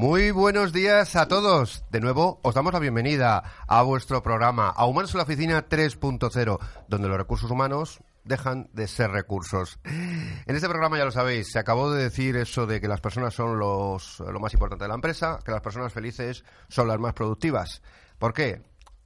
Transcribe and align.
Muy 0.00 0.30
buenos 0.30 0.72
días 0.72 1.14
a 1.14 1.28
todos. 1.28 1.84
De 1.90 2.00
nuevo, 2.00 2.40
os 2.42 2.54
damos 2.54 2.72
la 2.72 2.78
bienvenida 2.78 3.42
a 3.68 3.82
vuestro 3.82 4.22
programa, 4.22 4.70
a 4.70 4.86
Humanos 4.86 5.12
en 5.12 5.18
la 5.18 5.24
Oficina 5.24 5.68
3.0, 5.68 6.58
donde 6.88 7.06
los 7.06 7.18
recursos 7.18 7.50
humanos 7.50 8.00
dejan 8.24 8.70
de 8.72 8.88
ser 8.88 9.10
recursos. 9.10 9.78
En 9.84 10.56
este 10.56 10.70
programa, 10.70 10.96
ya 10.96 11.04
lo 11.04 11.10
sabéis, 11.10 11.52
se 11.52 11.58
acabó 11.58 11.92
de 11.92 12.04
decir 12.04 12.36
eso 12.36 12.66
de 12.66 12.80
que 12.80 12.88
las 12.88 13.02
personas 13.02 13.34
son 13.34 13.58
los, 13.58 14.20
lo 14.20 14.40
más 14.40 14.54
importante 14.54 14.84
de 14.84 14.88
la 14.88 14.94
empresa, 14.94 15.38
que 15.44 15.52
las 15.52 15.60
personas 15.60 15.92
felices 15.92 16.46
son 16.70 16.88
las 16.88 16.98
más 16.98 17.12
productivas. 17.12 17.82
¿Por 18.18 18.32
qué? 18.32 18.62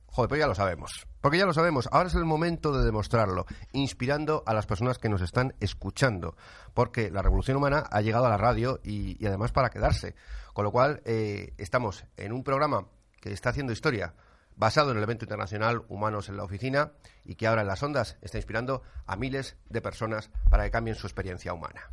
Joder, 0.07 0.29
pues 0.29 0.39
ya 0.39 0.47
lo 0.47 0.55
sabemos. 0.55 1.09
Porque 1.21 1.39
ya 1.39 1.47
lo 1.47 1.55
sabemos. 1.55 1.89
Ahora 1.91 2.07
es 2.07 2.15
el 2.15 2.25
momento 2.25 2.73
de 2.73 2.85
demostrarlo, 2.85 3.47
inspirando 3.73 4.45
a 4.47 4.55
las 4.55 4.67
personas 4.67 4.99
que 4.99 5.09
nos 5.09 5.23
están 5.23 5.57
escuchando. 5.59 6.37
Porque 6.73 7.11
la 7.11 7.21
revolución 7.21 7.57
humana 7.57 7.83
ha 7.91 8.01
llegado 8.01 8.27
a 8.27 8.29
la 8.29 8.37
radio 8.37 8.79
y, 8.85 9.21
y 9.21 9.27
además 9.27 9.51
para 9.51 9.71
quedarse. 9.71 10.15
Con 10.55 10.65
lo 10.65 10.71
cual, 10.71 11.03
eh, 11.05 11.53
estamos 11.59 12.05
en 12.17 12.33
un 12.33 12.45
programa 12.45 12.87
que 13.21 13.33
está 13.33 13.51
haciendo 13.51 13.73
historia, 13.73 14.15
basado 14.55 14.93
en 14.93 14.97
el 14.97 15.03
evento 15.03 15.25
internacional 15.25 15.83
Humanos 15.89 16.29
en 16.29 16.37
la 16.37 16.45
Oficina, 16.45 16.93
y 17.25 17.35
que 17.35 17.49
ahora 17.49 17.63
en 17.63 17.67
las 17.67 17.83
ondas 17.83 18.17
está 18.23 18.39
inspirando 18.39 18.83
a 19.05 19.17
miles 19.17 19.57
de 19.69 19.83
personas 19.83 20.31
para 20.49 20.65
que 20.65 20.71
cambien 20.71 20.97
su 20.97 21.09
experiencia 21.09 21.53
humana. 21.53 21.91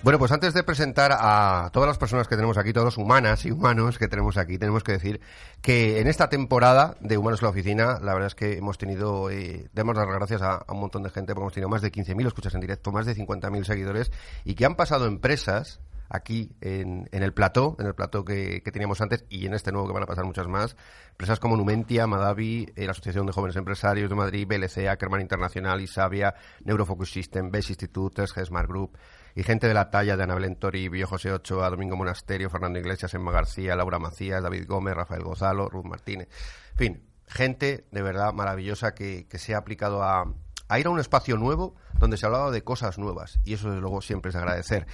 Bueno, 0.00 0.20
pues 0.20 0.30
antes 0.30 0.54
de 0.54 0.62
presentar 0.62 1.10
a 1.12 1.70
todas 1.72 1.88
las 1.88 1.98
personas 1.98 2.28
que 2.28 2.36
tenemos 2.36 2.56
aquí, 2.56 2.72
todos 2.72 2.98
humanas 2.98 3.44
y 3.44 3.50
humanos 3.50 3.98
que 3.98 4.06
tenemos 4.06 4.36
aquí, 4.36 4.56
tenemos 4.56 4.84
que 4.84 4.92
decir 4.92 5.20
que 5.60 5.98
en 5.98 6.06
esta 6.06 6.28
temporada 6.28 6.96
de 7.00 7.18
Humanos 7.18 7.42
en 7.42 7.46
la 7.46 7.50
Oficina, 7.50 7.98
la 8.00 8.12
verdad 8.14 8.28
es 8.28 8.36
que 8.36 8.58
hemos 8.58 8.78
tenido, 8.78 9.28
eh, 9.28 9.68
demos 9.72 9.96
las 9.96 10.06
gracias 10.06 10.40
a, 10.40 10.64
un 10.68 10.78
montón 10.78 11.02
de 11.02 11.10
gente, 11.10 11.34
porque 11.34 11.42
hemos 11.42 11.52
tenido 11.52 11.68
más 11.68 11.82
de 11.82 11.90
15.000 11.90 12.28
escuchas 12.28 12.54
en 12.54 12.60
directo, 12.60 12.92
más 12.92 13.06
de 13.06 13.16
50.000 13.16 13.64
seguidores, 13.64 14.12
y 14.44 14.54
que 14.54 14.64
han 14.64 14.76
pasado 14.76 15.06
empresas 15.06 15.80
aquí 16.08 16.52
en, 16.60 17.08
en 17.10 17.22
el 17.24 17.34
plató, 17.34 17.74
en 17.80 17.86
el 17.86 17.94
plató 17.94 18.24
que, 18.24 18.62
teníamos 18.72 19.00
antes 19.00 19.24
y 19.28 19.46
en 19.46 19.54
este 19.54 19.72
nuevo 19.72 19.88
que 19.88 19.94
van 19.94 20.04
a 20.04 20.06
pasar 20.06 20.24
muchas 20.24 20.46
más. 20.46 20.76
Empresas 21.10 21.40
como 21.40 21.56
Numentia, 21.56 22.06
Madavi, 22.06 22.72
eh, 22.76 22.84
la 22.84 22.92
Asociación 22.92 23.26
de 23.26 23.32
Jóvenes 23.32 23.56
Empresarios 23.56 24.08
de 24.08 24.14
Madrid, 24.14 24.46
BLC, 24.46 24.86
Ackerman 24.88 25.20
Internacional, 25.20 25.80
Isavia, 25.80 26.36
Neurofocus 26.64 27.10
System, 27.10 27.50
Best 27.50 27.70
Institute, 27.70 28.24
Smart 28.26 28.68
Group 28.68 28.96
y 29.38 29.44
gente 29.44 29.68
de 29.68 29.74
la 29.74 29.88
talla 29.88 30.16
de 30.16 30.24
Ana 30.24 30.34
Belén 30.34 30.56
Toribio, 30.56 31.06
José 31.06 31.30
Ochoa, 31.30 31.70
Domingo 31.70 31.94
Monasterio, 31.94 32.50
Fernando 32.50 32.80
Iglesias, 32.80 33.14
Emma 33.14 33.30
García, 33.30 33.76
Laura 33.76 34.00
Macías, 34.00 34.42
David 34.42 34.66
Gómez, 34.66 34.96
Rafael 34.96 35.22
Gozalo, 35.22 35.68
Ruth 35.68 35.84
Martínez. 35.84 36.26
En 36.72 36.76
fin, 36.76 37.02
gente 37.28 37.86
de 37.92 38.02
verdad 38.02 38.32
maravillosa 38.32 38.96
que, 38.96 39.28
se 39.32 39.54
ha 39.54 39.58
aplicado 39.58 40.02
a, 40.02 40.24
a 40.66 40.80
ir 40.80 40.88
a 40.88 40.90
un 40.90 40.98
espacio 40.98 41.36
nuevo 41.36 41.76
donde 42.00 42.16
se 42.16 42.26
ha 42.26 42.30
hablado 42.30 42.50
de 42.50 42.64
cosas 42.64 42.98
nuevas 42.98 43.38
y 43.44 43.54
eso 43.54 43.68
desde 43.68 43.80
luego 43.80 44.00
siempre 44.02 44.30
es 44.30 44.34
agradecer. 44.34 44.88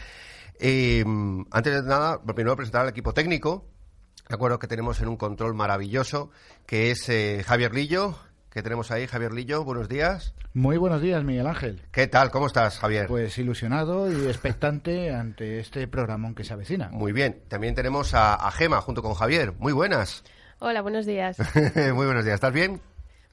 Eh, 0.60 1.02
antes 1.50 1.82
de 1.82 1.88
nada, 1.88 2.20
primero 2.22 2.54
presentar 2.54 2.82
al 2.82 2.90
equipo 2.90 3.14
técnico. 3.14 3.70
De 4.28 4.34
acuerdo 4.34 4.58
que 4.58 4.66
tenemos 4.66 5.00
en 5.00 5.08
un 5.08 5.16
control 5.16 5.54
maravilloso, 5.54 6.30
que 6.66 6.90
es 6.90 7.08
eh, 7.08 7.42
Javier 7.46 7.72
Lillo, 7.74 8.18
que 8.54 8.62
tenemos 8.62 8.92
ahí. 8.92 9.08
Javier 9.08 9.32
Lillo, 9.32 9.64
buenos 9.64 9.88
días. 9.88 10.32
Muy 10.54 10.76
buenos 10.76 11.02
días, 11.02 11.24
Miguel 11.24 11.48
Ángel. 11.48 11.82
¿Qué 11.90 12.06
tal? 12.06 12.30
¿Cómo 12.30 12.46
estás, 12.46 12.78
Javier? 12.78 13.08
Pues 13.08 13.36
ilusionado 13.36 14.10
y 14.10 14.26
expectante 14.28 15.12
ante 15.12 15.58
este 15.58 15.88
programa 15.88 16.32
que 16.36 16.44
se 16.44 16.52
avecina. 16.52 16.88
Muy 16.92 17.12
bien. 17.12 17.42
También 17.48 17.74
tenemos 17.74 18.14
a, 18.14 18.34
a 18.34 18.50
Gema 18.52 18.80
junto 18.80 19.02
con 19.02 19.14
Javier. 19.14 19.52
Muy 19.58 19.72
buenas. 19.72 20.22
Hola, 20.60 20.82
buenos 20.82 21.04
días. 21.04 21.36
Muy 21.74 22.06
buenos 22.06 22.24
días. 22.24 22.36
¿Estás 22.36 22.52
bien? 22.52 22.80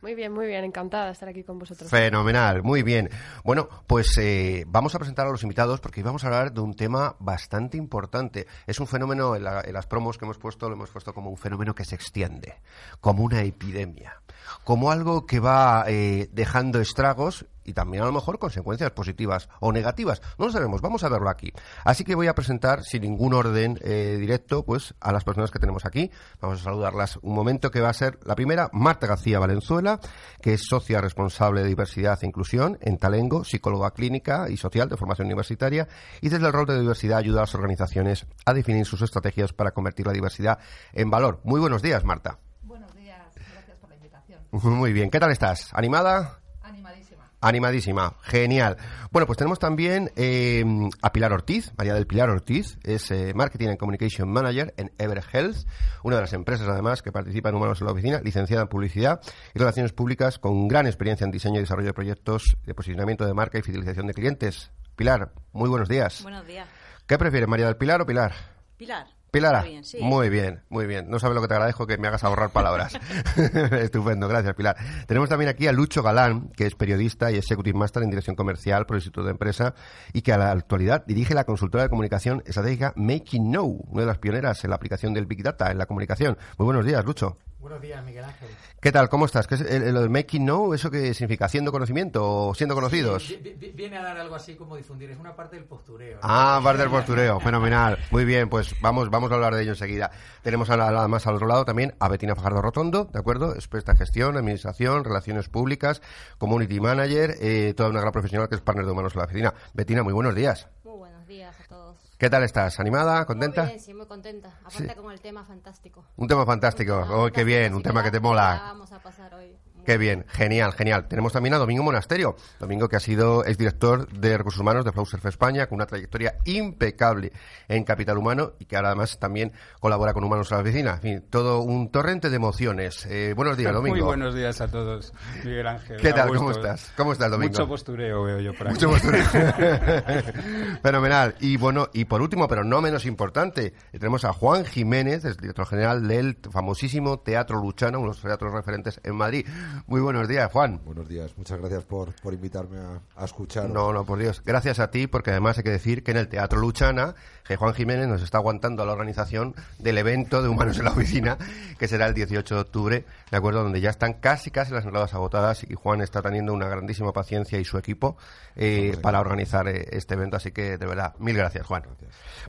Muy 0.01 0.15
bien, 0.15 0.33
muy 0.33 0.47
bien, 0.47 0.63
encantada 0.63 1.05
de 1.05 1.11
estar 1.11 1.29
aquí 1.29 1.43
con 1.43 1.59
vosotros. 1.59 1.87
Fenomenal, 1.87 2.63
muy 2.63 2.81
bien. 2.81 3.11
Bueno, 3.43 3.69
pues 3.85 4.17
eh, 4.17 4.63
vamos 4.67 4.95
a 4.95 4.97
presentar 4.97 5.27
a 5.27 5.29
los 5.29 5.43
invitados 5.43 5.79
porque 5.79 6.01
vamos 6.01 6.23
a 6.23 6.27
hablar 6.27 6.51
de 6.51 6.59
un 6.59 6.73
tema 6.73 7.15
bastante 7.19 7.77
importante. 7.77 8.47
Es 8.65 8.79
un 8.79 8.87
fenómeno, 8.87 9.35
en, 9.35 9.43
la, 9.43 9.61
en 9.61 9.73
las 9.73 9.85
promos 9.85 10.17
que 10.17 10.25
hemos 10.25 10.39
puesto, 10.39 10.67
lo 10.67 10.73
hemos 10.73 10.89
puesto 10.89 11.13
como 11.13 11.29
un 11.29 11.37
fenómeno 11.37 11.75
que 11.75 11.85
se 11.85 11.93
extiende, 11.93 12.61
como 12.99 13.23
una 13.23 13.43
epidemia, 13.43 14.19
como 14.63 14.91
algo 14.91 15.25
que 15.25 15.39
va 15.39 15.85
eh, 15.87 16.29
dejando 16.31 16.79
estragos 16.79 17.45
y 17.63 17.73
también 17.73 18.03
a 18.03 18.07
lo 18.07 18.11
mejor 18.11 18.39
consecuencias 18.39 18.91
positivas 18.91 19.49
o 19.59 19.71
negativas. 19.71 20.21
No 20.37 20.45
lo 20.45 20.51
sabemos, 20.51 20.81
vamos 20.81 21.03
a 21.03 21.09
verlo 21.09 21.29
aquí. 21.29 21.53
Así 21.83 22.03
que 22.03 22.15
voy 22.15 22.27
a 22.27 22.35
presentar, 22.35 22.83
sin 22.83 23.03
ningún 23.03 23.33
orden 23.33 23.77
eh, 23.81 24.17
directo, 24.19 24.63
pues 24.65 24.93
a 24.99 25.11
las 25.11 25.23
personas 25.23 25.51
que 25.51 25.59
tenemos 25.59 25.85
aquí. 25.85 26.11
Vamos 26.39 26.61
a 26.61 26.63
saludarlas 26.63 27.17
un 27.21 27.35
momento 27.35 27.71
que 27.71 27.81
va 27.81 27.89
a 27.89 27.93
ser 27.93 28.19
la 28.23 28.35
primera, 28.35 28.69
Marta 28.73 29.07
García 29.07 29.39
Valenzuela, 29.39 29.99
que 30.41 30.53
es 30.53 30.63
socia 30.67 31.01
responsable 31.01 31.61
de 31.61 31.67
diversidad 31.67 32.19
e 32.21 32.27
inclusión 32.27 32.77
en 32.81 32.97
Talengo, 32.97 33.43
psicóloga 33.43 33.91
clínica 33.91 34.49
y 34.49 34.57
social 34.57 34.89
de 34.89 34.97
formación 34.97 35.27
universitaria, 35.27 35.87
y 36.21 36.29
desde 36.29 36.47
el 36.47 36.53
rol 36.53 36.65
de 36.65 36.79
diversidad 36.79 37.19
ayuda 37.19 37.39
a 37.39 37.43
las 37.43 37.55
organizaciones 37.55 38.25
a 38.45 38.53
definir 38.53 38.85
sus 38.85 39.01
estrategias 39.01 39.53
para 39.53 39.71
convertir 39.71 40.07
la 40.07 40.13
diversidad 40.13 40.59
en 40.93 41.09
valor. 41.09 41.39
Muy 41.43 41.59
buenos 41.59 41.81
días, 41.81 42.03
Marta. 42.03 42.39
Buenos 42.63 42.93
días, 42.95 43.19
gracias 43.35 43.77
por 43.77 43.89
la 43.89 43.95
invitación. 43.95 44.39
Muy 44.51 44.91
bien, 44.91 45.09
¿qué 45.09 45.19
tal 45.19 45.31
estás? 45.31 45.69
¿Animada? 45.73 46.41
Animadísima. 46.61 47.31
Animadísima, 47.39 48.15
genial. 48.21 48.75
Bueno, 49.09 49.25
pues 49.25 49.37
tenemos 49.37 49.59
también 49.59 50.11
eh, 50.17 50.63
a 51.01 51.13
Pilar 51.13 51.31
Ortiz, 51.31 51.71
María 51.77 51.93
del 51.93 52.05
Pilar 52.05 52.29
Ortiz, 52.29 52.77
es 52.83 53.09
eh, 53.11 53.31
Marketing 53.33 53.69
and 53.69 53.77
Communication 53.77 54.29
Manager 54.29 54.73
en 54.75 54.91
Ever 54.97 55.23
Health, 55.31 55.65
una 56.03 56.17
de 56.17 56.21
las 56.23 56.33
empresas 56.33 56.67
además 56.67 57.01
que 57.01 57.13
participa 57.13 57.47
en 57.47 57.55
Humanos 57.55 57.79
en 57.79 57.87
la 57.87 57.93
Oficina, 57.93 58.19
licenciada 58.21 58.63
en 58.63 58.67
Publicidad 58.67 59.21
y 59.55 59.59
Relaciones 59.59 59.93
Públicas 59.93 60.37
con 60.37 60.67
gran 60.67 60.85
experiencia 60.85 61.23
en 61.23 61.31
diseño 61.31 61.57
y 61.57 61.61
desarrollo 61.61 61.87
de 61.87 61.93
proyectos 61.93 62.57
de 62.65 62.73
posicionamiento 62.73 63.25
de 63.25 63.33
marca 63.33 63.57
y 63.57 63.61
fidelización 63.61 64.07
de 64.07 64.13
clientes. 64.13 64.71
Pilar, 64.97 65.31
muy 65.53 65.69
buenos 65.69 65.87
días. 65.87 66.21
Buenos 66.23 66.45
días. 66.45 66.67
¿Qué 67.07 67.17
prefieres, 67.17 67.47
María 67.47 67.67
del 67.67 67.77
Pilar 67.77 68.01
o 68.01 68.05
Pilar? 68.05 68.33
Pilar. 68.77 69.20
Pilara, 69.31 69.59
Está 69.59 69.69
bien, 69.69 69.83
sí. 69.85 69.97
muy 70.01 70.29
bien, 70.29 70.61
muy 70.67 70.85
bien. 70.85 71.09
No 71.09 71.17
sabes 71.17 71.35
lo 71.35 71.41
que 71.41 71.47
te 71.47 71.53
agradezco 71.53 71.87
que 71.87 71.97
me 71.97 72.09
hagas 72.09 72.25
ahorrar 72.25 72.51
palabras. 72.51 72.99
Estupendo, 73.71 74.27
gracias 74.27 74.53
Pilar. 74.55 74.75
Tenemos 75.07 75.29
también 75.29 75.47
aquí 75.47 75.67
a 75.67 75.71
Lucho 75.71 76.03
Galán, 76.03 76.49
que 76.49 76.65
es 76.65 76.75
periodista 76.75 77.31
y 77.31 77.37
Executive 77.37 77.77
Master 77.77 78.03
en 78.03 78.09
Dirección 78.09 78.35
Comercial 78.35 78.85
por 78.85 78.97
el 78.97 78.99
Instituto 78.99 79.23
de 79.23 79.31
Empresa 79.31 79.73
y 80.11 80.21
que 80.21 80.33
a 80.33 80.37
la 80.37 80.51
actualidad 80.51 81.05
dirige 81.05 81.33
la 81.33 81.45
consultora 81.45 81.83
de 81.83 81.89
comunicación 81.89 82.43
estratégica 82.45 82.91
Making 82.97 83.51
Know, 83.51 83.85
una 83.87 84.01
de 84.01 84.07
las 84.07 84.17
pioneras 84.17 84.61
en 84.65 84.71
la 84.71 84.75
aplicación 84.75 85.13
del 85.13 85.25
Big 85.27 85.43
Data 85.43 85.71
en 85.71 85.77
la 85.77 85.85
comunicación. 85.85 86.37
Muy 86.57 86.65
buenos 86.65 86.85
días, 86.85 87.05
Lucho. 87.05 87.37
Buenos 87.61 87.79
días, 87.79 88.03
Miguel 88.03 88.23
Ángel. 88.23 88.49
¿Qué 88.81 88.91
tal? 88.91 89.07
¿Cómo 89.07 89.25
estás? 89.25 89.45
¿Qué 89.45 89.53
es 89.53 89.61
el- 89.61 89.93
lo 89.93 90.01
del 90.01 90.09
Making 90.09 90.43
Know? 90.45 90.73
¿Eso 90.73 90.89
qué 90.89 91.13
significa? 91.13 91.45
¿Haciendo 91.45 91.71
conocimiento 91.71 92.47
o 92.47 92.55
siendo 92.55 92.73
conocidos? 92.73 93.23
Sí, 93.27 93.39
viene 93.75 93.97
a 93.97 94.01
dar 94.03 94.17
algo 94.17 94.33
así 94.33 94.55
como 94.55 94.75
difundir, 94.75 95.11
es 95.11 95.19
una 95.19 95.35
parte 95.35 95.57
del 95.57 95.65
postureo. 95.65 96.15
¿no? 96.15 96.19
Ah, 96.23 96.59
bar 96.63 96.77
del 96.79 96.89
postureo, 96.89 97.39
fenomenal. 97.39 97.99
Muy 98.09 98.25
bien, 98.25 98.49
pues 98.49 98.73
vamos, 98.81 99.11
vamos 99.11 99.31
a 99.31 99.35
hablar 99.35 99.53
de 99.53 99.61
ello 99.61 99.73
enseguida. 99.73 100.09
Tenemos 100.41 100.71
a 100.71 100.77
la- 100.77 100.87
además 100.87 101.27
al 101.27 101.35
otro 101.35 101.45
lado 101.45 101.63
también 101.63 101.93
a 101.99 102.07
Betina 102.09 102.35
Fajardo 102.35 102.63
Rotondo, 102.63 103.05
¿de 103.05 103.19
acuerdo? 103.19 103.53
Experta 103.53 103.91
en 103.91 103.99
gestión, 103.99 104.37
administración, 104.37 105.03
relaciones 105.03 105.47
públicas, 105.47 106.01
community 106.39 106.79
manager, 106.79 107.35
eh, 107.41 107.75
toda 107.77 107.89
una 107.89 108.01
gran 108.01 108.11
profesional 108.11 108.49
que 108.49 108.55
es 108.55 108.61
partner 108.61 108.87
de 108.87 108.91
humanos 108.91 109.13
en 109.13 109.19
la 109.19 109.25
oficina. 109.25 109.53
Betina, 109.75 110.01
muy 110.01 110.13
buenos 110.13 110.33
días. 110.33 110.67
Muy 110.83 110.97
buenos 110.97 111.27
días 111.27 111.55
a 111.59 111.63
todos. 111.69 111.97
¿Qué 112.21 112.29
tal 112.29 112.43
estás? 112.43 112.79
¿Animada? 112.79 113.25
¿Contenta? 113.25 113.63
Muy 113.63 113.71
bien, 113.71 113.79
sí, 113.83 113.95
muy 113.95 114.05
contenta. 114.05 114.49
Aparte 114.63 114.89
Sí. 114.93 114.93
con 115.01 115.11
el 115.11 115.19
tema 115.21 115.43
fantástico. 115.43 116.05
Un 116.17 116.27
tema 116.27 116.45
fantástico. 116.45 116.97
Un 116.97 117.01
tema 117.07 117.15
Oh, 117.17 117.31
qué 117.31 117.43
bien, 117.43 117.73
un 117.73 117.81
tema 117.81 118.03
que 118.03 118.11
te 118.11 118.17
la- 118.17 118.21
mola. 118.21 118.53
la 118.57 118.61
vamos 118.61 118.91
a 118.91 118.99
pasar 119.01 119.33
hoy. 119.33 119.57
Qué 119.85 119.97
bien, 119.97 120.25
genial, 120.27 120.73
genial. 120.73 121.07
Tenemos 121.07 121.33
también 121.33 121.53
a 121.55 121.57
Domingo 121.57 121.83
Monasterio. 121.83 122.35
Domingo 122.59 122.87
que 122.87 122.97
ha 122.97 122.99
sido 122.99 123.43
exdirector 123.45 124.07
de 124.09 124.37
Recursos 124.37 124.61
Humanos 124.61 124.85
de 124.85 124.91
Flowsurf 124.91 125.25
España, 125.25 125.67
con 125.67 125.77
una 125.77 125.85
trayectoria 125.85 126.35
impecable 126.45 127.31
en 127.67 127.83
Capital 127.83 128.17
Humano 128.17 128.53
y 128.59 128.65
que 128.65 128.75
ahora 128.75 128.89
además 128.89 129.17
también 129.19 129.51
colabora 129.79 130.13
con 130.13 130.23
Humanos 130.23 130.51
a 130.51 130.55
la 130.55 130.61
Oficina. 130.61 130.93
En 130.95 131.01
fin, 131.01 131.23
todo 131.29 131.61
un 131.61 131.89
torrente 131.89 132.29
de 132.29 132.35
emociones. 132.35 133.05
Eh, 133.07 133.33
buenos 133.35 133.57
días, 133.57 133.73
Domingo. 133.73 133.95
Muy 133.95 134.05
buenos 134.05 134.35
días 134.35 134.61
a 134.61 134.67
todos, 134.67 135.13
Miguel 135.43 135.67
Ángel. 135.67 135.97
¿Qué 135.97 136.11
tal? 136.11 136.27
Augusto. 136.27 136.39
¿Cómo 136.39 136.51
estás? 136.51 136.93
¿Cómo 136.95 137.13
estás, 137.13 137.31
Domingo? 137.31 137.53
Mucho 137.53 137.67
postureo 137.67 138.23
veo 138.23 138.39
yo 138.39 138.53
por 138.53 138.67
aquí. 138.67 138.75
Mucho 138.75 138.89
postureo. 138.89 139.23
Fenomenal. 140.83 141.35
Y 141.39 141.57
bueno, 141.57 141.89
y 141.93 142.05
por 142.05 142.21
último, 142.21 142.47
pero 142.47 142.63
no 142.63 142.81
menos 142.81 143.05
importante, 143.05 143.73
tenemos 143.91 144.25
a 144.25 144.33
Juan 144.33 144.65
Jiménez, 144.65 145.25
el 145.25 145.35
director 145.37 145.65
general 145.65 146.07
del 146.07 146.37
famosísimo 146.51 147.19
Teatro 147.19 147.59
Luchana, 147.59 147.97
uno 147.97 148.09
de 148.09 148.15
los 148.15 148.21
teatros 148.21 148.53
referentes 148.53 148.99
en 149.03 149.15
Madrid. 149.15 149.45
Muy 149.87 150.01
buenos 150.01 150.27
días, 150.27 150.51
Juan. 150.51 150.81
Buenos 150.85 151.07
días, 151.07 151.31
muchas 151.37 151.59
gracias 151.59 151.83
por, 151.83 152.13
por 152.21 152.33
invitarme 152.33 152.77
a, 152.79 153.01
a 153.15 153.25
escuchar. 153.25 153.69
No, 153.69 153.93
no, 153.93 154.05
por 154.05 154.19
Dios. 154.19 154.41
Gracias 154.45 154.79
a 154.79 154.91
ti, 154.91 155.07
porque 155.07 155.31
además 155.31 155.57
hay 155.57 155.63
que 155.63 155.71
decir 155.71 156.03
que 156.03 156.11
en 156.11 156.17
el 156.17 156.27
Teatro 156.27 156.59
Luchana, 156.59 157.15
que 157.45 157.55
Juan 157.55 157.73
Jiménez 157.73 158.07
nos 158.07 158.21
está 158.21 158.37
aguantando 158.37 158.83
a 158.83 158.85
la 158.85 158.93
organización 158.93 159.55
del 159.79 159.97
evento 159.97 160.41
de 160.41 160.49
Humanos 160.49 160.77
en 160.77 160.85
la 160.85 160.91
Oficina, 160.91 161.37
que 161.77 161.87
será 161.87 162.07
el 162.07 162.13
18 162.13 162.55
de 162.55 162.61
octubre, 162.61 163.05
¿de 163.29 163.37
acuerdo? 163.37 163.63
Donde 163.63 163.81
ya 163.81 163.89
están 163.89 164.13
casi, 164.13 164.51
casi 164.51 164.73
las 164.73 164.85
entradas 164.85 165.13
agotadas 165.13 165.63
y 165.63 165.73
Juan 165.73 166.01
está 166.01 166.21
teniendo 166.21 166.53
una 166.53 166.67
grandísima 166.67 167.11
paciencia 167.11 167.59
y 167.59 167.65
su 167.65 167.77
equipo 167.77 168.17
eh, 168.55 168.97
para 169.01 169.19
organizar 169.19 169.67
eh, 169.67 169.87
este 169.91 170.13
evento. 170.13 170.37
Así 170.37 170.51
que, 170.51 170.77
de 170.77 170.85
verdad, 170.85 171.15
mil 171.19 171.35
gracias, 171.35 171.65
Juan. 171.65 171.83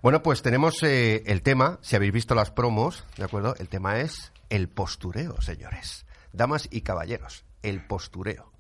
Bueno, 0.03 0.23
pues 0.23 0.43
tenemos 0.43 0.83
eh, 0.83 1.23
el 1.27 1.43
tema, 1.43 1.79
si 1.83 1.97
habéis 1.97 2.13
visto 2.13 2.35
las 2.35 2.51
promos, 2.51 3.05
¿de 3.17 3.25
acuerdo? 3.25 3.55
El 3.59 3.69
tema 3.69 4.01
es 4.01 4.33
el 4.51 4.69
postureo, 4.69 5.41
señores. 5.41 6.05
Damas 6.33 6.69
y 6.71 6.83
caballeros, 6.83 7.45
el 7.63 7.87
postureo 7.87 8.53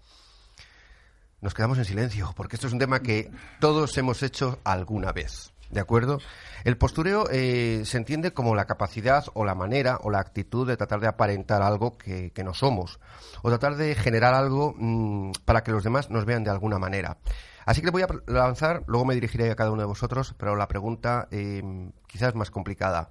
nos 1.43 1.55
quedamos 1.55 1.77
en 1.79 1.85
silencio, 1.85 2.33
porque 2.37 2.57
esto 2.57 2.69
es 2.69 2.73
un 2.73 2.79
tema 2.79 3.01
que 3.01 3.31
todos 3.59 3.99
hemos 3.99 4.23
hecho 4.23 4.61
alguna 4.65 5.13
vez. 5.13 5.53
¿De 5.71 5.81
acuerdo? 5.81 6.19
El 6.65 6.77
postureo 6.77 7.29
eh, 7.31 7.83
se 7.85 7.97
entiende 7.97 8.33
como 8.33 8.55
la 8.55 8.67
capacidad 8.67 9.25
o 9.35 9.45
la 9.45 9.55
manera 9.55 9.99
o 10.03 10.11
la 10.11 10.21
actitud 10.21 10.69
de 10.69 10.77
tratar 10.77 11.01
de 11.01 11.09
aparentar 11.09 11.63
algo 11.63 11.99
que, 11.99 12.31
no 12.45 12.55
somos, 12.55 13.01
o 13.43 13.49
tratar 13.49 13.77
de 13.77 13.95
generar 13.95 14.35
algo 14.35 14.75
mm, 14.77 15.33
para 15.45 15.65
que 15.65 15.73
los 15.73 15.83
demás 15.83 16.11
nos 16.11 16.27
vean 16.27 16.45
de 16.45 16.51
alguna 16.51 16.79
manera. 16.79 17.19
Así 17.65 17.81
que 17.81 17.91
voy 17.91 18.03
a 18.03 18.09
lanzar, 18.27 18.85
luego 18.87 19.05
me 19.05 19.15
dirigiré 19.15 19.51
a 19.51 19.57
cada 19.57 19.73
uno 19.73 19.83
de 19.83 19.89
vosotros, 19.89 20.35
pero 20.39 20.55
la 20.55 20.69
pregunta 20.69 21.27
eh, 21.31 21.91
quizás 22.07 22.35
más 22.35 22.51
complicada. 22.51 23.11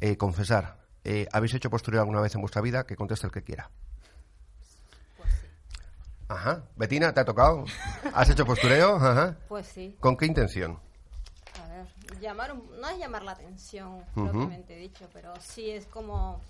Eh, 0.00 0.18
confesar, 0.18 0.85
eh, 1.08 1.28
¿habéis 1.32 1.54
hecho 1.54 1.70
postureo 1.70 2.00
alguna 2.00 2.20
vez 2.20 2.34
en 2.34 2.40
vuestra 2.40 2.60
vida? 2.60 2.84
Que 2.84 2.96
conteste 2.96 3.26
el 3.28 3.32
que 3.32 3.42
quiera. 3.42 3.70
Pues 5.16 5.30
sí. 5.40 5.46
Ajá. 6.28 6.64
Betina, 6.74 7.14
¿te 7.14 7.20
ha 7.20 7.24
tocado? 7.24 7.64
¿Has 8.12 8.28
hecho 8.28 8.44
postureo? 8.44 8.96
Ajá. 8.96 9.36
Pues 9.48 9.68
sí. 9.68 9.96
¿Con 10.00 10.16
qué 10.16 10.26
intención? 10.26 10.80
A 11.62 11.68
ver, 11.68 11.86
llamar, 12.20 12.56
no 12.56 12.88
es 12.88 12.98
llamar 12.98 13.22
la 13.22 13.32
atención, 13.32 13.98
Ujú. 14.16 14.24
propiamente 14.24 14.74
dicho, 14.74 15.08
pero 15.12 15.32
sí 15.40 15.70
es 15.70 15.86
como... 15.86 16.40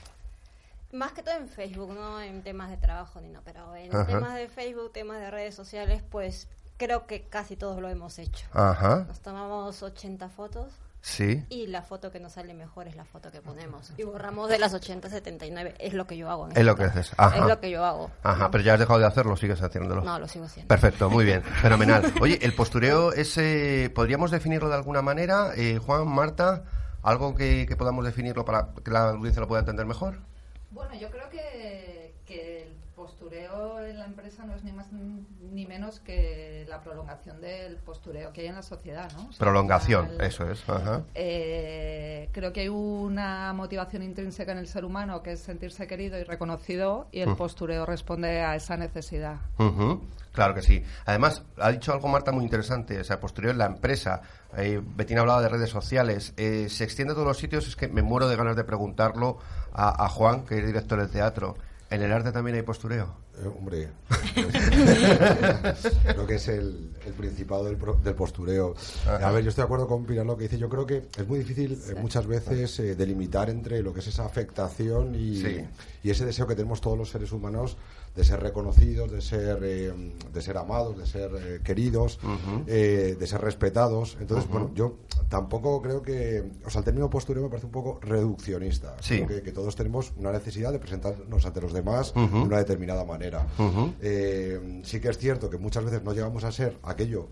Más 0.93 1.13
que 1.13 1.23
todo 1.23 1.35
en 1.35 1.49
Facebook, 1.49 1.93
no 1.93 2.23
en 2.23 2.43
temas 2.43 2.71
de 2.71 2.79
trabajo 2.79 3.21
ni 3.21 3.29
no, 3.29 3.43
pero 3.45 3.75
en 3.77 3.95
Ajá. 3.95 4.07
temas 4.07 4.35
de 4.37 4.49
Facebook, 4.49 4.93
temas 4.93 5.21
de 5.21 5.31
redes 5.31 5.55
sociales, 5.55 6.03
pues 6.11 6.49
creo 6.79 7.07
que 7.07 7.29
casi 7.29 7.57
todos 7.57 7.83
lo 7.83 7.91
hemos 7.91 8.19
hecho. 8.19 8.47
Ajá. 8.55 9.05
Nos 9.07 9.21
tomamos 9.21 9.83
80 9.83 10.31
fotos 10.31 10.73
Sí. 11.09 11.47
y 11.51 11.69
la 11.69 11.83
foto 11.83 12.11
que 12.11 12.19
nos 12.19 12.33
sale 12.33 12.53
mejor 12.53 12.89
es 12.89 12.97
la 12.97 13.05
foto 13.05 13.31
que 13.31 13.41
ponemos. 13.41 13.93
Y 13.97 14.03
borramos 14.03 14.49
de 14.49 14.59
las 14.59 14.75
80 14.75 15.09
79. 15.09 15.75
Es 15.79 15.95
lo 15.95 16.05
que 16.09 16.17
yo 16.17 16.29
hago. 16.29 16.47
en 16.51 16.57
Es 16.57 16.65
lo 16.65 16.75
que 16.75 16.83
haces. 16.83 17.13
Ajá. 17.17 17.37
Es 17.39 17.47
lo 17.47 17.61
que 17.61 17.71
yo 17.71 17.85
hago. 17.85 18.11
Ajá, 18.25 18.51
pero 18.51 18.65
ya 18.65 18.75
has 18.75 18.81
dejado 18.81 18.99
de 18.99 19.07
hacerlo, 19.07 19.37
sigues 19.37 19.63
haciéndolo. 19.63 20.03
No, 20.03 20.19
lo 20.19 20.27
sigo 20.27 20.47
haciendo. 20.47 20.67
Perfecto, 20.67 21.09
muy 21.09 21.25
bien, 21.25 21.43
fenomenal. 21.63 22.13
Oye, 22.21 22.41
el 22.43 22.55
postureo 22.55 23.13
es, 23.13 23.39
eh, 23.39 23.89
¿podríamos 23.95 24.33
definirlo 24.33 24.69
de 24.69 24.75
alguna 24.75 25.01
manera? 25.01 25.53
Eh, 25.57 25.79
Juan, 25.79 26.09
Marta, 26.09 26.65
¿algo 27.03 27.37
que, 27.37 27.67
que 27.67 27.77
podamos 27.77 28.05
definirlo 28.05 28.45
para 28.45 28.71
que 28.85 28.91
la 28.91 29.11
audiencia 29.11 29.41
lo 29.41 29.47
pueda 29.47 29.61
entender 29.61 29.87
mejor? 29.87 30.19
Bueno, 30.73 30.93
yo 30.97 31.09
creo 31.11 31.31
que, 31.31 31.86
postureo 33.07 33.85
en 33.85 33.99
la 34.01 34.05
empresa 34.05 34.45
no 34.45 34.55
es 34.57 34.65
ni 34.65 34.73
más 34.73 34.89
ni 34.93 35.65
menos 35.65 36.01
que 36.01 36.67
la 36.69 36.81
prolongación 36.81 37.41
del 37.41 37.77
postureo 37.77 38.33
que 38.33 38.41
hay 38.41 38.47
en 38.49 38.57
la 38.57 38.63
sociedad, 38.63 39.11
¿no? 39.17 39.29
O 39.29 39.33
sea, 39.33 39.39
Prolongación, 39.39 40.11
eso 40.21 40.51
es. 40.51 40.69
Ajá. 40.69 41.03
eh, 41.15 42.29
creo 42.33 42.53
que 42.53 42.63
hay 42.63 42.69
una 42.69 43.53
motivación 43.53 44.03
intrínseca 44.03 44.51
en 44.53 44.59
el 44.59 44.67
ser 44.67 44.85
humano 44.85 45.23
que 45.23 45.33
es 45.33 45.41
sentirse 45.41 45.87
querido 45.87 46.19
y 46.19 46.25
reconocido 46.25 47.07
y 47.13 47.21
el 47.21 47.37
postureo 47.37 47.87
responde 47.87 48.41
a 48.41 48.57
esa 48.57 48.77
necesidad. 48.77 49.37
Claro 50.33 50.55
que 50.55 50.63
sí. 50.63 50.83
Además, 51.07 51.45
ha 51.59 51.71
dicho 51.71 51.93
algo 51.93 52.09
Marta 52.09 52.31
muy 52.33 52.45
interesante, 52.45 53.01
o 53.01 53.05
sea, 53.05 53.21
posterior 53.21 53.53
en 53.53 53.59
la 53.59 53.67
empresa. 53.67 54.21
Eh, 54.57 54.83
Betina 54.85 55.21
hablaba 55.23 55.41
de 55.41 55.49
redes 55.49 55.71
sociales. 55.71 56.35
Eh, 56.37 56.67
se 56.69 56.85
extiende 56.85 57.13
a 57.13 57.15
todos 57.15 57.29
los 57.29 57.39
sitios, 57.39 57.67
es 57.69 57.77
que 57.77 57.89
me 57.89 58.03
muero 58.03 58.29
de 58.29 58.37
ganas 58.37 58.57
de 58.57 58.65
preguntarlo 58.65 59.39
a, 59.73 60.05
a 60.05 60.09
Juan, 60.11 60.45
que 60.45 60.59
es 60.59 60.67
director 60.67 60.99
del 60.99 61.11
teatro. 61.11 61.57
¿En 61.89 62.03
el 62.03 62.11
arte 62.13 62.33
también 62.33 62.57
hay 62.57 62.63
postureo? 62.63 63.15
Eh, 63.39 63.47
hombre, 63.47 63.89
creo 66.05 66.27
que 66.27 66.35
es 66.35 66.49
el, 66.49 66.91
el 67.07 67.13
principado 67.13 67.65
del, 67.65 67.77
pro- 67.77 67.95
del 68.03 68.15
postureo. 68.15 68.75
Ajá. 69.07 69.29
A 69.29 69.31
ver, 69.31 69.45
yo 69.45 69.51
estoy 69.51 69.63
de 69.63 69.67
acuerdo 69.67 69.87
con 69.87 70.05
Pilar 70.05 70.27
lo 70.27 70.37
que 70.37 70.45
dice. 70.45 70.59
Yo 70.59 70.69
creo 70.69 70.87
que 70.87 71.07
es 71.17 71.29
muy 71.29 71.39
difícil 71.39 71.81
eh, 71.89 71.95
muchas 72.01 72.27
veces 72.27 72.79
eh, 72.81 72.95
delimitar 72.97 73.51
entre 73.51 73.83
lo 73.83 73.93
que 73.93 74.01
es 74.01 74.07
esa 74.09 74.25
afectación 74.25 75.15
y, 75.15 75.41
Sí. 75.41 75.65
y 76.03 76.11
ese 76.11 76.25
deseo 76.25 76.47
que 76.47 76.55
tenemos 76.57 76.81
todos 76.81 76.99
los 76.99 77.11
seres 77.11 77.31
humanos 77.33 77.77
de 78.17 78.25
ser 78.25 78.41
reconocidos, 78.41 79.13
de 79.13 79.21
ser, 79.21 79.59
eh, 79.63 79.93
de 80.33 80.43
ser 80.43 80.57
amados, 80.57 80.97
de 80.97 81.07
ser 81.07 81.31
eh, 81.37 81.61
queridos, 81.63 82.19
eh, 82.67 83.15
de 83.19 83.27
ser 83.27 83.43
respetados. 83.43 84.17
Entonces, 84.19 84.49
bueno, 84.51 84.71
yo 84.75 84.97
tampoco 85.29 85.83
creo 85.83 86.01
que... 86.01 86.43
O 86.65 86.71
sea, 86.71 86.79
el 86.79 86.85
término 86.87 87.11
postureo 87.11 87.43
me 87.43 87.51
parece 87.51 87.67
un 87.67 87.73
poco 87.73 88.01
reduccionista. 88.01 88.97
Sí. 89.01 89.17
Creo 89.17 89.29
que, 89.29 89.43
que 89.43 89.53
todos 89.53 89.77
tenemos 89.77 90.15
una 90.17 90.33
necesidad 90.33 90.73
de 90.73 90.79
presentarnos 90.79 91.45
ante 91.45 91.61
los 91.61 91.75
demás 91.75 92.15
de 92.15 92.21
una 92.23 92.59
determinada 92.59 93.05
manera. 93.05 93.47
Sí 94.83 95.01
que 95.01 95.09
es 95.09 95.19
cierto 95.19 95.51
que 95.51 95.59
muchas 95.59 95.85
veces 95.85 96.03
no 96.03 96.13
llegamos 96.13 96.45
a 96.45 96.53
ser 96.53 96.79
aquello 96.83 97.29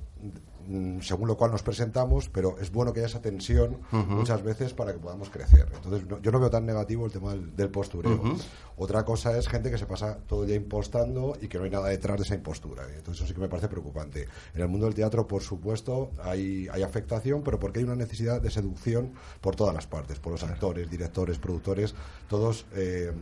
según 1.01 1.29
lo 1.29 1.37
cual 1.37 1.51
nos 1.51 1.63
presentamos, 1.63 2.29
pero 2.29 2.57
es 2.61 2.71
bueno 2.73 2.93
que 2.93 3.01
haya 3.01 3.07
esa 3.09 3.21
tensión 3.21 3.79
muchas 3.93 4.43
veces 4.43 4.73
para 4.75 4.93
que 4.93 4.99
podamos 4.99 5.31
crecer. 5.31 5.67
Entonces, 5.75 6.07
no- 6.09 6.21
yo 6.21 6.31
no 6.33 6.41
veo 6.41 6.51
tan 6.51 6.65
negativo 6.67 7.07
el 7.07 7.13
tema 7.13 7.33
del, 7.33 7.55
del 7.55 7.69
postureo. 7.71 8.21
Otra 8.77 9.05
cosa 9.05 9.37
es 9.39 9.47
gente 9.49 9.71
que 9.71 9.79
se 9.79 9.87
pasa 9.87 10.19
todo 10.27 10.43
el 10.43 10.49
día 10.49 10.57
impostando 10.57 11.37
y 11.41 11.47
que 11.49 11.59
no 11.59 11.65
hay 11.65 11.71
nada 11.71 11.89
detrás 11.89 12.17
de 12.19 12.25
esa 12.25 12.35
impostura. 12.35 12.83
Entonces, 12.89 13.17
eso 13.23 13.27
sí 13.29 13.35
que 13.35 13.41
me 13.41 13.49
parece 13.49 13.69
preocupante. 13.69 14.27
En 14.55 14.63
el 14.63 14.69
mundo 14.69 14.87
del 14.87 14.95
teatro, 14.95 15.27
por 15.29 15.43
supuesto, 15.43 16.11
hay, 16.23 16.67
hay 16.73 16.83
afectación, 16.83 17.43
pero 17.43 17.59
porque 17.61 17.79
hay 17.79 17.85
una 17.85 17.95
necesidad 17.97 18.41
de 18.41 18.51
seducción 18.51 19.13
por 19.41 19.55
todas 19.57 19.75
las 19.75 19.87
partes, 19.87 20.19
por 20.19 20.33
los 20.33 20.43
actores, 20.43 20.91
directores, 20.91 21.39
productores, 21.39 21.95
todos. 22.29 22.67
eh, 22.75 23.13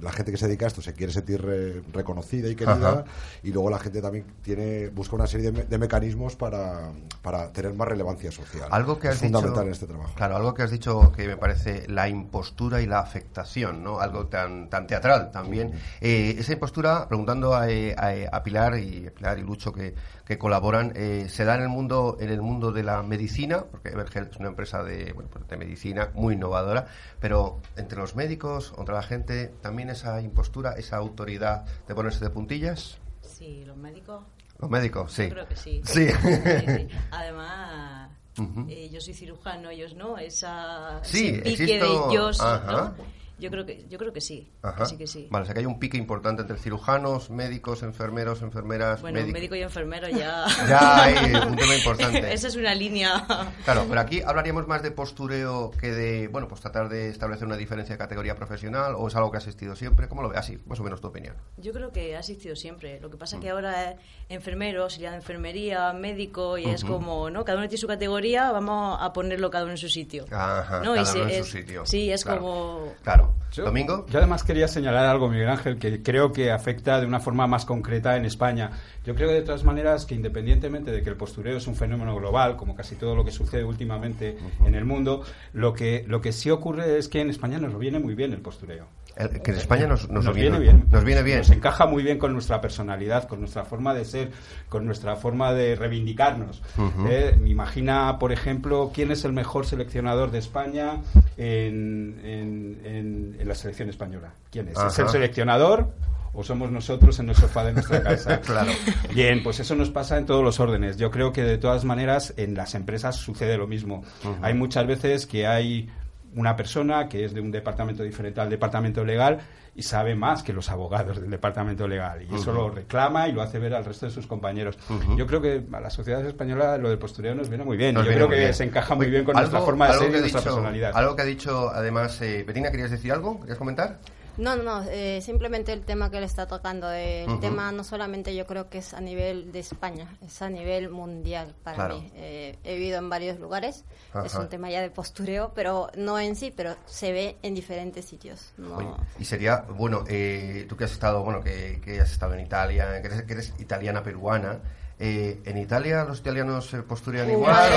la 0.00 0.12
gente 0.12 0.32
que 0.32 0.36
se 0.36 0.48
dedica 0.48 0.66
a 0.66 0.68
esto 0.68 0.82
se 0.82 0.92
quiere 0.92 1.12
sentir 1.12 1.40
re- 1.40 1.80
reconocida 1.92 2.48
y 2.50 2.56
querida 2.56 2.90
Ajá. 2.90 3.04
y 3.42 3.52
luego 3.52 3.70
la 3.70 3.78
gente 3.78 4.02
también 4.02 4.26
tiene 4.42 4.88
busca 4.88 5.14
una 5.16 5.26
serie 5.26 5.50
de, 5.50 5.58
me- 5.58 5.64
de 5.64 5.78
mecanismos 5.78 6.36
para, 6.36 6.83
para 7.22 7.50
tener 7.52 7.72
más 7.72 7.88
relevancia 7.88 8.30
social. 8.30 8.68
Algo 8.70 8.98
que 8.98 9.08
es 9.08 9.14
has 9.14 9.20
fundamental 9.20 9.52
dicho, 9.52 9.62
en 9.66 9.72
este 9.72 9.86
trabajo. 9.86 10.12
Claro, 10.14 10.36
algo 10.36 10.52
que 10.54 10.62
has 10.62 10.70
dicho 10.70 11.10
que 11.12 11.26
me 11.26 11.36
parece 11.36 11.86
la 11.88 12.08
impostura 12.08 12.80
y 12.82 12.86
la 12.86 12.98
afectación, 13.00 13.82
¿no? 13.82 13.98
Algo 14.00 14.26
tan, 14.26 14.68
tan 14.68 14.86
teatral 14.86 15.30
también. 15.30 15.72
Eh, 16.00 16.36
esa 16.38 16.52
impostura, 16.52 17.08
preguntando 17.08 17.54
a, 17.54 17.70
eh, 17.70 17.94
a- 17.96 18.36
a 18.36 18.42
Pilar 18.42 18.78
y 18.78 19.08
Pilar 19.10 19.38
y 19.38 19.42
Lucho 19.42 19.72
que, 19.72 19.94
que 20.26 20.36
colaboran, 20.38 20.92
eh, 20.94 21.26
se 21.30 21.44
da 21.44 21.54
en 21.56 21.62
el 21.62 21.68
mundo 21.68 22.16
en 22.20 22.28
el 22.30 22.42
mundo 22.42 22.72
de 22.72 22.82
la 22.82 23.02
medicina, 23.02 23.64
porque 23.70 23.88
Evergel 23.88 24.28
es 24.30 24.36
una 24.36 24.48
empresa 24.48 24.82
de, 24.82 25.12
bueno, 25.12 25.30
pues 25.32 25.46
de 25.48 25.56
medicina 25.56 26.10
muy 26.14 26.34
innovadora, 26.34 26.86
pero 27.20 27.60
entre 27.76 27.98
los 27.98 28.16
médicos, 28.16 28.72
entre 28.78 28.94
la 28.94 29.02
gente, 29.02 29.48
también 29.62 29.88
esa 29.90 30.20
impostura, 30.20 30.72
esa 30.72 30.96
autoridad 30.96 31.64
de 31.88 31.94
ponerse 31.94 32.24
de 32.24 32.30
puntillas. 32.30 32.98
Sí, 33.22 33.64
los 33.64 33.76
médicos. 33.76 34.22
Los 34.64 34.70
médicos, 34.70 35.12
sí. 35.12 35.24
Yo 35.24 35.30
creo 35.30 35.48
que 35.48 35.56
sí. 35.56 35.80
Sí. 35.84 36.06
sí. 36.08 36.88
Además, 37.10 38.10
Ujú. 38.38 38.66
eh, 38.68 38.88
yo 38.90 39.00
soy 39.00 39.12
cirujano, 39.14 39.68
ellos 39.70 39.94
no. 39.94 40.16
Esa, 40.18 41.00
Sí, 41.04 41.28
ese 41.28 41.42
pique 41.42 41.78
existo- 41.80 42.06
de 42.08 42.12
ellos, 42.14 42.40
Ajá. 42.40 42.72
¿no? 42.72 42.94
Yo 43.38 43.50
creo 43.50 43.66
que, 43.66 43.84
yo 43.88 43.98
creo 43.98 44.12
que 44.12 44.20
sí. 44.20 44.50
Ajá. 44.62 44.86
Sí 44.86 44.96
que 44.96 45.06
sí. 45.06 45.26
Vale, 45.30 45.42
o 45.42 45.46
sea 45.46 45.54
que 45.54 45.60
hay 45.60 45.66
un 45.66 45.78
pique 45.78 45.96
importante 45.96 46.42
entre 46.42 46.56
cirujanos, 46.58 47.30
médicos, 47.30 47.82
enfermeros, 47.82 48.42
enfermeras, 48.42 49.00
Bueno, 49.02 49.20
médico 49.26 49.54
y 49.56 49.62
enfermero 49.62 50.08
ya. 50.08 50.44
Ya 50.68 51.02
hay 51.04 51.34
un 51.34 51.56
tema 51.56 51.74
importante. 51.76 52.32
Esa 52.32 52.48
es 52.48 52.56
una 52.56 52.74
línea. 52.74 53.26
Claro, 53.64 53.86
pero 53.88 54.00
aquí 54.00 54.22
hablaríamos 54.22 54.66
más 54.68 54.82
de 54.82 54.90
postureo 54.92 55.70
que 55.72 55.90
de, 55.92 56.28
bueno, 56.28 56.46
pues 56.48 56.60
tratar 56.60 56.88
de 56.88 57.08
establecer 57.08 57.46
una 57.46 57.56
diferencia 57.56 57.94
de 57.94 57.98
categoría 57.98 58.36
profesional 58.36 58.94
o 58.96 59.08
es 59.08 59.16
algo 59.16 59.30
que 59.30 59.38
ha 59.38 59.40
existido 59.40 59.74
siempre. 59.76 60.08
¿Cómo 60.08 60.22
lo 60.22 60.28
ve? 60.28 60.36
Así, 60.38 60.58
más 60.66 60.78
o 60.80 60.84
menos 60.84 61.00
tu 61.00 61.08
opinión. 61.08 61.34
Yo 61.56 61.72
creo 61.72 61.90
que 61.92 62.14
ha 62.16 62.20
existido 62.20 62.54
siempre. 62.56 63.00
Lo 63.00 63.10
que 63.10 63.16
pasa 63.16 63.36
es 63.36 63.42
que 63.42 63.50
ahora 63.50 63.90
es 63.92 63.96
enfermero, 64.28 64.88
sería 64.90 65.10
de 65.10 65.16
enfermería, 65.16 65.92
médico, 65.92 66.56
y 66.58 66.66
es 66.66 66.84
como, 66.84 67.30
¿no? 67.30 67.44
Cada 67.44 67.58
uno 67.58 67.68
tiene 67.68 67.80
su 67.80 67.86
categoría, 67.88 68.52
vamos 68.52 68.98
a 69.00 69.12
ponerlo 69.12 69.50
cada 69.50 69.64
uno 69.64 69.72
en 69.72 69.78
su 69.78 69.88
sitio. 69.88 70.24
Ajá, 70.30 70.80
¿no? 70.84 70.92
Y 70.94 70.98
cada 71.00 71.04
se- 71.06 71.18
uno 71.20 71.28
en 71.30 71.34
es- 71.40 71.46
su 71.46 71.52
sitio. 71.52 71.86
Sí, 71.86 72.10
es 72.10 72.24
Claro. 72.24 72.40
como... 72.40 72.92
Claro. 73.02 73.23
Yo- 73.52 73.64
¿Domingo? 73.64 74.04
Yo 74.08 74.18
además 74.18 74.42
quería 74.42 74.66
señalar 74.68 75.06
algo, 75.06 75.28
Miguel 75.28 75.48
Ángel, 75.48 75.78
que 75.78 76.02
creo 76.02 76.32
que 76.32 76.50
afecta 76.50 77.00
de 77.00 77.06
una 77.06 77.20
forma 77.20 77.46
más 77.46 77.64
concreta 77.64 78.16
en 78.16 78.24
España. 78.24 78.70
Yo 79.04 79.14
creo 79.14 79.30
de 79.30 79.42
todas 79.42 79.64
maneras 79.64 80.06
que 80.06 80.14
independientemente 80.14 80.90
de 80.90 81.02
que 81.02 81.10
el 81.10 81.16
postureo 81.16 81.56
es 81.58 81.66
un 81.66 81.74
fenómeno 81.76 82.16
global, 82.16 82.56
como 82.56 82.74
casi 82.74 82.94
todo 82.96 83.14
lo 83.14 83.24
que 83.24 83.30
sucede 83.32 83.62
últimamente 83.64 84.36
en 84.64 84.74
el 84.74 84.84
mundo, 84.84 85.22
lo 85.52 85.74
que, 85.74 86.04
lo 86.08 86.20
que 86.20 86.32
sí 86.32 86.50
ocurre 86.50 86.98
es 86.98 87.08
que 87.08 87.20
en 87.20 87.28
España 87.30 87.58
nos 87.58 87.78
viene 87.78 87.98
muy 87.98 88.14
bien 88.14 88.32
el 88.32 88.40
postureo. 88.40 88.86
El- 89.16 89.42
que 89.42 89.52
en 89.52 89.58
España 89.58 89.86
nos, 89.86 90.08
nos, 90.10 90.24
Nos 90.24 90.34
viene, 90.34 90.58
viene 90.58 90.72
bien. 90.72 90.86
Nos 90.90 91.04
viene 91.04 91.22
bien. 91.22 91.38
Nos 91.38 91.50
encaja 91.50 91.86
muy 91.86 92.02
bien 92.02 92.18
con 92.18 92.32
nuestra 92.32 92.60
personalidad, 92.60 93.28
con 93.28 93.38
nuestra 93.40 93.64
forma 93.64 93.94
de 93.94 94.04
ser, 94.04 94.30
con 94.68 94.84
nuestra 94.86 95.14
forma 95.16 95.52
de 95.52 95.76
reivindicarnos. 95.76 96.62
Eh, 97.08 97.38
imagina, 97.46 98.18
por 98.18 98.32
ejemplo, 98.32 98.90
quién 98.92 99.12
es 99.12 99.24
el 99.24 99.32
mejor 99.32 99.66
seleccionador 99.66 100.30
de 100.32 100.38
España 100.38 101.00
en, 101.36 102.20
en- 102.24 102.80
en- 102.84 103.36
en 103.38 103.48
la 103.48 103.54
selección 103.54 103.88
española. 103.88 104.32
¿Quién 104.50 104.68
es? 104.68 104.78
¿Es 104.78 104.98
el 104.98 105.08
seleccionador? 105.12 105.90
¿O 106.34 106.42
somos 106.42 106.70
nosotros 106.70 107.18
en 107.20 107.28
el 107.30 107.36
sofá 107.36 107.64
de 107.64 107.72
nuestra 107.74 108.02
casa? 108.02 108.40
Claro. 108.44 108.72
Bien, 109.14 109.42
pues 109.42 109.60
eso 109.60 109.74
nos 109.74 109.90
pasa 109.90 110.18
en 110.18 110.26
todos 110.26 110.42
los 110.42 110.58
órdenes. 110.60 110.96
Yo 110.96 111.10
creo 111.10 111.32
que 111.32 111.42
de 111.42 111.58
todas 111.58 111.84
maneras 111.84 112.34
en 112.36 112.54
las 112.54 112.74
empresas 112.74 113.16
sucede 113.16 113.56
lo 113.56 113.66
mismo. 113.66 114.02
Hay 114.42 114.54
muchas 114.54 114.86
veces 114.86 115.26
que 115.26 115.46
hay 115.46 115.88
una 116.34 116.56
persona 116.56 117.08
que 117.08 117.24
es 117.24 117.32
de 117.32 117.40
un 117.40 117.52
departamento 117.52 118.02
diferente 118.02 118.40
al 118.40 118.50
departamento 118.50 119.04
legal 119.04 119.38
y 119.76 119.82
sabe 119.82 120.16
más 120.16 120.42
que 120.42 120.52
los 120.52 120.68
abogados 120.68 121.20
del 121.20 121.30
departamento 121.30 121.86
legal 121.86 122.22
y 122.28 122.34
eso 122.34 122.52
lo 122.52 122.70
reclama 122.70 123.28
y 123.28 123.32
lo 123.32 123.40
hace 123.42 123.60
ver 123.60 123.72
al 123.74 123.84
resto 123.84 124.06
de 124.06 124.12
sus 124.12 124.26
compañeros. 124.26 124.76
Yo 125.16 125.26
creo 125.28 125.40
que 125.40 125.62
a 125.72 125.80
la 125.80 125.90
sociedad 125.90 126.24
española 126.26 126.76
lo 126.78 126.88
del 126.88 126.98
postureo 126.98 127.36
nos 127.36 127.48
viene 127.48 127.62
muy 127.64 127.76
bien. 127.76 127.94
Nos 127.94 128.04
Yo 128.06 128.12
creo 128.12 128.28
que 128.28 128.38
bien. 128.38 128.54
se 128.54 128.64
encaja 128.64 128.96
muy 128.96 129.04
Oye, 129.06 129.12
bien 129.12 129.24
con 129.24 129.34
nuestra 129.36 129.60
forma 129.60 129.86
de 129.86 129.94
ser 129.94 130.08
y 130.08 130.10
nuestra 130.10 130.40
dicho- 130.40 130.42
personalidad. 130.50 130.90
Algo 130.94 131.14
que 131.14 131.22
ha 131.22 131.26
dicho, 131.26 131.70
además, 131.72 132.20
eh, 132.22 132.42
Betina, 132.44 132.70
¿querías 132.72 132.90
decir 132.90 133.12
algo? 133.12 133.38
¿Querías 133.40 133.58
comentar? 133.58 134.00
No, 134.36 134.56
no, 134.56 134.62
no, 134.64 134.82
eh, 134.90 135.20
simplemente 135.22 135.72
el 135.72 135.82
tema 135.84 136.10
que 136.10 136.18
le 136.18 136.26
está 136.26 136.46
tocando. 136.46 136.90
eh, 136.92 137.24
el 137.24 137.38
tema 137.40 137.70
no 137.72 137.84
solamente 137.84 138.34
yo 138.34 138.46
creo 138.46 138.68
que 138.68 138.78
es 138.78 138.92
a 138.92 139.00
nivel 139.00 139.52
de 139.52 139.60
España, 139.60 140.16
es 140.24 140.42
a 140.42 140.50
nivel 140.50 140.90
mundial 140.90 141.54
para 141.62 141.76
Claro. 141.76 142.00
mí. 142.00 142.10
Eh, 142.16 142.58
he 142.64 142.74
vivido 142.74 142.98
en 142.98 143.08
varios 143.08 143.38
lugares, 143.38 143.84
es 144.24 144.34
un 144.34 144.48
tema 144.48 144.70
ya 144.70 144.80
de 144.82 144.90
postureo, 144.90 145.52
pero 145.54 145.88
no 145.96 146.18
en 146.18 146.34
sí, 146.36 146.52
pero 146.54 146.74
se 146.86 147.12
ve 147.12 147.36
en 147.42 147.54
diferentes 147.54 148.04
sitios. 148.04 148.52
No. 148.56 148.76
Oye, 148.76 148.88
y 149.20 149.24
sería, 149.24 149.64
bueno, 149.68 150.04
eh, 150.08 150.66
tú 150.68 150.76
que 150.76 150.84
has 150.84 150.92
estado, 150.92 151.22
bueno, 151.22 151.40
que, 151.40 151.80
que 151.84 152.00
has 152.00 152.10
estado 152.10 152.34
en 152.34 152.40
Italia, 152.40 153.00
que 153.00 153.06
eres, 153.08 153.22
que 153.22 153.32
eres 153.34 153.54
italiana 153.58 154.02
peruana, 154.02 154.58
eh, 154.98 155.40
¿en 155.44 155.58
Italia 155.58 156.04
los 156.04 156.20
italianos 156.20 156.66
se 156.70 156.82
posturean 156.82 157.26
Uy, 157.26 157.32
igual? 157.32 157.72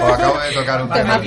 o, 0.00 0.04
o 0.04 0.06
acabo 0.14 0.38
de 0.40 0.52
tocar 0.52 0.82
un 0.82 0.90
tema? 0.90 1.18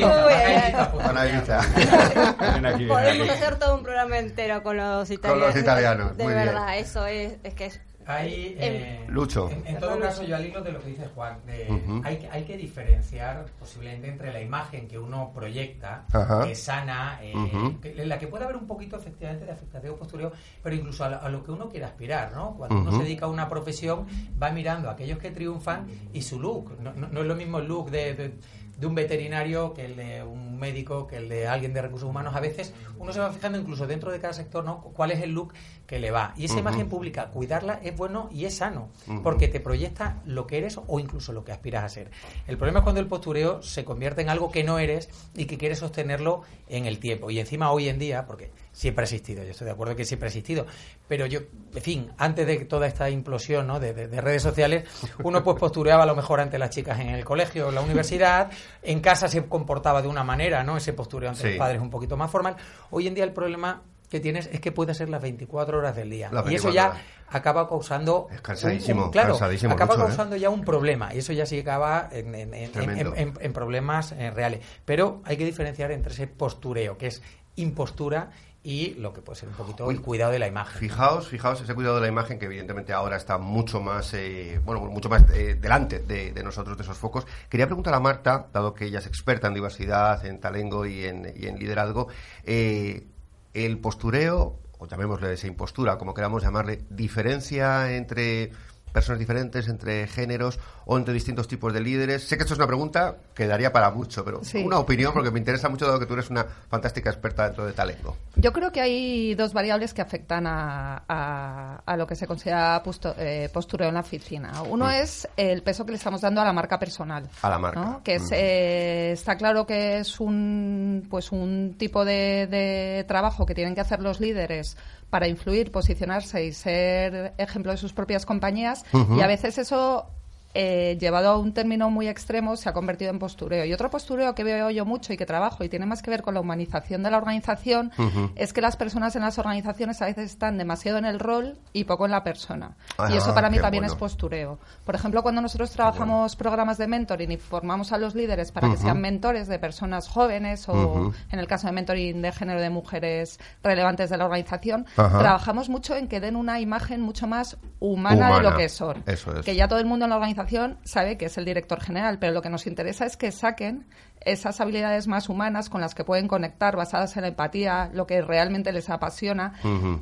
Podemos 2.88 3.30
hacer 3.30 3.56
todo 3.60 3.76
un 3.76 3.84
programa 3.84 4.18
entero 4.20 4.62
con 4.64 4.78
los 4.78 5.10
italianos. 5.10 5.48
los 5.48 5.56
italianos, 5.62 6.18
De 6.18 6.24
muy 6.24 6.34
bien. 6.34 6.46
verdad, 6.46 6.78
eso 6.78 7.06
es, 7.06 7.34
es 7.44 7.54
que 7.54 7.66
es... 7.68 7.80
Hay, 8.08 8.56
Em- 8.60 8.74
eh, 8.76 9.06
Lucho. 9.08 9.50
En, 9.50 9.66
en 9.66 9.80
todo 9.80 10.00
caso, 10.00 10.24
yo 10.24 10.36
al 10.36 10.46
hilo 10.46 10.62
de 10.62 10.72
lo 10.72 10.80
que 10.80 10.90
dice 10.90 11.08
Juan, 11.16 11.38
de- 11.46 11.68
hay, 12.04 12.18
que- 12.18 12.30
hay 12.30 12.44
que 12.44 12.58
diferenciar 12.58 13.46
posiblemente 13.60 14.08
entre 14.10 14.32
la 14.32 14.42
imagen 14.42 14.88
que 14.88 15.00
uno 15.00 15.32
proyecta, 15.34 16.06
Ajá. 16.14 16.44
que 16.44 16.52
es 16.52 16.62
sana, 16.62 17.20
eh, 17.22 17.34
que- 17.82 18.02
en 18.02 18.10
la 18.10 18.20
que 18.20 18.28
puede 18.28 18.44
haber 18.44 18.58
un 18.58 18.68
poquito 18.68 18.96
efectivamente 18.98 19.46
de 19.46 19.52
afectación 19.52 19.98
postureo, 19.98 20.32
pero 20.62 20.76
incluso 20.76 21.04
a, 21.04 21.10
lo- 21.10 21.22
a 21.22 21.30
lo 21.30 21.44
que 21.44 21.52
uno 21.52 21.70
quiere 21.70 21.86
aspirar, 21.86 22.32
¿no? 22.34 22.56
Cuando 22.56 22.80
uno 22.80 22.92
se 22.92 23.04
dedica 23.04 23.26
a 23.26 23.30
una 23.30 23.50
profesión, 23.50 24.06
va 24.42 24.52
mirando 24.52 24.90
a 24.90 24.94
aquellos 24.94 25.18
que 25.20 25.32
triunfan 25.32 25.88
y 26.14 26.22
su 26.22 26.40
look. 26.40 26.78
No, 26.82 26.94
no- 26.94 27.08
no 27.08 27.22
es 27.22 27.26
lo 27.26 27.36
mismo 27.36 27.60
el 27.60 27.68
look 27.68 27.90
de, 27.90 28.14
de- 28.14 28.34
de 28.78 28.88
un 28.88 28.96
veterinario 28.96 29.74
que 29.74 29.86
el 29.86 29.96
de 29.96 30.24
un 30.24 30.60
médico, 30.60 31.08
que 31.08 31.18
el 31.18 31.30
de 31.30 31.48
alguien 31.48 31.74
de 31.74 31.82
recursos 31.82 32.10
humanos. 32.10 32.36
A 32.36 32.40
veces 32.40 32.74
uno 32.98 33.14
se 33.14 33.20
va 33.20 33.32
fijando 33.32 33.58
incluso 33.58 33.88
dentro 33.88 34.12
de 34.12 34.20
cada 34.20 34.34
sector, 34.34 34.64
¿no? 34.64 34.82
Cuál 34.82 35.12
es 35.12 35.22
el 35.22 35.32
look 35.32 35.54
que 35.86 36.00
le 36.00 36.12
va. 36.12 36.34
Y 36.36 36.46
esa 36.46 36.60
imagen 36.60 36.90
pública, 36.90 37.28
cuidarla 37.28 37.80
es 37.84 37.96
bueno 37.96 38.30
y 38.32 38.46
es 38.46 38.58
sano, 38.58 38.90
porque 39.24 39.48
te 39.48 39.60
proyecta 39.60 40.22
lo 40.26 40.48
que 40.48 40.58
eres 40.58 40.80
o 40.88 41.00
incluso 41.00 41.32
lo 41.34 41.44
que 41.44 41.52
aspiras 41.52 41.84
a 41.84 41.90
ser. 41.90 42.12
El 42.48 42.58
problema 42.58 42.80
es 42.80 42.84
cuando 42.84 43.02
el 43.02 43.08
postureo 43.08 43.62
se 43.62 43.86
convierte 43.86 44.22
en 44.22 44.30
algo 44.30 44.52
que 44.52 44.64
no 44.64 44.80
eres 44.80 45.10
y 45.36 45.46
que 45.46 45.58
quieres 45.58 45.80
sostenerlo 45.80 46.42
en 46.68 46.86
el 46.86 47.00
tiempo. 47.00 47.30
Y 47.32 47.40
encima 47.40 47.72
hoy 47.72 47.90
en 47.90 48.00
día, 48.00 48.26
porque 48.26 48.52
siempre 48.76 49.04
ha 49.04 49.06
existido, 49.06 49.42
yo 49.44 49.52
estoy 49.52 49.66
de 49.66 49.72
acuerdo 49.72 49.96
que 49.96 50.04
siempre 50.04 50.28
ha 50.28 50.30
existido, 50.30 50.66
pero 51.08 51.26
yo, 51.26 51.40
en 51.74 51.82
fin, 51.82 52.12
antes 52.18 52.46
de 52.46 52.58
toda 52.66 52.88
esta 52.88 53.10
implosión 53.10 53.66
¿no? 53.68 53.80
de, 53.80 53.94
de- 53.94 54.08
de 54.10 54.22
redes 54.22 54.44
sociales, 54.44 54.84
uno 55.24 55.42
pues 55.46 55.58
postureaba 55.58 56.04
a 56.04 56.06
lo 56.06 56.14
mejor 56.16 56.42
ante 56.42 56.60
las 56.60 56.72
chicas 56.72 57.00
en 57.00 57.08
el 57.10 57.24
colegio, 57.24 57.70
en 57.70 57.76
la 57.76 57.82
universidad, 57.82 58.52
en 58.84 59.00
casa 59.00 59.30
se 59.30 59.46
comportaba 59.46 60.02
de 60.02 60.10
una 60.10 60.26
manera, 60.26 60.62
¿no? 60.64 60.76
Ese 60.76 60.92
postureo 60.92 61.30
ante 61.30 61.42
Sí. 61.44 61.50
los 61.52 61.58
padres 61.58 61.82
un 61.82 61.90
poquito 61.90 62.18
más 62.18 62.30
formal. 62.30 62.58
Hoy 62.92 63.08
en 63.08 63.16
día 63.16 63.24
el 63.24 63.32
problema 63.32 63.82
que 64.10 64.20
tienes 64.20 64.48
es 64.52 64.60
que 64.60 64.72
puede 64.72 64.94
ser 64.94 65.08
las 65.10 65.22
24 65.22 65.80
horas 65.80 65.96
del 65.96 66.10
día. 66.10 66.28
Y 66.32 66.36
eso 66.36 66.44
24 66.70 66.72
ya 66.74 66.88
horas. 66.90 67.02
acaba 67.30 67.68
causando 67.70 68.28
Es 68.32 68.42
cansadísimo, 68.42 69.00
un- 69.02 69.06
un- 69.08 69.12
claro, 69.12 69.30
cansadísimo 69.30 69.74
acaba 69.74 69.96
mucho, 69.96 70.04
¿eh? 70.04 70.08
causando 70.10 70.36
ya 70.36 70.50
un 70.50 70.64
problema 70.66 71.14
y 71.16 71.20
eso 71.20 71.32
ya 71.34 71.46
sí 71.46 71.60
acaba 71.60 72.10
en, 72.12 72.36
en- 72.36 72.54
en- 72.54 72.72
Tremendo. 72.74 73.16
en- 73.16 73.30
en- 73.30 73.34
en 73.40 73.54
problemas 73.54 74.12
eh, 74.12 74.32
reales. 74.32 74.60
Pero 74.86 75.22
hay 75.26 75.38
que 75.38 75.46
diferenciar 75.46 75.92
entre 75.92 76.12
ese 76.14 76.28
postureo, 76.28 76.98
que 76.98 77.08
es 77.08 77.22
impostura, 77.56 78.30
y 78.66 78.96
lo 78.96 79.14
que 79.14 79.22
puede 79.22 79.40
ser 79.40 79.48
un 79.48 79.56
poquito 79.56 79.92
el 79.92 80.02
cuidado 80.02 80.32
de 80.32 80.40
la 80.40 80.48
imagen. 80.48 80.80
Fijaos, 80.80 81.28
fijaos 81.28 81.62
ese 81.62 81.76
cuidado 81.76 81.96
de 81.98 82.02
la 82.02 82.08
imagen 82.08 82.40
que 82.40 82.46
evidentemente 82.46 82.94
ahora 82.94 83.16
está 83.16 83.38
mucho 83.38 83.80
más, 83.80 84.12
eh, 84.16 84.60
bueno, 84.66 84.82
mucho 84.82 85.08
más 85.08 85.24
eh, 85.32 85.54
delante 85.54 86.00
de, 86.00 86.32
de 86.32 86.44
nosotros, 86.44 86.76
de 86.76 86.82
esos 86.82 86.98
focos. 86.98 87.28
Quería 87.48 87.68
preguntar 87.68 87.94
a 87.94 88.00
Marta, 88.00 88.48
dado 88.52 88.74
que 88.74 88.86
ella 88.86 88.98
es 88.98 89.06
experta 89.06 89.48
en 89.48 89.54
diversidad, 89.54 90.26
en 90.26 90.40
talengo 90.40 90.88
y 90.88 91.06
en, 91.06 91.32
y 91.36 91.46
en 91.46 91.60
liderazgo, 91.60 92.08
eh, 92.44 93.06
el 93.54 93.78
postureo, 93.78 94.60
o 94.80 94.88
llamémosle 94.88 95.32
esa 95.32 95.46
impostura, 95.46 96.00
como 96.00 96.16
queramos 96.16 96.42
llamarle, 96.42 96.86
diferencia 96.90 97.96
entre 97.96 98.52
personas 98.96 99.20
diferentes, 99.20 99.68
entre 99.68 100.08
géneros 100.08 100.58
o 100.86 100.98
entre 100.98 101.14
distintos 101.14 101.48
tipos 101.48 101.72
de 101.74 101.82
líderes? 101.82 102.24
Sé 102.28 102.38
que 102.38 102.44
esto 102.44 102.54
es 102.56 102.58
una 102.60 102.66
pregunta 102.68 103.18
que 103.36 103.46
daría 103.46 103.72
para 103.72 103.92
mucho, 103.92 104.26
pero 104.26 104.44
Sí. 104.44 104.64
una 104.64 104.80
opinión 104.80 105.14
porque 105.14 105.30
me 105.30 105.38
interesa 105.40 105.70
mucho 105.70 105.86
dado 105.86 106.00
que 106.00 106.06
tú 106.08 106.14
eres 106.14 106.30
una 106.32 106.46
fantástica 106.70 107.10
experta 107.12 107.44
dentro 107.46 107.66
de 107.66 107.74
talento. 107.74 108.16
Yo 108.38 108.52
creo 108.54 108.72
que 108.72 108.82
hay 108.82 109.36
dos 109.36 109.54
variables 109.54 109.94
que 109.94 110.02
afectan 110.02 110.48
a, 110.48 111.04
a- 111.08 111.82
a 111.86 111.98
lo 111.98 112.08
que 112.08 112.16
se 112.16 112.26
considera 112.26 112.82
pusto- 112.84 113.14
eh, 113.18 113.50
postureo 113.54 113.90
en 113.90 113.94
la 113.96 114.00
oficina. 114.00 114.62
Uno 114.64 114.86
Mm. 114.86 114.92
es 114.92 115.28
el 115.38 115.62
peso 115.62 115.86
que 115.86 115.92
le 115.92 115.98
estamos 115.98 116.22
dando 116.22 116.42
a 116.42 116.46
la 116.46 116.54
marca 116.54 116.80
personal. 116.80 117.28
A 117.42 117.50
la 117.50 117.60
marca. 117.60 117.80
¿no? 117.82 118.02
Que 118.04 118.16
es, 118.16 118.24
Mm. 118.24 118.34
eh, 118.34 119.12
está 119.12 119.36
claro 119.36 119.66
que 119.68 120.00
es 120.00 120.20
un, 120.22 121.06
pues 121.10 121.32
un 121.34 121.76
tipo 121.78 122.06
de, 122.06 122.48
de 122.50 123.04
trabajo 123.08 123.46
que 123.46 123.54
tienen 123.54 123.76
que 123.76 123.82
hacer 123.82 124.00
los 124.02 124.20
líderes 124.22 124.78
para 125.10 125.28
influir, 125.28 125.72
posicionarse 125.72 126.46
y 126.46 126.54
ser 126.54 127.34
ejemplo 127.38 127.72
de 127.72 127.78
sus 127.78 127.94
propias 127.94 128.26
compañías. 128.26 128.86
Y 129.16 129.22
a 129.22 129.28
veces 129.28 129.58
eso 129.58 130.10
eh, 130.58 130.98
llevado 130.98 131.32
a 131.32 131.38
un 131.38 131.54
término 131.54 131.90
muy 131.90 132.08
extremo, 132.08 132.56
se 132.56 132.70
ha 132.70 132.74
convertido 132.74 133.12
en 133.12 133.20
postureo. 133.20 133.66
Y 133.66 133.74
otro 133.74 133.90
postureo 133.90 134.34
que 134.34 134.46
veo 134.46 134.70
yo 134.70 134.86
mucho 134.86 135.12
y 135.12 135.18
que 135.18 135.26
trabajo 135.26 135.66
y 135.66 135.70
tiene 135.70 135.86
más 135.86 136.02
que 136.02 136.10
ver 136.10 136.22
con 136.22 136.34
la 136.34 136.40
humanización 136.40 137.04
de 137.04 137.12
la 137.12 137.18
organización 137.18 137.92
es 138.36 138.54
que 138.54 138.62
las 138.62 138.78
personas 138.78 139.18
en 139.18 139.24
las 139.24 139.38
organizaciones 139.38 140.02
a 140.02 140.06
veces 140.06 140.32
están 140.32 140.58
demasiado 140.58 140.98
en 140.98 141.04
el 141.04 141.20
rol 141.20 141.58
y 141.74 141.84
poco 141.84 142.06
en 142.06 142.12
la 142.12 142.24
persona. 142.24 142.78
Ah, 142.98 143.10
y 143.12 143.18
eso 143.18 143.34
para 143.34 143.50
mí 143.50 143.60
también 143.60 143.84
bueno. 143.84 143.94
es 143.94 144.00
postureo. 144.00 144.58
Por 144.86 144.96
ejemplo, 144.96 145.22
cuando 145.24 145.42
nosotros 145.42 145.72
trabajamos 145.72 146.38
programas 146.38 146.78
de 146.78 146.88
mentoring 146.88 147.34
y 147.34 147.38
formamos 147.38 147.92
a 147.92 147.98
los 147.98 148.16
líderes 148.16 148.54
para 148.54 148.70
que 148.70 148.78
sean 148.78 149.02
mentores 149.02 149.50
de 149.50 149.60
personas 149.60 150.08
jóvenes 150.08 150.70
o, 150.70 151.12
en 151.34 151.40
el 151.40 151.48
caso 151.48 151.68
de 151.68 151.74
mentoring 151.74 152.22
de 152.22 152.32
género 152.32 152.62
de 152.62 152.70
mujeres 152.70 153.42
relevantes 153.62 154.10
de 154.10 154.16
la 154.16 154.24
organización, 154.24 154.86
trabajamos 154.96 155.68
mucho 155.68 155.98
en 155.98 156.08
que 156.08 156.22
den 156.22 156.38
una 156.38 156.62
imagen 156.62 157.02
mucho 157.02 157.28
más 157.28 157.58
humana, 157.82 158.28
de 158.28 158.32
Humana. 158.32 158.52
lo 158.52 158.58
que 158.58 158.70
son. 158.70 159.04
Eso 159.06 159.38
es. 159.38 159.46
Que 159.46 159.54
ya 159.54 159.68
todo 159.68 159.80
el 159.80 159.86
mundo 159.86 160.06
en 160.06 160.12
la 160.12 160.16
organización 160.16 160.45
sabe 160.84 161.18
que 161.18 161.26
es 161.26 161.38
el 161.38 161.46
director 161.46 161.82
general, 161.82 162.20
pero 162.20 162.34
lo 162.34 162.42
que 162.42 162.50
nos 162.50 162.68
interesa 162.68 163.06
es 163.06 163.18
que 163.18 163.32
saquen 163.32 163.86
esas 164.22 164.60
habilidades 164.62 165.08
más 165.08 165.30
humanas 165.30 165.70
con 165.70 165.82
las 165.82 165.94
que 165.94 166.04
pueden 166.04 166.28
conectar, 166.28 166.76
basadas 166.76 167.16
en 167.16 167.24
la 167.24 167.28
empatía, 167.30 167.90
lo 167.94 168.08
que 168.08 168.22
realmente 168.22 168.72
les 168.72 168.90
apasiona, 168.90 169.54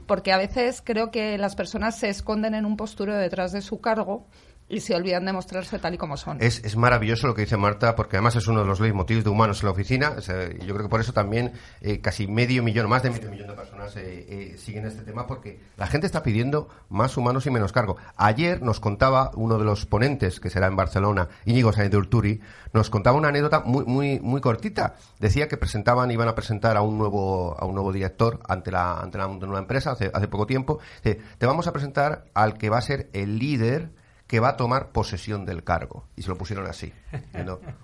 porque 0.08 0.32
a 0.32 0.38
veces 0.38 0.82
creo 0.84 1.12
que 1.12 1.38
las 1.38 1.56
personas 1.56 1.98
se 1.98 2.10
esconden 2.10 2.56
en 2.56 2.66
un 2.66 2.78
postureo 2.78 3.18
detrás 3.18 3.52
de 3.52 3.62
su 3.62 3.82
cargo 3.82 4.28
y 4.70 4.80
se 4.80 4.96
olvidan 4.96 5.26
de 5.26 5.34
mostrarse 5.34 5.78
tal 5.80 5.94
y 5.94 5.98
como 5.98 6.18
son. 6.18 6.38
Es, 6.42 6.64
es 6.64 6.76
maravilloso 6.76 7.28
lo 7.28 7.36
que 7.36 7.42
dice 7.42 7.58
Marta, 7.58 7.96
porque 7.96 8.18
además 8.18 8.36
es 8.36 8.48
uno 8.48 8.62
de 8.62 8.66
los 8.66 8.80
leitmotivs 8.80 9.24
de 9.24 9.30
humanos 9.30 9.62
en 9.62 9.68
la 9.68 9.72
oficina. 9.72 10.16
Yo 10.18 10.74
creo 10.74 10.84
que 10.84 10.90
por 10.90 11.00
eso 11.00 11.14
también 11.14 11.54
eh, 11.82 12.00
casi 12.02 12.28
medio 12.28 12.64
millón, 12.64 12.90
más 12.90 13.04
de 13.04 13.10
medio 13.10 13.30
millón 13.30 13.50
de 13.50 13.54
personas 13.54 13.96
eh, 13.98 14.26
eh, 14.28 14.58
siguen 14.58 14.86
este 14.86 15.04
tema, 15.04 15.28
porque 15.28 15.60
la 15.78 15.88
gente 15.88 16.08
está 16.08 16.24
pidiendo 16.24 16.70
más 16.90 17.16
humanos 17.18 17.46
y 17.46 17.52
menos 17.52 17.72
cargo. 17.72 17.98
Ayer 18.16 18.62
nos 18.62 18.80
contaba 18.80 19.32
uno 19.36 19.58
de 19.58 19.66
los 19.66 19.86
ponentes, 19.86 20.40
que 20.40 20.50
será 20.50 20.68
en 20.68 20.76
Barcelona, 20.76 21.28
Íñigo 21.46 21.74
Sáenz 21.74 21.92
de 21.92 21.98
Urturi, 21.98 22.42
nos 22.74 22.90
contaba 22.90 23.18
una 23.18 23.30
anécdota 23.30 23.62
muy, 23.62 23.86
muy, 23.86 24.20
muy 24.20 24.42
cortita. 24.42 24.96
Decía 25.20 25.48
que 25.48 25.58
presentaban, 25.58 26.10
iban 26.10 26.28
a 26.28 26.36
presentar 26.36 26.78
a 26.78 26.82
un 26.82 26.98
nuevo, 26.98 27.56
a 27.60 27.66
un 27.66 27.76
nuevo 27.76 27.92
director 27.92 28.40
ante 28.48 28.72
la, 28.72 29.00
ante 29.00 29.18
la 29.18 29.28
nueva 29.28 29.60
empresa 29.60 29.92
hace, 29.92 30.10
hace 30.14 30.28
poco 30.28 30.48
tiempo. 30.48 30.80
Te 31.02 31.46
vamos 31.46 31.68
a 31.68 31.74
presentar 31.74 32.26
al 32.34 32.58
que 32.58 32.70
va 32.70 32.78
a 32.78 32.82
ser 32.82 33.10
el 33.14 33.38
líder 33.38 34.03
que 34.28 34.40
va 34.40 34.50
a 34.50 34.58
tomar 34.58 34.90
posesión 34.90 35.46
del 35.46 35.64
cargo. 35.64 36.06
Y 36.16 36.24
se 36.24 36.30
lo 36.30 36.38
pusieron 36.38 36.66
así. 36.68 36.94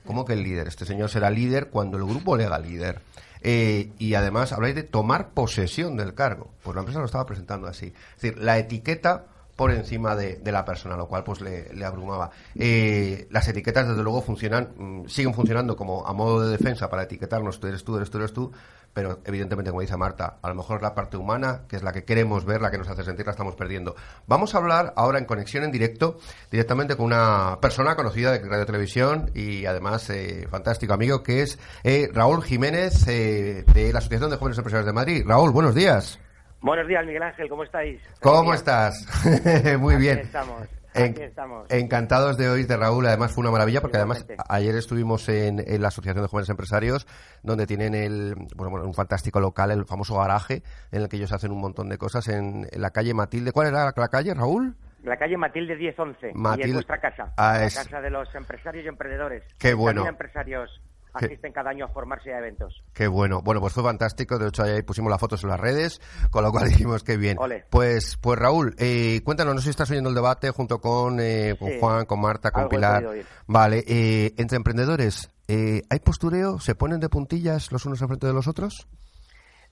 ¿Cómo 0.06 0.26
que 0.26 0.34
el 0.34 0.44
líder? 0.44 0.68
Este 0.68 0.86
señor 0.86 1.10
será 1.10 1.30
líder 1.30 1.70
cuando 1.70 1.98
el 1.98 2.06
grupo 2.06 2.36
le 2.36 2.46
haga 2.46 2.60
líder. 2.60 3.02
Eh, 3.42 3.92
y 3.98 4.16
además 4.16 4.52
habláis 4.52 4.76
de 4.76 4.84
tomar 4.84 5.30
posesión 5.30 5.96
del 5.96 6.14
cargo. 6.14 6.52
Pues 6.64 6.76
la 6.76 6.82
empresa 6.82 7.00
lo 7.00 7.06
estaba 7.06 7.26
presentando 7.26 7.68
así. 7.68 7.88
Es 8.16 8.22
decir, 8.22 8.38
la 8.38 8.58
etiqueta 8.58 9.26
por 9.60 9.72
encima 9.72 10.16
de, 10.16 10.40
la 10.54 10.64
persona, 10.64 10.96
lo 10.96 11.10
cual 11.10 11.26
pues 11.26 11.42
le, 11.42 11.74
le 11.74 11.84
abrumaba. 11.84 12.32
Eh, 12.56 13.28
las 13.30 13.46
etiquetas, 13.46 13.90
desde 13.90 14.02
luego, 14.04 14.22
funcionan, 14.22 14.70
mm, 14.78 15.08
siguen 15.08 15.34
funcionando 15.34 15.76
como 15.76 16.08
a 16.08 16.14
modo 16.14 16.46
de 16.46 16.52
defensa 16.52 16.90
para 16.90 17.04
etiquetarnos, 17.04 17.60
tú 17.60 17.68
eres 17.68 17.84
tú, 17.84 17.98
eres 17.98 18.10
tú, 18.10 18.20
eres 18.20 18.32
tú, 18.32 18.54
pero 18.94 19.20
evidentemente, 19.26 19.72
como 19.72 19.82
dice 19.82 19.96
Marta, 19.98 20.38
a 20.42 20.48
lo 20.50 20.56
mejor 20.56 20.82
la 20.82 20.94
parte 20.94 21.18
humana, 21.18 21.62
que 21.68 21.76
es 21.76 21.84
la 21.84 21.92
que 21.94 22.04
queremos 22.04 22.46
ver, 22.46 22.62
la 22.62 22.72
que 22.72 22.78
nos 22.78 22.88
hace 22.90 23.04
sentir, 23.04 23.26
la 23.26 23.32
estamos 23.32 23.56
perdiendo. 23.56 23.96
Vamos 24.28 24.54
a 24.56 24.58
hablar 24.58 24.94
ahora 24.96 25.20
en 25.20 25.26
conexión 25.26 25.64
en 25.64 25.72
directo, 25.72 26.18
directamente 26.52 26.96
con 26.96 27.06
una 27.06 27.60
persona 27.62 27.96
conocida 27.96 28.32
de 28.32 28.40
Radio 28.48 28.66
Televisión 28.66 29.32
y 29.34 29.66
además 29.66 30.10
eh, 30.10 30.48
fantástico 30.50 30.94
amigo, 30.94 31.24
que 31.24 31.42
es 31.42 31.60
eh, 31.84 32.10
Raúl 32.14 32.44
Jiménez 32.44 33.08
eh, 33.08 33.64
de 33.74 33.94
la 33.94 34.00
Asociación 34.00 34.30
de 34.32 34.38
Jóvenes 34.38 34.58
Empresarios 34.58 34.86
de 34.86 34.94
Madrid. 34.94 35.24
Raúl, 35.26 35.52
buenos 35.52 35.76
días. 35.76 36.20
Buenos 36.62 36.88
días, 36.88 37.06
Miguel 37.06 37.24
Ángel, 37.24 37.48
¿cómo 37.48 37.64
estáis? 37.64 38.02
¿Cómo 38.22 38.54
estás? 38.54 39.06
Muy 39.80 39.94
Aquí 39.96 40.04
bien. 40.04 40.20
estamos, 40.20 40.68
En- 41.00 41.12
aquí 41.12 41.22
estamos. 41.24 41.66
Encantados 41.70 42.38
de 42.38 42.50
oírte, 42.50 42.76
Raúl. 42.78 43.06
Además, 43.08 43.32
fue 43.32 43.42
una 43.42 43.52
maravilla 43.52 43.82
porque 43.82 43.98
además 43.98 44.26
ayer 44.48 44.76
estuvimos 44.76 45.28
en, 45.30 45.64
en 45.66 45.82
la 45.82 45.88
Asociación 45.90 46.24
de 46.24 46.28
Jóvenes 46.30 46.50
Empresarios, 46.50 47.08
donde 47.44 47.66
tienen 47.68 47.94
el, 47.96 48.36
bueno, 48.56 48.86
un 48.86 48.94
fantástico 48.94 49.40
local, 49.40 49.72
el 49.72 49.86
famoso 49.86 50.18
garaje, 50.18 50.64
en 50.92 51.02
el 51.04 51.10
que 51.10 51.18
ellos 51.18 51.32
hacen 51.32 51.52
un 51.52 51.60
montón 51.62 51.90
de 51.90 51.98
cosas 51.98 52.28
en, 52.28 52.68
en 52.72 52.82
la 52.82 52.92
calle 52.92 53.14
Matilde. 53.14 53.52
¿Cuál 53.52 53.68
era 53.68 53.86
la, 53.86 53.94
la 53.96 54.08
calle, 54.10 54.34
Raúl? 54.34 54.76
La 55.04 55.16
calle 55.18 55.38
Matilde 55.38 55.78
1011, 55.78 56.32
y 56.32 56.34
Matilde- 56.38 56.66
es 56.68 56.74
vuestra 56.74 57.00
casa, 57.00 57.32
Ah, 57.38 57.54
la 57.60 57.66
es- 57.66 57.76
casa 57.76 58.02
de 58.02 58.10
los 58.10 58.36
empresarios 58.36 58.84
y 58.84 58.88
emprendedores. 58.90 59.44
Qué 59.58 59.74
bueno. 59.74 60.02
También 60.04 60.16
empresarios 60.16 60.82
asisten 61.26 61.52
cada 61.54 61.70
año 61.72 61.86
a 61.86 61.88
formarse 61.90 62.34
a 62.34 62.40
eventos. 62.40 62.84
Qué 62.94 63.08
bueno. 63.08 63.42
Bueno, 63.42 63.62
pues 63.62 63.74
fue 63.74 63.84
fantástico. 63.84 64.38
De 64.38 64.48
hecho, 64.50 64.64
ahí 64.64 64.82
pusimos 64.82 65.10
las 65.10 65.20
fotos 65.20 65.44
en 65.44 65.50
las 65.50 65.60
redes, 65.60 66.02
con 66.32 66.44
lo 66.44 66.52
cual 66.52 66.64
dijimos 66.70 67.04
que 67.04 67.18
bien. 67.18 67.38
Ole. 67.40 67.66
Pues, 67.70 68.18
pues 68.18 68.38
Raúl, 68.40 68.76
eh, 68.80 69.22
cuéntanos, 69.24 69.54
no 69.56 69.60
sé 69.62 69.66
si 69.66 69.70
estás 69.72 69.90
oyendo 69.92 70.10
el 70.10 70.16
debate 70.16 70.50
junto 70.52 70.80
con, 70.80 71.20
eh, 71.20 71.56
con 71.60 71.70
Sí. 71.70 71.78
Juan, 71.80 72.06
con 72.06 72.22
Marta, 72.22 72.52
con 72.52 72.62
Algo 72.64 72.70
Pilar. 72.72 73.04
Vale, 73.48 73.84
eh, 73.88 74.34
entre 74.38 74.58
emprendedores, 74.58 75.30
eh, 75.48 75.82
¿hay 75.90 76.00
postureo? 76.00 76.60
¿Se 76.60 76.76
ponen 76.76 77.00
de 77.00 77.10
puntillas 77.10 77.72
los 77.72 77.86
unos 77.86 78.02
al 78.02 78.08
frente 78.08 78.28
de 78.28 78.34
los 78.34 78.48
otros? 78.48 78.88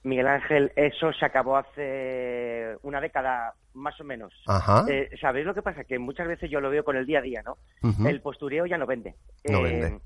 Miguel 0.04 0.28
Ángel, 0.28 0.72
eso 0.76 1.12
se 1.12 1.26
acabó 1.26 1.56
hace 1.56 2.76
una 2.82 3.00
década 3.00 3.54
más 3.74 4.00
o 4.00 4.04
menos. 4.04 4.32
Ajá. 4.46 4.84
Eh, 4.88 5.10
¿Sabéis 5.20 5.44
lo 5.44 5.54
que 5.54 5.62
pasa? 5.62 5.84
Que 5.84 5.98
muchas 5.98 6.28
veces 6.28 6.48
yo 6.50 6.60
lo 6.60 6.70
veo 6.70 6.84
con 6.84 6.96
el 6.96 7.04
día 7.04 7.18
a 7.18 7.22
día, 7.22 7.42
¿no? 7.44 7.58
El 8.08 8.20
postureo 8.20 8.64
ya 8.66 8.78
no 8.78 8.86
vende. 8.86 9.14
No 9.44 9.58
Eh, 9.58 9.62
vende. 9.80 10.00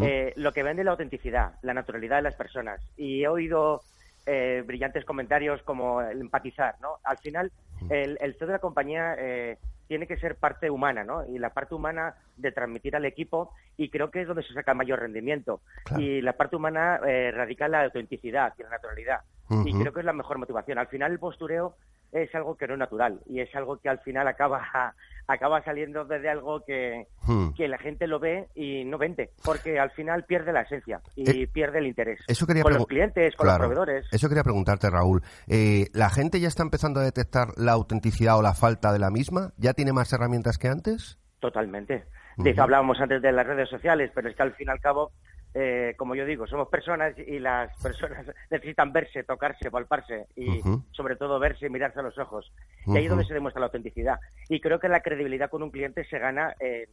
Eh, 0.00 0.32
lo 0.36 0.52
que 0.52 0.62
vende 0.62 0.82
es 0.82 0.86
la 0.86 0.92
autenticidad, 0.92 1.54
la 1.62 1.74
naturalidad 1.74 2.16
de 2.16 2.22
las 2.22 2.34
personas. 2.34 2.80
Y 2.96 3.22
he 3.22 3.28
oído 3.28 3.82
eh, 4.26 4.62
brillantes 4.66 5.04
comentarios 5.04 5.62
como 5.62 6.00
el 6.00 6.20
empatizar, 6.20 6.76
¿no? 6.80 6.96
Al 7.04 7.18
final, 7.18 7.52
el, 7.90 8.18
el 8.20 8.34
CEO 8.34 8.48
de 8.48 8.52
la 8.54 8.58
compañía 8.58 9.14
eh, 9.18 9.58
tiene 9.86 10.06
que 10.06 10.16
ser 10.16 10.36
parte 10.36 10.70
humana, 10.70 11.04
¿no? 11.04 11.24
Y 11.26 11.38
la 11.38 11.50
parte 11.50 11.74
humana 11.74 12.14
de 12.36 12.52
transmitir 12.52 12.96
al 12.96 13.04
equipo, 13.04 13.52
y 13.76 13.88
creo 13.88 14.10
que 14.10 14.22
es 14.22 14.26
donde 14.26 14.42
se 14.42 14.54
saca 14.54 14.72
el 14.72 14.78
mayor 14.78 15.00
rendimiento. 15.00 15.60
Claro. 15.84 16.02
Y 16.02 16.20
la 16.22 16.32
parte 16.32 16.56
humana 16.56 17.00
eh, 17.06 17.30
radica 17.30 17.66
en 17.66 17.72
la 17.72 17.84
autenticidad 17.84 18.52
y 18.58 18.62
la 18.62 18.70
naturalidad. 18.70 19.20
Y 19.64 19.72
creo 19.78 19.92
que 19.92 20.00
es 20.00 20.06
la 20.06 20.12
mejor 20.12 20.38
motivación. 20.38 20.76
Al 20.78 20.88
final, 20.88 21.12
el 21.12 21.20
postureo 21.20 21.76
es 22.10 22.34
algo 22.34 22.56
que 22.56 22.66
no 22.66 22.72
es 22.74 22.80
natural 22.80 23.20
y 23.26 23.38
es 23.40 23.54
algo 23.54 23.78
que 23.78 23.88
al 23.88 24.00
final 24.00 24.26
acaba 24.26 24.92
acaba 25.28 25.62
saliendo 25.64 26.04
desde 26.04 26.28
algo 26.28 26.62
que, 26.64 27.06
Hmm. 27.26 27.52
que 27.54 27.66
la 27.68 27.78
gente 27.78 28.06
lo 28.06 28.20
ve 28.20 28.46
y 28.54 28.84
no 28.84 28.98
vende, 28.98 29.30
porque 29.44 29.78
al 29.80 29.90
final 29.90 30.24
pierde 30.24 30.52
la 30.52 30.62
esencia 30.62 31.00
y 31.16 31.28
Eh, 31.28 31.48
pierde 31.48 31.78
el 31.78 31.86
interés. 31.88 32.20
Eso 32.28 32.46
quería 32.46 32.62
con 32.62 32.74
los 32.74 32.86
clientes, 32.86 33.34
con 33.34 33.46
Claro. 33.46 33.64
los 33.64 33.72
proveedores. 33.74 34.06
Eso 34.12 34.28
quería 34.28 34.44
preguntarte, 34.44 34.88
Raúl. 34.88 35.22
Eh, 35.48 35.86
¿La 35.92 36.10
gente 36.10 36.38
ya 36.40 36.48
está 36.48 36.62
empezando 36.62 37.00
a 37.00 37.04
detectar 37.04 37.48
la 37.56 37.72
autenticidad 37.72 38.38
o 38.38 38.42
la 38.42 38.54
falta 38.54 38.92
de 38.92 38.98
la 39.00 39.10
misma? 39.10 39.52
¿Ya 39.56 39.72
tiene 39.72 39.92
más 39.92 40.12
herramientas 40.12 40.58
que 40.58 40.68
antes? 40.68 41.18
Totalmente. 41.40 42.04
De 42.38 42.54
hablábamos 42.60 43.00
antes 43.00 43.22
de 43.22 43.32
las 43.32 43.46
redes 43.46 43.68
sociales, 43.68 44.10
pero 44.14 44.28
es 44.28 44.36
que 44.36 44.42
al 44.42 44.52
fin 44.54 44.68
y 44.68 44.70
al 44.70 44.80
cabo, 44.80 45.10
eh, 45.58 45.94
como 45.96 46.14
yo 46.14 46.26
digo, 46.26 46.46
somos 46.46 46.68
personas 46.68 47.14
y 47.18 47.38
las 47.38 47.74
personas 47.80 48.26
necesitan 48.50 48.92
verse, 48.92 49.24
tocarse, 49.24 49.70
palparse 49.70 50.26
y 50.36 50.60
sobre 50.92 51.16
todo 51.16 51.38
verse 51.38 51.64
y 51.66 51.70
mirarse 51.70 52.00
a 52.00 52.02
los 52.02 52.18
ojos. 52.18 52.52
Y 52.86 52.96
ahí 52.98 53.04
es 53.04 53.08
donde 53.10 53.24
se 53.24 53.32
demuestra 53.32 53.60
la 53.60 53.66
autenticidad. 53.66 54.20
Y 54.50 54.60
creo 54.60 54.78
que 54.78 54.88
la 54.90 55.00
credibilidad 55.00 55.48
con 55.48 55.62
un 55.62 55.70
cliente 55.70 56.04
se 56.04 56.18
gana 56.18 56.54
en, 56.60 56.84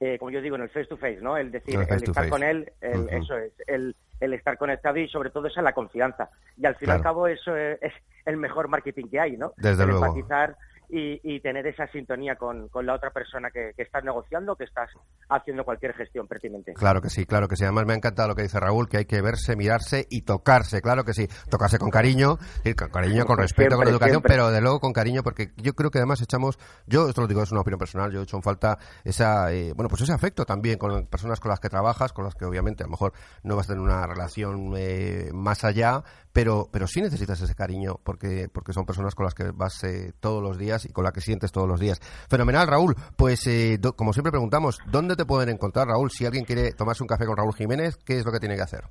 eh, 0.00 0.16
como 0.18 0.30
yo 0.30 0.40
digo, 0.40 0.56
en 0.56 0.62
el 0.62 0.70
face 0.70 0.86
to 0.86 0.96
face, 0.96 1.20
¿no? 1.20 1.36
El 1.36 1.50
decir, 1.52 1.74
El 1.74 2.02
estar 2.02 2.14
face. 2.14 2.30
con 2.30 2.42
él, 2.42 2.72
el- 2.80 3.08
eso 3.10 3.36
es, 3.36 3.52
el, 3.66 3.94
el 4.20 4.32
estar 4.32 4.56
conectado 4.56 4.96
y 4.96 5.06
sobre 5.08 5.28
todo 5.30 5.48
esa 5.48 5.60
la 5.60 5.74
confianza. 5.74 6.30
Y 6.56 6.64
al 6.64 6.76
fin 6.76 6.88
y 6.88 6.92
al 6.92 7.02
cabo 7.02 7.26
eso 7.28 7.54
es, 7.56 7.78
es 7.82 7.92
el 8.24 8.38
mejor 8.38 8.68
marketing 8.68 9.08
que 9.08 9.20
hay, 9.20 9.36
¿no? 9.36 9.52
Desde 9.58 9.84
luego. 9.84 10.04
empatizar 10.06 10.56
y, 10.88 11.20
y 11.22 11.40
tener 11.40 11.66
esa 11.66 11.86
sintonía 11.88 12.36
con, 12.36 12.68
con 12.68 12.86
la 12.86 12.94
otra 12.94 13.10
persona 13.10 13.50
que, 13.50 13.72
que 13.76 13.82
estás 13.82 14.04
negociando, 14.04 14.56
que 14.56 14.64
estás 14.64 14.90
haciendo 15.28 15.64
cualquier 15.64 15.94
gestión 15.94 16.26
pertinente. 16.26 16.74
Claro 16.74 17.00
que 17.00 17.08
sí, 17.08 17.24
claro 17.26 17.48
que 17.48 17.56
sí. 17.56 17.64
Además 17.64 17.86
me 17.86 17.94
ha 17.94 17.96
encantado 17.96 18.28
lo 18.28 18.34
que 18.34 18.42
dice 18.42 18.60
Raúl, 18.60 18.88
que 18.88 18.98
hay 18.98 19.04
que 19.06 19.20
verse, 19.22 19.56
mirarse 19.56 20.06
y 20.10 20.22
tocarse. 20.22 20.82
Claro 20.82 21.04
que 21.04 21.14
sí. 21.14 21.26
Tocarse 21.50 21.78
con 21.78 21.90
cariño, 21.90 22.38
con 22.76 22.88
cariño, 22.90 23.24
con 23.24 23.38
respeto, 23.38 23.76
con 23.76 23.88
educación, 23.88 24.20
siempre. 24.20 24.34
pero 24.34 24.50
de 24.50 24.60
luego 24.60 24.80
con 24.80 24.92
cariño, 24.92 25.22
porque 25.22 25.52
yo 25.56 25.74
creo 25.74 25.90
que 25.90 25.98
además 25.98 26.20
echamos, 26.20 26.58
yo 26.86 27.08
esto 27.08 27.20
lo 27.22 27.26
digo, 27.26 27.42
es 27.42 27.52
una 27.52 27.60
opinión 27.62 27.78
personal, 27.78 28.12
yo 28.12 28.20
he 28.20 28.24
hecho 28.24 28.36
en 28.36 28.42
falta 28.42 28.78
esa, 29.04 29.52
eh, 29.52 29.72
bueno, 29.74 29.88
pues 29.88 30.02
ese 30.02 30.12
afecto 30.12 30.44
también 30.44 30.78
con 30.78 31.06
personas 31.06 31.40
con 31.40 31.50
las 31.50 31.60
que 31.60 31.68
trabajas, 31.68 32.12
con 32.12 32.24
las 32.24 32.34
que 32.34 32.44
obviamente 32.44 32.82
a 32.82 32.86
lo 32.86 32.90
mejor 32.90 33.12
no 33.42 33.56
vas 33.56 33.66
a 33.66 33.72
tener 33.72 33.82
una 33.82 34.06
relación 34.06 34.74
eh, 34.76 35.30
más 35.32 35.64
allá, 35.64 36.02
pero, 36.32 36.68
pero 36.72 36.86
sí 36.86 37.00
necesitas 37.02 37.40
ese 37.40 37.54
cariño, 37.54 37.96
porque, 38.04 38.48
porque 38.52 38.72
son 38.72 38.86
personas 38.86 39.14
con 39.14 39.24
las 39.24 39.34
que 39.34 39.50
vas 39.52 39.82
eh, 39.84 40.12
todos 40.20 40.42
los 40.42 40.58
días 40.58 40.84
y 40.86 40.92
con 40.92 41.04
la 41.04 41.12
que 41.12 41.20
sientes 41.20 41.52
todos 41.52 41.68
los 41.68 41.78
días. 41.80 42.00
Fenomenal, 42.28 42.66
Raúl. 42.66 42.94
Pues 43.16 43.46
eh, 43.46 43.76
do- 43.78 43.94
como 43.94 44.12
siempre 44.12 44.30
preguntamos, 44.30 44.78
¿dónde 44.86 45.16
te 45.16 45.24
pueden 45.26 45.48
encontrar, 45.50 45.88
Raúl? 45.88 46.10
Si 46.10 46.24
alguien 46.26 46.44
quiere 46.44 46.72
tomarse 46.72 47.02
un 47.02 47.08
café 47.08 47.26
con 47.26 47.36
Raúl 47.36 47.54
Jiménez, 47.54 47.96
¿qué 48.04 48.18
es 48.18 48.24
lo 48.24 48.32
que 48.32 48.40
tiene 48.40 48.56
que 48.56 48.62
hacer? 48.62 48.84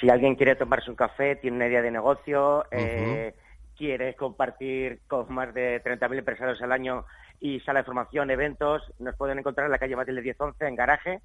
Si 0.00 0.08
alguien 0.08 0.34
quiere 0.36 0.56
tomarse 0.56 0.88
un 0.90 0.96
café, 0.96 1.36
tiene 1.36 1.56
una 1.58 1.66
idea 1.68 1.82
de 1.82 1.90
negocio, 1.90 2.64
eh, 2.70 3.34
quiere 3.76 4.14
compartir 4.14 5.00
con 5.06 5.32
más 5.34 5.52
de 5.52 5.82
30.000 5.84 6.18
empresarios 6.18 6.60
al 6.62 6.72
año 6.72 7.04
y 7.42 7.60
sala 7.60 7.80
de 7.80 7.84
formación, 7.86 8.30
eventos, 8.30 8.82
nos 8.98 9.16
pueden 9.16 9.38
encontrar 9.38 9.66
en 9.66 9.72
la 9.72 9.78
calle 9.78 9.96
Matilde 9.96 10.20
1011, 10.22 10.66
en 10.66 10.74
Garaje, 10.76 11.20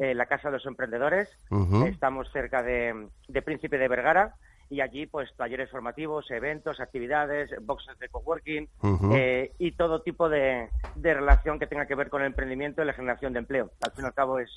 en 0.00 0.16
la 0.18 0.26
Casa 0.26 0.48
de 0.48 0.54
los 0.58 0.66
Emprendedores. 0.66 1.28
Estamos 1.86 2.28
cerca 2.32 2.62
de, 2.62 3.08
de 3.28 3.42
Príncipe 3.42 3.76
de 3.78 3.88
Vergara 3.88 4.34
y 4.68 4.80
allí 4.80 5.06
pues 5.06 5.30
talleres 5.36 5.70
formativos, 5.70 6.30
eventos, 6.30 6.80
actividades, 6.80 7.50
boxes 7.62 7.98
de 7.98 8.08
coworking 8.08 8.68
eh, 9.14 9.52
y 9.58 9.72
todo 9.72 10.02
tipo 10.02 10.28
de, 10.28 10.68
de 10.96 11.14
relación 11.14 11.58
que 11.58 11.66
tenga 11.66 11.86
que 11.86 11.94
ver 11.94 12.10
con 12.10 12.22
el 12.22 12.28
emprendimiento 12.28 12.82
y 12.82 12.86
la 12.86 12.92
generación 12.92 13.32
de 13.32 13.40
empleo. 13.40 13.70
Al 13.84 13.92
fin 13.92 14.04
y 14.04 14.06
al 14.08 14.14
cabo 14.14 14.38
es, 14.40 14.50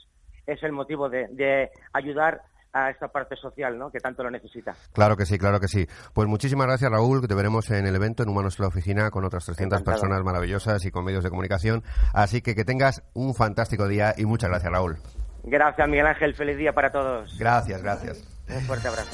es 0.47 0.61
el 0.63 0.71
motivo 0.71 1.09
de, 1.09 1.27
de 1.29 1.69
ayudar 1.93 2.41
a 2.71 2.89
esta 2.91 3.07
parte 3.07 3.35
social 3.35 3.77
¿no? 3.77 3.91
que 3.91 3.99
tanto 3.99 4.23
lo 4.23 4.29
necesita. 4.29 4.75
Claro 4.93 5.17
que 5.17 5.25
sí, 5.25 5.37
claro 5.37 5.59
que 5.59 5.67
sí. 5.67 5.87
Pues 6.13 6.27
muchísimas 6.27 6.67
gracias, 6.67 6.91
Raúl, 6.91 7.27
te 7.27 7.33
veremos 7.33 7.69
en 7.71 7.85
el 7.87 7.95
evento 7.95 8.23
en 8.23 8.29
Humanos 8.29 8.59
en 8.59 8.63
la 8.63 8.67
Oficina 8.69 9.09
con 9.09 9.25
otras 9.25 9.45
300 9.45 9.79
Encantado. 9.81 9.95
personas 10.01 10.23
maravillosas 10.23 10.85
y 10.85 10.91
con 10.91 11.05
medios 11.05 11.23
de 11.23 11.29
comunicación. 11.29 11.83
Así 12.13 12.41
que 12.41 12.55
que 12.55 12.65
tengas 12.65 13.03
un 13.13 13.33
fantástico 13.33 13.87
día 13.87 14.13
y 14.17 14.25
muchas 14.25 14.49
gracias, 14.49 14.71
Raúl. 14.71 14.97
Gracias, 15.43 15.87
Miguel 15.87 16.07
Ángel. 16.07 16.35
Feliz 16.35 16.57
día 16.57 16.73
para 16.73 16.91
todos. 16.91 17.37
Gracias, 17.39 17.81
gracias. 17.81 18.38
Un 18.49 18.62
fuerte 18.65 18.88
abrazo. 18.88 19.09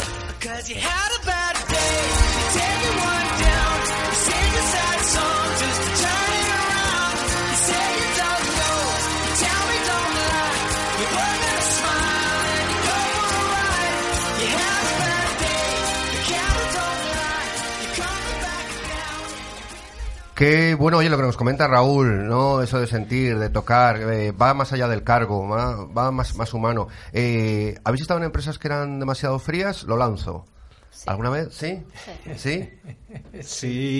You 0.67 0.75
had 0.75 1.11
a 1.21 1.25
bad 1.25 1.55
day, 1.67 2.45
Qué 20.35 20.75
bueno, 20.75 20.97
oye, 20.97 21.09
lo 21.09 21.15
que 21.15 21.23
nos 21.23 21.37
comenta 21.37 21.65
Raúl, 21.65 22.27
¿no? 22.27 22.61
Eso 22.61 22.77
de 22.77 22.87
sentir, 22.87 23.39
de 23.39 23.49
tocar, 23.49 24.01
eh, 24.01 24.33
va 24.33 24.53
más 24.53 24.73
allá 24.73 24.89
del 24.89 25.01
cargo, 25.01 25.47
va, 25.47 25.85
va 25.85 26.11
más, 26.11 26.35
más 26.35 26.53
humano. 26.53 26.89
Eh, 27.13 27.79
¿Habéis 27.85 28.01
estado 28.01 28.19
en 28.19 28.25
empresas 28.25 28.59
que 28.59 28.67
eran 28.67 28.99
demasiado 28.99 29.39
frías? 29.39 29.83
Lo 29.83 29.95
lanzo. 29.95 30.45
¿Alguna 31.05 31.29
vez? 31.29 31.53
¿Sí? 31.53 31.83
¿Sí? 32.35 32.35
Sí. 32.35 32.69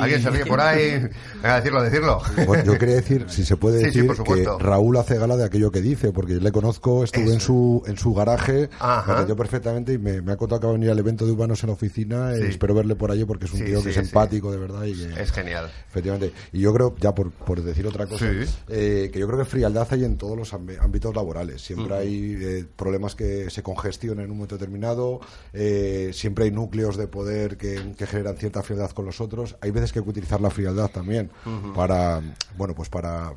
¿Alguien 0.01 0.21
se 0.21 0.30
ríe 0.30 0.45
por 0.45 0.60
ahí? 0.60 1.08
Venga, 1.36 1.56
decirlo, 1.58 1.84
decirlo. 1.84 2.21
Bueno, 2.45 2.63
yo 2.63 2.78
quería 2.78 2.95
decir, 2.95 3.25
si 3.28 3.43
se 3.45 3.58
puede 3.58 3.80
Sí, 3.80 3.86
sí, 3.86 3.88
decir, 4.01 4.08
por 4.08 4.15
que 4.15 4.21
supuesto. 4.23 4.60
Raúl 4.60 4.97
hace 4.97 5.17
gala 5.17 5.38
de 5.38 5.45
aquello 5.45 5.71
que 5.71 5.82
dice, 5.82 6.12
porque 6.12 6.34
yo 6.34 6.39
le 6.39 6.51
conozco, 6.51 7.04
estuve 7.04 7.34
en 7.34 7.39
su 7.39 7.84
en 7.88 7.97
su 7.97 8.13
garaje, 8.13 8.69
Ajá. 8.80 9.06
me 9.08 9.13
atendió 9.13 9.36
perfectamente 9.36 9.93
y 9.93 9.97
me, 9.97 10.21
me 10.21 10.32
ha 10.34 10.38
contado 10.38 10.62
que 10.62 10.67
va 10.67 10.71
a 10.71 10.73
venir 10.73 10.89
al 10.89 10.99
evento 10.99 11.25
de 11.25 11.32
Humanos 11.32 11.63
en 11.63 11.67
la 11.67 11.73
oficina. 11.73 12.34
eh, 12.34 12.39
Sí. 12.39 12.43
espero 12.49 12.73
verle 12.73 12.95
por 12.95 13.12
allí 13.12 13.25
porque 13.25 13.45
es 13.45 13.54
un 13.54 13.60
Sí, 13.60 13.65
tío 13.65 13.78
sí, 13.80 13.84
que 13.86 13.89
es 13.91 13.95
sí. 13.95 14.01
empático, 14.01 14.51
de 14.51 14.58
verdad. 14.58 14.84
Y 14.86 14.93
que, 14.93 15.21
Es 15.21 15.32
genial. 15.32 15.71
Efectivamente. 15.89 16.34
Y 16.51 16.60
yo 16.62 16.73
creo, 16.73 16.95
ya 16.99 17.13
por, 17.15 17.32
por 17.32 17.62
decir 17.62 17.86
otra 17.88 18.06
cosa, 18.08 18.25
Sí. 18.32 18.49
eh, 18.69 19.10
que 19.12 19.19
yo 19.19 19.28
creo 19.28 19.39
que 19.39 19.45
frialdad 19.45 19.88
hay 19.91 20.04
en 20.04 20.17
todos 20.17 20.38
los 20.38 20.54
ámbi- 20.54 20.78
ámbitos 20.80 21.15
laborales. 21.15 21.62
Siempre 21.62 21.95
hay 21.95 22.38
eh, 22.39 22.65
problemas 22.75 23.15
que 23.15 23.49
se 23.49 23.63
congestionan 23.63 24.25
en 24.25 24.32
un 24.32 24.38
momento 24.38 24.56
determinado, 24.58 25.19
eh, 25.54 26.12
siempre 26.13 26.45
hay 26.45 26.51
núcleos 26.51 26.97
de 26.97 27.08
poder 27.08 27.58
que, 27.58 27.93
que 27.97 28.06
generan 28.08 28.38
cierta 28.38 28.62
frialdad 28.63 28.91
con 28.91 29.05
los 29.06 29.22
otros. 29.22 29.56
Hay 29.62 29.72
veces 29.72 29.91
que 29.91 30.00
hay 30.00 30.04
que 30.04 30.10
utilizar 30.10 30.41
la 30.41 30.50
frialdad 30.50 30.89
también 30.89 31.30
para, 31.76 32.22
bueno, 32.58 32.74
pues 32.74 32.89
para 32.89 33.34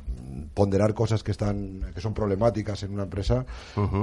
ponderar 0.53 0.93
cosas 0.93 1.23
que 1.23 1.31
están 1.31 1.91
que 1.93 2.01
son 2.01 2.13
problemáticas 2.13 2.83
en 2.83 2.93
una 2.93 3.03
empresa, 3.03 3.45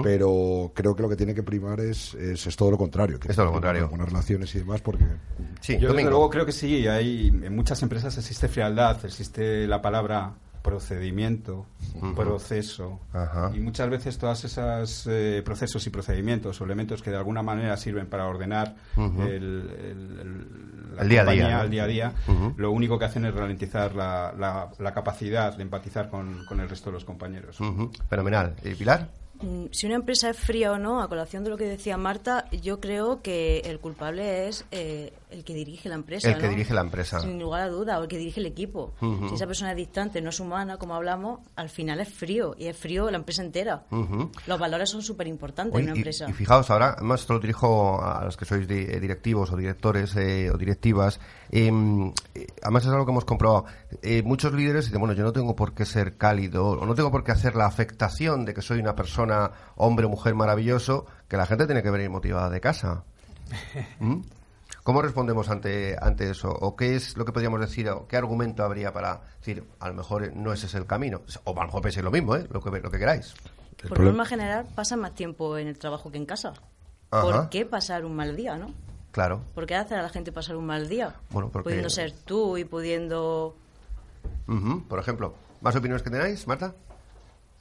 pero 0.03 0.73
creo 0.75 0.95
que 0.95 1.03
lo 1.03 1.09
que 1.09 1.17
tiene 1.17 1.35
que 1.35 1.43
primar 1.43 1.81
es, 1.81 2.15
es, 2.15 2.47
es 2.47 2.57
todo 2.57 2.71
lo 2.71 2.79
contrario. 2.79 3.19
Que 3.19 3.29
Es 3.29 3.37
todo 3.37 3.47
lo 3.47 3.53
contrario. 3.53 3.89
Buenas 3.89 4.09
relaciones 4.09 4.55
y 4.55 4.59
demás, 4.61 4.81
porque... 4.81 5.05
Yo 5.79 5.93
desde 5.93 6.09
luego 6.09 6.31
creo 6.31 6.47
que 6.47 6.53
sí, 6.53 6.87
hay 6.87 7.29
en 7.29 7.55
muchas 7.55 7.83
empresas 7.83 8.17
existe 8.17 8.49
frialdad, 8.49 9.05
existe 9.05 9.67
la 9.67 9.83
palabra 9.83 10.35
procedimiento, 10.67 11.65
Ujú. 11.95 12.15
proceso 12.15 13.01
Ajá. 13.13 13.51
y 13.55 13.61
muchas 13.61 13.89
veces 13.89 14.19
todos 14.19 14.45
esos 14.45 15.09
procesos 15.45 15.87
y 15.87 15.91
procedimientos 15.91 16.61
o 16.61 16.65
elementos 16.65 17.03
que 17.03 17.11
de 17.11 17.17
alguna 17.17 17.43
manera 17.43 17.77
sirven 17.77 18.07
para 18.07 18.27
ordenar 18.27 18.75
el, 18.97 19.25
el- 19.27 20.19
el- 20.21 20.97
la 20.97 21.03
El 21.03 21.09
día 21.09 21.21
a 21.21 21.25
día, 21.25 21.25
compañía 21.25 21.57
¿no? 21.57 21.61
al 21.61 21.71
día 21.71 21.85
a 21.85 21.87
día, 21.87 22.13
Ujú. 22.29 22.55
lo 22.57 22.71
único 22.73 22.99
que 22.99 23.05
hacen 23.05 23.25
es 23.27 23.35
ralentizar 23.35 23.95
la, 23.95 24.35
la- 24.39 24.71
la 24.79 24.93
capacidad 24.93 25.57
de 25.57 25.63
empatizar 25.63 26.09
con, 26.11 26.45
con 26.47 26.61
el 26.61 26.69
resto 26.69 26.91
de 26.91 26.95
los 26.95 27.05
compañeros. 27.05 27.59
Fenomenal. 28.09 28.55
¿Y 28.65 28.75
Pilar? 28.75 29.09
Mm, 29.43 29.67
Si 29.71 29.85
una 29.87 29.97
empresa 29.97 30.31
es 30.31 30.39
fría 30.39 30.73
o 30.73 30.79
no, 30.79 31.03
a 31.03 31.09
colación 31.09 31.45
de 31.45 31.51
lo 31.51 31.59
que 31.59 31.65
decía 31.69 31.99
Marta, 31.99 32.47
yo 32.51 32.81
creo 32.81 33.21
que 33.21 33.59
el 33.67 33.79
culpable 33.81 34.49
es 34.49 34.65
eh, 34.71 35.13
el 35.31 35.43
que 35.45 35.55
dirige 35.55 35.89
la 35.89 35.97
empresa. 35.97 36.29
El 36.31 36.37
que 36.39 36.45
¿no? 36.45 36.51
dirige 36.51 36.73
la 36.75 36.81
empresa. 36.83 37.21
Sin 37.21 37.39
lugar 37.41 37.63
a 37.63 37.69
duda, 37.69 37.99
o 37.99 38.03
el 38.03 38.09
que 38.09 38.17
dirige 38.19 38.41
el 38.41 38.47
equipo. 38.47 38.95
Si 39.29 39.35
esa 39.35 39.47
persona 39.47 39.73
es 39.73 39.77
distante, 39.77 40.21
no 40.23 40.31
es 40.31 40.39
humana, 40.41 40.77
como 40.77 40.95
hablamos, 40.95 41.41
al 41.57 41.69
final 41.69 42.01
es 42.01 42.13
frío. 42.13 42.55
Y 42.59 42.67
es 42.67 42.77
frío 42.77 43.11
la 43.11 43.17
empresa 43.19 43.43
entera. 43.43 43.85
Los 44.47 44.59
valores 44.59 44.89
son 44.91 45.03
súper 45.03 45.27
importantes 45.27 45.75
en 45.79 45.85
una 45.87 45.95
y- 45.95 45.99
empresa. 45.99 46.27
Y, 46.29 46.33
fijaos, 46.33 46.71
ahora, 46.71 46.95
además 46.97 47.21
esto 47.23 47.33
lo 47.35 47.41
dirijo 47.41 48.01
a 48.03 48.25
los 48.25 48.37
que 48.37 48.45
sois 48.45 48.69
di- 48.69 48.87
eh, 48.89 49.01
directivos 49.01 49.51
o 49.53 49.57
directores 49.57 50.15
eh, 50.17 50.51
o 50.53 50.57
directivas. 50.57 51.19
em, 51.51 52.13
eh, 52.35 52.47
además 52.63 52.85
es 52.85 52.91
algo 52.91 53.05
que 53.05 53.11
hemos 53.13 53.25
comprobado. 53.25 53.65
Eh, 54.03 54.23
muchos 54.25 54.53
líderes 54.53 54.87
dicen, 54.87 55.01
bueno, 55.01 55.15
yo 55.15 55.23
no 55.25 55.33
tengo 55.33 55.55
por 55.57 55.75
qué 55.75 55.85
ser 55.85 56.17
cálido 56.17 56.67
o 56.71 56.87
no 56.87 56.95
tengo 56.95 57.11
por 57.11 57.25
qué 57.25 57.33
hacer 57.33 57.57
la 57.57 57.67
afectación 57.67 58.45
de 58.45 58.55
que 58.55 58.63
soy 58.63 58.79
una 58.81 58.95
persona, 58.95 59.51
hombre 59.77 60.07
o 60.07 60.09
mujer 60.09 60.35
maravilloso, 60.35 61.07
que 61.29 61.37
la 61.37 61.47
gente 61.47 61.67
tiene 61.67 61.83
que 61.83 61.91
venir 61.91 62.11
motivada 62.11 62.49
de 62.51 62.61
casa. 62.61 63.05
¿Mm? 64.01 64.21
¿Cómo 64.87 65.03
respondemos 65.03 65.49
ante, 65.49 65.97
ante 66.01 66.31
eso? 66.31 66.49
¿O 66.49 66.77
qué 66.77 66.95
es 66.95 67.17
lo 67.17 67.25
que 67.25 67.33
podríamos 67.33 67.59
decir? 67.59 67.89
¿O 67.89 68.07
qué 68.07 68.17
argumento 68.17 68.63
habría 68.63 68.93
para 68.93 69.21
decir, 69.41 69.67
a 69.81 69.89
lo 69.89 69.95
mejor 69.95 70.33
no 70.37 70.53
ese 70.53 70.67
es 70.67 70.75
el 70.77 70.87
camino? 70.87 71.23
O 71.43 71.51
a 71.51 71.63
lo 71.63 71.67
mejor 71.67 71.83
penséis 71.83 72.05
lo 72.05 72.13
mismo, 72.13 72.37
¿eh? 72.37 72.47
Lo 72.53 72.61
que, 72.61 72.71
lo 72.71 72.89
que 72.89 72.97
queráis. 73.01 73.35
Por 73.89 73.99
norma 73.99 74.25
general, 74.25 74.65
pasa 74.77 74.95
más 74.97 75.13
tiempo 75.13 75.59
en 75.59 75.67
el 75.67 75.77
trabajo 75.77 76.13
que 76.13 76.19
en 76.19 76.25
casa. 76.25 76.53
Ajá. 77.11 77.21
¿Por 77.23 77.49
qué 77.49 77.67
pasar 77.67 78.05
un 78.05 78.15
mal 78.15 78.37
día, 78.37 78.57
no? 78.59 78.73
Claro. 79.11 79.41
¿Por 79.57 79.67
qué 79.67 79.75
hacer 79.75 79.99
a 79.99 80.03
la 80.03 80.09
gente 80.09 80.31
pasar 80.31 80.55
un 80.55 80.67
mal 80.67 80.89
día? 80.89 81.17
Bueno, 81.31 81.49
porque- 81.49 81.65
Pudiendo 81.71 81.91
ser 81.91 82.13
tú 82.13 82.57
y 82.57 82.65
pudiendo... 82.65 83.57
Por 84.89 85.01
ejemplo, 85.01 85.35
¿más 85.63 85.75
opiniones 85.75 86.05
que 86.05 86.11
tenéis, 86.11 86.47
Marta? 86.47 86.77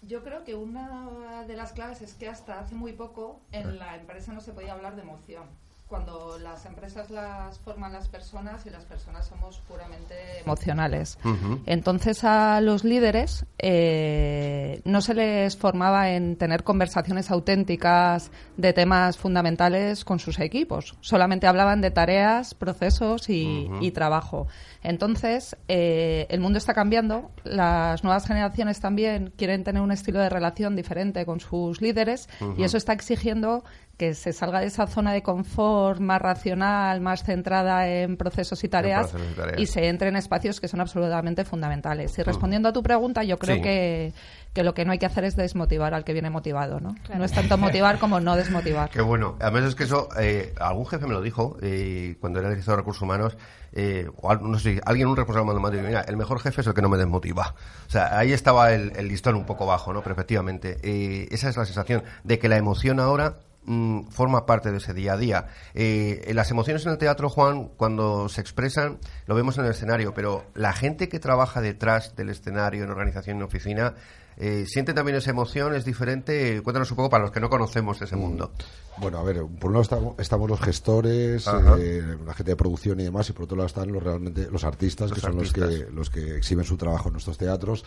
Yo 0.04 0.24
creo 0.24 0.44
que 0.44 0.54
una 0.54 1.42
de 1.48 1.56
las 1.56 1.74
claves 1.74 2.04
es 2.04 2.14
que 2.14 2.30
hasta 2.30 2.60
hace 2.60 2.76
muy 2.76 2.94
poco 2.94 3.40
en 3.52 3.80
la 3.80 3.96
empresa 3.96 4.32
no 4.32 4.42
se 4.42 4.52
podía 4.54 4.74
hablar 4.74 4.96
de 4.96 5.02
emoción. 5.02 5.46
Cuando 5.88 6.39
las 6.39 6.65
empresas 6.65 7.12
las 7.12 7.60
forman 7.60 7.93
las 7.93 8.08
personas 8.08 8.65
y 8.65 8.71
las 8.71 8.86
personas 8.86 9.28
somos 9.28 9.60
puramente 9.67 10.15
emocionales. 10.43 11.19
Entonces 11.67 12.24
a 12.24 12.60
los 12.60 12.84
líderes 12.84 13.45
eh, 13.60 14.82
no 14.84 15.02
se 15.02 15.13
les 15.13 15.56
formaba 15.56 16.10
en 16.10 16.38
tener 16.38 16.63
conversaciones 16.63 17.30
auténticas 17.30 18.32
de 18.58 18.74
temas 18.74 19.17
fundamentales 19.17 20.06
con 20.06 20.17
sus 20.17 20.39
equipos. 20.39 20.95
Solamente 21.02 21.45
hablaban 21.45 21.82
de 21.82 21.91
tareas, 21.91 22.56
procesos 22.56 23.30
y, 23.30 23.91
trabajo. 23.93 24.48
Entonces 24.82 25.56
eh, 25.67 26.26
el 26.30 26.39
mundo 26.39 26.58
está 26.58 26.74
cambiando. 26.74 27.30
Las 27.43 28.04
nuevas 28.04 28.26
generaciones 28.26 28.80
también 28.80 29.34
quieren 29.38 29.63
tener 29.63 29.84
un 29.84 29.91
estilo 29.91 30.19
de 30.19 30.30
relación 30.30 30.76
diferente 30.76 31.28
con 31.28 31.39
sus 31.39 31.80
líderes 31.80 32.28
y 32.58 32.63
eso 32.63 32.78
está 32.78 32.93
exigiendo 32.93 33.63
que 33.97 34.13
se 34.13 34.34
salga 34.34 34.60
de 34.60 34.67
esa 34.67 34.88
zona 34.88 35.13
de 35.13 35.23
confort 35.23 35.99
más 36.01 36.21
racional, 36.21 36.99
más 36.99 37.23
centrada 37.23 37.88
en 37.88 38.17
procesos 38.17 38.63
y 38.63 38.67
tareas, 38.69 39.08
procesos 39.12 39.31
y 39.31 39.36
tareas. 39.36 39.60
y 39.60 39.65
se 39.67 39.88
entre 39.88 40.10
en 40.10 40.17
espacios 40.17 40.60
que 40.60 40.67
son 40.67 40.81
absolutamente 40.81 41.45
fundamentales. 41.45 42.17
Y 42.19 42.23
respondiendo 42.23 42.67
a 42.69 42.73
tu 42.73 42.84
pregunta, 42.84 43.23
yo 43.23 43.38
creo 43.38 43.55
Sí. 43.55 43.62
que, 43.62 44.13
que 44.53 44.63
lo 44.63 44.73
que 44.73 44.84
no 44.86 44.91
hay 44.91 44.99
que 44.99 45.05
hacer 45.05 45.23
es 45.23 45.36
desmotivar 45.38 45.93
al 45.93 46.03
que 46.03 46.12
viene 46.13 46.29
motivado, 46.29 46.79
¿no? 46.81 46.95
No 47.17 47.23
es 47.23 47.31
tanto 47.31 47.58
motivar 47.58 47.97
como 47.99 48.19
no 48.19 48.36
desmotivar. 48.36 48.89
Qué 48.91 49.01
bueno. 49.01 49.36
Además 49.39 49.63
es 49.63 49.75
que 49.75 49.86
eso, 49.86 50.10
eh, 50.19 50.53
algún 50.60 50.86
jefe 50.88 51.08
me 51.08 51.13
lo 51.13 51.21
dijo 51.21 51.58
eh, 51.62 52.17
cuando 52.19 52.39
era 52.39 52.49
director 52.49 52.73
de 52.73 52.77
recursos 52.77 53.01
humanos, 53.01 53.38
eh, 53.71 54.10
o 54.21 54.29
al- 54.29 54.39
no 54.49 54.60
sé, 54.60 54.81
alguien, 54.86 55.08
un 55.08 55.15
responsable 55.17 55.58
me 55.60 55.71
dijo, 55.71 55.84
mira, 55.88 56.01
el 56.01 56.17
mejor 56.17 56.39
jefe 56.41 56.62
es 56.62 56.67
el 56.67 56.73
que 56.73 56.81
no 56.81 56.89
me 56.89 56.97
desmotiva. 56.97 57.55
O 57.88 57.89
sea, 57.89 58.17
ahí 58.17 58.34
estaba 58.34 58.73
el, 58.73 58.91
el 58.97 59.08
listón 59.08 59.36
un 59.36 59.45
poco 59.45 59.65
bajo, 59.65 59.93
¿no? 59.93 60.01
Pero 60.01 60.13
efectivamente, 60.13 60.77
eh, 60.84 61.27
esa 61.31 61.47
es 61.49 61.55
la 61.58 61.65
sensación 61.65 62.03
de 62.25 62.39
que 62.39 62.47
la 62.49 62.58
emoción 62.58 62.99
ahora 62.99 63.36
mm, 63.65 64.08
forma 64.08 64.45
parte 64.45 64.71
de 64.71 64.78
ese 64.78 64.93
día 64.93 65.13
a 65.13 65.17
día. 65.17 65.47
Eh, 65.73 66.32
las 66.34 66.51
emociones 66.51 66.86
en 66.86 66.91
el 66.91 66.97
teatro, 66.97 67.30
Juan, 67.30 67.69
cuando 67.78 68.30
se 68.30 68.41
expresan, 68.41 68.99
lo 69.25 69.36
vemos 69.36 69.58
en 69.58 69.65
el 69.65 69.71
escenario, 69.71 70.13
pero 70.13 70.45
la 70.54 70.73
gente 70.73 71.10
que 71.10 71.19
trabaja 71.19 71.62
detrás 71.62 72.15
del 72.15 72.30
escenario, 72.30 72.84
en 72.84 72.89
organización, 72.89 73.38
en 73.38 73.43
oficina, 73.43 73.95
Eh, 74.38 74.65
¿Siente 74.67 74.93
también 74.93 75.17
esa 75.17 75.30
emoción? 75.32 75.74
¿Es 75.76 75.86
diferente? 75.86 76.62
Cuéntanos 76.62 76.89
un 76.91 76.98
poco 76.98 77.10
para 77.10 77.24
los 77.24 77.32
que 77.32 77.39
no 77.39 77.50
conocemos 77.50 78.00
Mm. 78.00 78.04
ese 78.04 78.15
mundo. 78.15 78.52
Bueno, 78.98 79.17
a 79.19 79.24
ver, 79.24 79.41
por 79.60 79.67
un 79.67 79.74
lado 79.74 79.82
estamos, 79.82 80.15
estamos 80.19 80.50
los 80.50 80.60
gestores, 80.62 81.45
eh, 81.80 82.02
la 82.26 82.34
gente 82.34 82.52
de 82.52 82.56
producción 82.56 82.98
y 83.02 83.04
demás, 83.04 83.30
y 83.30 83.34
por 83.34 83.43
otro 83.43 83.58
lado 83.58 83.67
están 83.67 83.91
los 83.91 84.02
realmente 84.02 84.48
los 84.50 84.63
artistas, 84.63 85.10
Los 85.10 85.19
que 85.19 85.26
son 85.28 85.36
los 85.36 85.52
que, 85.52 85.88
los 85.91 86.10
que 86.10 86.38
exhiben 86.38 86.63
su 86.63 86.78
trabajo 86.78 87.10
en 87.10 87.13
nuestros 87.13 87.38
teatros. 87.38 87.84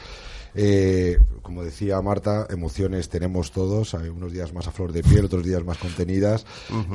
Eh, 0.55 1.19
como 1.43 1.65
decía 1.65 2.01
Marta, 2.03 2.47
emociones 2.51 3.09
tenemos 3.09 3.53
todos, 3.53 3.95
hay 3.95 4.09
unos 4.11 4.33
días 4.33 4.53
más 4.53 4.67
a 4.69 4.71
flor 4.71 4.93
de 4.93 5.03
piel, 5.03 5.25
otros 5.25 5.45
días 5.45 5.65
más 5.65 5.79
contenidas. 5.79 6.45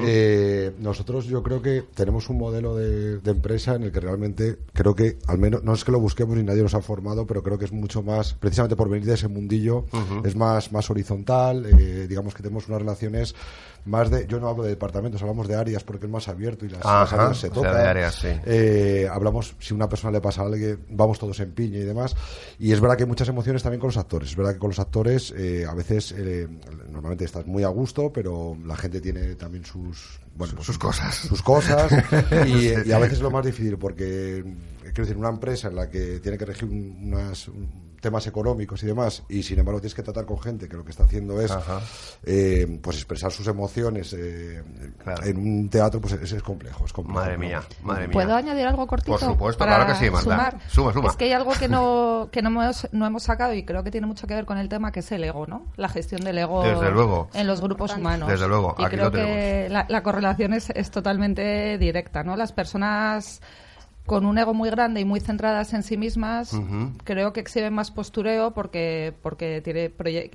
Eh, 0.02 0.74
nosotros 0.80 1.26
yo 1.26 1.42
creo 1.42 1.62
que 1.62 1.84
tenemos 1.96 2.30
un 2.30 2.38
modelo 2.38 2.76
de, 2.76 3.18
de 3.20 3.32
empresa 3.32 3.76
en 3.76 3.84
el 3.84 3.92
que 3.92 4.00
realmente 4.00 4.58
creo 4.74 4.94
que, 4.96 5.18
al 5.28 5.38
menos, 5.40 5.64
no 5.64 5.74
es 5.74 5.84
que 5.84 5.92
lo 5.92 6.00
busquemos 6.00 6.38
ni 6.38 6.44
nadie 6.44 6.62
nos 6.62 6.74
ha 6.76 6.82
formado, 6.82 7.26
pero 7.26 7.42
creo 7.42 7.58
que 7.58 7.66
es 7.66 7.72
mucho 7.72 8.04
más, 8.04 8.34
precisamente 8.36 8.76
por 8.76 8.90
venir 8.90 9.08
de 9.08 9.14
ese 9.16 9.28
mundillo, 9.44 9.86
es 10.24 10.36
más, 10.36 10.72
más 10.72 10.90
horizontal, 10.90 11.66
eh, 11.66 12.08
digamos 12.08 12.34
que 12.34 12.42
tenemos 12.44 12.68
unas 12.68 12.80
relaciones 12.82 13.36
más 13.86 14.10
de, 14.10 14.26
yo 14.28 14.40
no 14.40 14.48
hablo 14.48 14.64
de 14.64 14.70
departamentos, 14.70 15.22
hablamos 15.22 15.46
de 15.46 15.56
áreas 15.56 15.84
porque 15.84 16.06
es 16.06 16.12
más 16.12 16.30
abierto 16.30 16.66
y 16.66 16.70
las, 16.70 16.86
áreas 16.86 17.36
se 17.36 17.48
sea, 17.48 17.50
tocan. 17.50 17.74
de 17.74 17.82
áreas, 17.82 18.16
sí. 18.16 18.30
Eh, 18.46 19.10
hablamos, 19.12 19.56
si 19.60 19.74
una 19.74 19.90
persona 19.90 20.12
le 20.12 20.22
pasa 20.22 20.42
algo, 20.42 20.56
vamos 20.90 21.20
todos 21.20 21.38
en 21.42 21.52
piña 21.52 21.80
y 21.80 21.84
demás. 21.84 22.16
Y 22.60 22.72
es 22.72 22.80
verdad 22.80 22.96
que 22.96 23.04
hay 23.04 23.10
muchas 23.10 23.28
emociones 23.28 23.62
también 23.62 23.82
con 23.82 23.90
los 23.90 23.98
actores. 23.98 24.30
Es 24.30 24.36
verdad 24.38 24.54
que 24.54 24.60
con 24.60 24.70
los 24.70 24.80
actores 24.80 25.34
eh, 25.36 25.66
a 25.70 25.74
veces, 25.74 26.14
eh, 26.18 26.48
normalmente 26.92 27.26
estás 27.26 27.46
muy 27.46 27.64
a 27.64 27.68
gusto, 27.68 28.10
pero 28.14 28.56
la 28.66 28.78
gente 28.78 29.02
tiene 29.02 29.36
también 29.36 29.66
sus... 29.66 30.18
Bueno, 30.34 30.54
pues, 30.56 30.66
sus 30.66 30.78
cosas. 30.78 31.16
Sus 31.16 31.42
cosas. 31.42 31.92
y, 32.48 32.88
y 32.88 32.92
a 32.94 33.00
veces 33.00 33.18
es 33.18 33.22
lo 33.22 33.32
más 33.32 33.46
difícil 33.46 33.78
porque, 33.78 34.46
quiero 34.82 35.04
decir, 35.04 35.18
una 35.18 35.28
empresa 35.30 35.68
en 35.68 35.76
la 35.76 35.90
que 35.90 36.22
tiene 36.22 36.38
que 36.38 36.46
regir 36.46 36.70
un- 36.70 36.98
unas... 37.14 37.50
un- 37.50 37.92
temas 38.04 38.28
económicos 38.28 38.84
y 38.84 38.86
demás, 38.86 39.24
y 39.30 39.42
sin 39.42 39.58
embargo 39.58 39.80
tienes 39.80 39.96
que 39.96 40.04
tratar 40.04 40.26
con 40.26 40.40
gente 40.40 40.68
que 40.68 40.76
lo 40.76 40.84
que 40.84 40.92
está 40.92 41.06
haciendo 41.06 41.40
es 41.42 41.52
eh, 42.26 42.80
pues 42.82 42.98
expresar 42.98 43.32
sus 43.32 43.48
emociones 43.48 44.14
eh, 44.14 44.62
en 45.24 45.38
un 45.38 45.70
teatro, 45.70 46.02
pues 46.02 46.14
es, 46.14 46.34
es 46.34 46.44
complejo, 46.44 46.86
es 46.86 46.92
complejo. 46.92 47.22
Madre 47.22 47.34
¿no? 47.34 47.40
mía, 47.40 47.64
madre 47.82 48.08
mía. 48.08 48.14
¿Puedo 48.14 48.36
añadir 48.36 48.68
algo 48.68 48.86
cortito? 48.86 49.18
Por 49.18 49.22
supuesto, 49.22 49.60
para 49.60 49.86
claro 49.86 49.94
que 49.94 50.06
sí, 50.06 50.12
Marta. 50.12 50.24
sumar? 50.24 50.60
Suma, 50.68 50.94
suma. 50.94 51.10
Es 51.10 51.16
que 51.16 51.26
hay 51.26 51.32
algo 51.32 51.54
que 51.54 51.70
no, 51.70 52.28
que 52.32 52.42
no 52.42 52.50
hemos, 52.50 52.90
no 52.92 53.08
hemos 53.08 53.24
sacado 53.24 53.54
y 53.54 53.64
creo 53.64 53.84
que 53.84 53.90
tiene 53.92 54.06
mucho 54.06 54.28
que 54.28 54.36
ver 54.36 54.46
con 54.46 54.58
el 54.58 54.68
tema, 54.68 54.92
que 54.92 55.00
es 55.00 55.12
el 55.14 55.24
ego, 55.24 55.48
¿no? 55.48 55.66
La 55.78 55.88
gestión 55.88 56.22
del 56.22 56.38
ego 56.38 56.62
Desde 56.64 56.92
luego. 56.92 57.30
en 57.34 57.48
los 57.48 57.62
grupos 57.62 57.96
humanos. 57.96 58.28
Desde 58.28 58.50
luego, 58.50 58.76
y 58.78 58.84
aquí 58.84 58.96
creo 58.98 59.06
lo 59.06 59.12
que 59.12 59.68
la, 59.70 59.86
la 59.88 60.04
correlación 60.04 60.54
es, 60.54 60.70
es 60.72 60.92
totalmente 60.92 61.78
directa, 61.78 62.22
¿no? 62.24 62.36
Las 62.36 62.52
personas 62.52 63.42
con 64.06 64.26
un 64.26 64.38
ego 64.38 64.54
muy 64.54 64.70
grande 64.70 65.00
y 65.00 65.06
muy 65.06 65.22
centradas 65.22 65.74
en 65.74 65.82
sí 65.84 65.96
mismas, 65.98 66.52
Ujú. 66.54 66.92
creo 67.06 67.32
que 67.32 67.40
exhiben 67.40 67.74
más 67.74 67.90
postureo 67.92 68.52
porque 68.54 69.14
porque 69.22 69.62
tiene 69.62 69.92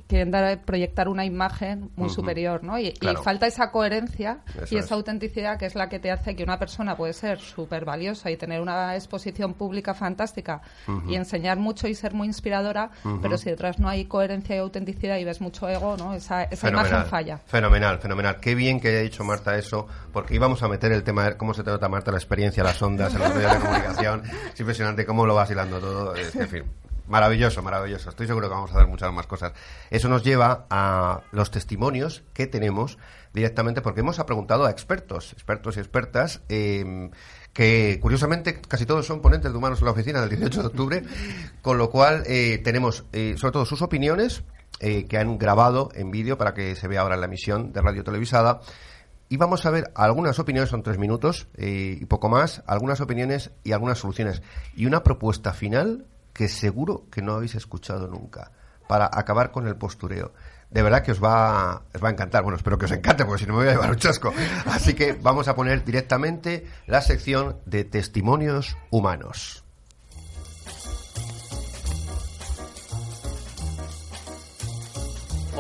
quieren 0.07 0.31
dar, 0.31 0.63
proyectar 0.65 1.09
una 1.09 1.25
imagen 1.27 1.91
muy 1.97 2.07
Ujú. 2.07 2.15
superior, 2.15 2.65
¿no? 2.65 2.79
Y, 2.79 2.87
y 2.89 2.93
Claro. 2.93 3.23
falta 3.23 3.47
esa 3.47 3.71
coherencia 3.71 4.39
Eso 4.55 4.75
y 4.75 4.79
es. 4.79 4.87
esa 4.87 4.95
autenticidad 4.95 5.59
que 5.59 5.67
es 5.67 5.75
la 5.75 5.89
que 5.91 5.99
te 5.99 6.11
hace 6.11 6.35
que 6.35 6.43
una 6.45 6.59
persona 6.59 6.97
puede 6.97 7.13
ser 7.13 7.41
súper 7.41 7.85
valiosa 7.85 8.31
y 8.31 8.37
tener 8.39 8.61
una 8.63 8.95
exposición 8.97 9.53
pública 9.55 9.93
fantástica 9.93 10.63
Ujú. 10.87 11.11
y 11.11 11.17
enseñar 11.17 11.59
mucho 11.59 11.89
y 11.89 11.95
ser 11.95 12.15
muy 12.15 12.27
inspiradora, 12.27 12.91
pero 13.21 13.37
si 13.37 13.51
detrás 13.51 13.79
no 13.79 13.89
hay 13.89 14.07
coherencia 14.07 14.57
y 14.57 14.59
autenticidad 14.61 15.19
y 15.19 15.25
ves 15.25 15.41
mucho 15.41 15.69
ego, 15.69 15.97
¿no? 15.99 16.15
Esa, 16.15 16.45
esa 16.45 16.71
imagen 16.71 17.05
falla. 17.05 17.39
Fenomenal, 17.47 17.99
fenomenal. 17.99 18.41
Qué 18.41 18.55
bien 18.55 18.81
que 18.81 18.89
haya 18.89 19.01
dicho 19.01 19.25
Marta 19.25 19.57
eso, 19.59 19.87
porque 20.13 20.35
íbamos 20.35 20.63
a 20.63 20.69
meter 20.69 20.91
el 20.93 21.03
tema 21.05 21.25
de 21.25 21.37
cómo 21.37 21.53
se 21.55 21.63
te 21.63 21.71
nota, 21.71 21.89
Marta, 21.89 22.11
la 22.11 22.19
experiencia, 22.19 22.65
las 22.65 22.81
ondas 22.81 23.15
en 23.15 23.21
comunicación. 23.61 24.23
Es 24.53 24.61
impresionante 24.61 25.07
cómo 25.07 25.27
lo 25.27 25.35
vas 25.35 25.51
hilando 25.51 25.79
todo. 25.79 26.15
En 26.17 26.49
fin, 26.49 26.65
maravilloso, 27.07 27.63
maravilloso. 27.63 28.11
Estoy 28.11 28.27
seguro 28.27 28.49
que 28.49 28.55
vamos 28.55 28.71
a 28.71 28.75
hacer 28.75 28.87
muchas 28.87 29.13
más 29.13 29.27
cosas. 29.27 29.53
Eso 29.91 30.09
nos 30.09 30.23
lleva 30.23 30.67
a 30.71 31.23
los 31.33 31.51
testimonios 31.51 32.23
que 32.33 32.47
tenemos 32.47 32.99
directamente, 33.33 33.83
porque 33.83 34.01
hemos 34.01 34.19
preguntado 34.25 34.67
a 34.67 34.71
expertos, 34.71 35.33
expertos 35.33 35.77
y 35.77 35.81
expertas, 35.81 36.41
eh, 36.49 37.11
que 37.53 37.99
curiosamente 38.01 38.61
casi 38.61 38.87
todos 38.87 39.07
son 39.07 39.21
ponentes 39.21 39.51
de 39.51 39.59
Humanos 39.59 39.81
en 39.81 39.87
la 39.87 39.91
Oficina 39.91 40.21
del 40.21 40.31
18 40.31 40.61
de 40.61 40.67
octubre, 40.69 41.03
con 41.61 41.77
lo 41.77 41.91
cual 41.91 42.23
eh, 42.27 42.61
tenemos 42.63 43.05
eh, 43.13 43.35
sobre 43.37 43.53
todo 43.53 43.65
sus 43.65 43.83
opiniones 43.83 44.45
eh, 44.81 45.07
que 45.09 45.19
han 45.19 45.39
grabado 45.39 45.89
en 45.95 46.13
vídeo 46.13 46.39
para 46.39 46.55
que 46.55 46.77
se 46.77 46.87
vea 46.87 47.01
ahora 47.01 47.17
en 47.17 47.21
la 47.23 47.27
emisión 47.27 47.73
de 47.73 47.83
radio 47.83 48.05
televisada. 48.05 48.61
Y 49.29 49.37
vamos 49.37 49.67
a 49.67 49.71
ver 49.71 49.91
algunas 49.95 50.39
opiniones, 50.39 50.71
son 50.71 50.83
tres 50.83 50.99
minutos 50.99 51.49
eh, 51.55 51.99
y 52.01 52.05
poco 52.07 52.29
más, 52.29 52.63
algunas 52.67 53.01
opiniones 53.01 53.51
y 53.63 53.73
algunas 53.73 53.99
soluciones. 53.99 54.43
Y 54.75 54.87
una 54.87 55.03
propuesta 55.03 55.53
final 55.53 56.07
que 56.33 56.49
seguro 56.49 57.05
que 57.11 57.21
no 57.21 57.35
habéis 57.35 57.55
escuchado 57.55 58.09
nunca 58.09 58.53
para 58.89 59.11
acabar 59.13 59.51
con 59.51 59.69
el 59.69 59.77
postureo. 59.77 60.33
De 60.71 60.83
verdad 60.83 61.03
que 61.03 61.13
os 61.13 61.23
va, 61.23 61.83
os 61.95 62.03
va 62.03 62.09
a 62.09 62.13
encantar. 62.13 62.43
Bueno, 62.43 62.57
espero 62.57 62.79
que 62.79 62.87
os 62.87 62.93
encante, 62.93 63.25
porque 63.25 63.45
si 63.45 63.47
no 63.47 63.55
me 63.55 63.61
voy 63.61 63.69
a 63.69 63.73
llevar 63.73 63.91
un 63.91 63.97
chasco. 63.97 64.33
Así 64.67 64.95
que 64.95 65.13
vamos 65.13 65.49
a 65.49 65.55
poner 65.55 65.85
directamente 65.85 66.67
la 66.87 67.01
sección 67.01 67.59
de 67.67 67.85
testimonios 67.85 68.77
humanos. 68.91 69.65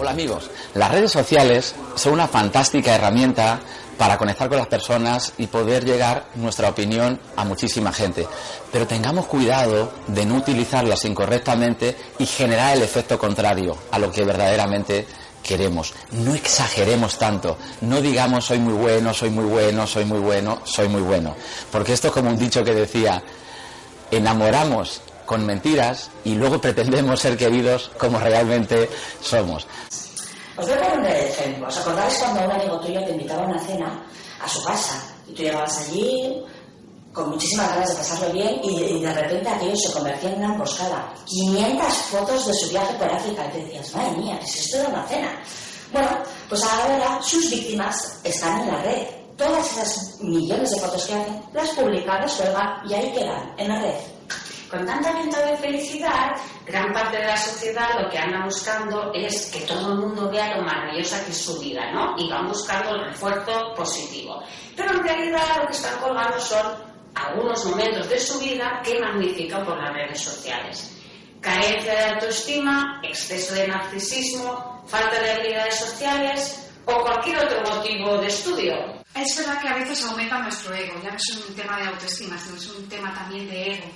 Hola 0.00 0.12
amigos, 0.12 0.48
las 0.74 0.92
redes 0.92 1.10
sociales 1.10 1.74
son 1.96 2.12
una 2.12 2.28
fantástica 2.28 2.94
herramienta 2.94 3.58
para 3.98 4.16
conectar 4.16 4.48
con 4.48 4.58
las 4.58 4.68
personas 4.68 5.32
y 5.38 5.48
poder 5.48 5.84
llegar 5.84 6.26
nuestra 6.36 6.68
opinión 6.68 7.18
a 7.34 7.44
muchísima 7.44 7.92
gente. 7.92 8.24
Pero 8.70 8.86
tengamos 8.86 9.26
cuidado 9.26 9.90
de 10.06 10.24
no 10.24 10.36
utilizarlas 10.36 11.04
incorrectamente 11.04 11.96
y 12.16 12.26
generar 12.26 12.76
el 12.76 12.84
efecto 12.84 13.18
contrario 13.18 13.76
a 13.90 13.98
lo 13.98 14.12
que 14.12 14.22
verdaderamente 14.22 15.04
queremos. 15.42 15.92
No 16.12 16.32
exageremos 16.32 17.18
tanto, 17.18 17.58
no 17.80 18.00
digamos 18.00 18.44
soy 18.44 18.60
muy 18.60 18.74
bueno, 18.74 19.12
soy 19.12 19.30
muy 19.30 19.46
bueno, 19.46 19.84
soy 19.84 20.04
muy 20.04 20.20
bueno, 20.20 20.60
soy 20.62 20.86
muy 20.86 21.02
bueno. 21.02 21.34
Porque 21.72 21.94
esto 21.94 22.06
es 22.06 22.14
como 22.14 22.30
un 22.30 22.38
dicho 22.38 22.62
que 22.62 22.72
decía, 22.72 23.20
enamoramos 24.12 25.00
con 25.28 25.44
mentiras 25.44 26.10
y 26.24 26.34
luego 26.34 26.58
pretendemos 26.66 27.20
ser 27.20 27.36
queridos 27.36 27.90
como 27.98 28.18
realmente 28.18 28.88
somos. 29.20 29.66
Os 30.56 30.66
voy 30.66 30.74
a 30.74 30.90
poner 30.90 31.16
el 31.16 31.26
ejemplo. 31.26 31.68
¿Os 31.68 31.78
acordáis 31.78 32.14
cuando 32.14 32.46
un 32.46 32.50
amigo 32.50 32.80
tuyo 32.80 33.04
te 33.04 33.10
invitaba 33.12 33.44
a 33.44 33.46
una 33.46 33.60
cena 33.60 34.02
a 34.42 34.48
su 34.48 34.64
casa? 34.64 35.14
Y 35.28 35.34
tú 35.34 35.42
llegabas 35.42 35.86
allí 35.86 36.42
con 37.12 37.30
muchísimas 37.30 37.68
ganas 37.68 37.90
de 37.90 37.96
pasarlo 37.96 38.32
bien 38.32 38.60
y, 38.62 39.00
de 39.00 39.12
repente 39.12 39.48
aquello 39.48 39.76
se 39.76 39.92
convertía 39.92 40.30
en 40.30 40.38
una 40.38 40.54
emboscada. 40.54 41.12
500 41.26 41.94
fotos 42.10 42.46
de 42.46 42.54
su 42.54 42.70
viaje 42.70 42.94
por 42.94 43.12
África. 43.12 43.46
Y 43.46 43.50
te 43.52 43.64
decías, 43.64 43.94
madre 43.94 44.16
mía, 44.16 44.38
¿qué 44.40 44.46
es 44.46 44.56
esto 44.56 44.78
de 44.78 44.86
una 44.86 45.06
cena? 45.06 45.42
Bueno, 45.92 46.08
pues 46.48 46.64
ahora 46.64 47.20
sus 47.22 47.50
víctimas 47.50 48.20
están 48.24 48.62
en 48.62 48.68
la 48.68 48.82
red. 48.82 49.06
Todas 49.36 49.72
esas 49.72 50.20
millones 50.20 50.70
de 50.70 50.80
fotos 50.80 51.06
que 51.06 51.14
hacen, 51.14 51.42
las 51.52 51.68
publican, 51.70 52.20
las 52.20 52.32
cuelgan 52.32 52.88
y 52.88 52.94
ahí 52.94 53.12
quedan, 53.12 53.54
en 53.58 53.68
la 53.68 53.80
red. 53.80 54.17
Con 54.70 54.84
tanta 54.84 55.12
venta 55.12 55.46
de 55.46 55.56
felicidad, 55.56 56.36
gran 56.66 56.92
parte 56.92 57.16
de 57.16 57.24
la 57.24 57.36
sociedad 57.38 58.00
lo 58.02 58.10
que 58.10 58.18
anda 58.18 58.44
buscando 58.44 59.10
es 59.14 59.50
que 59.50 59.60
todo 59.60 59.92
el 59.92 59.98
mundo 59.98 60.30
vea 60.30 60.56
lo 60.56 60.62
maravillosa 60.62 61.24
que 61.24 61.30
es 61.30 61.42
su 61.42 61.58
vida, 61.58 61.90
¿no? 61.90 62.14
Y 62.18 62.28
van 62.28 62.46
buscando 62.48 62.90
el 62.96 63.06
refuerzo 63.06 63.72
positivo. 63.74 64.42
Pero 64.76 64.92
en 64.92 65.02
realidad 65.02 65.56
lo 65.58 65.66
que 65.66 65.72
están 65.72 65.98
colgando 66.00 66.38
son 66.38 66.66
algunos 67.14 67.64
momentos 67.64 68.10
de 68.10 68.18
su 68.18 68.38
vida 68.40 68.82
que 68.84 69.00
magnifican 69.00 69.64
por 69.64 69.82
las 69.82 69.94
redes 69.94 70.20
sociales. 70.20 70.94
Carencia 71.40 71.94
de 71.94 72.04
autoestima, 72.14 73.00
exceso 73.02 73.54
de 73.54 73.68
narcisismo, 73.68 74.84
falta 74.86 75.18
de 75.18 75.30
habilidades 75.30 75.76
sociales 75.76 76.70
o 76.84 77.00
cualquier 77.00 77.38
otro 77.38 77.62
motivo 77.74 78.18
de 78.18 78.26
estudio. 78.26 78.74
Es 79.14 79.36
verdad 79.38 79.62
que 79.62 79.68
a 79.68 79.74
veces 79.74 80.04
aumenta 80.04 80.38
nuestro 80.40 80.74
ego, 80.74 81.00
ya 81.02 81.10
no 81.10 81.16
es 81.16 81.46
un 81.48 81.54
tema 81.54 81.78
de 81.78 81.86
autoestima, 81.86 82.36
sino 82.36 82.56
es 82.56 82.66
un 82.68 82.88
tema 82.88 83.14
también 83.14 83.48
de 83.48 83.72
ego. 83.72 83.86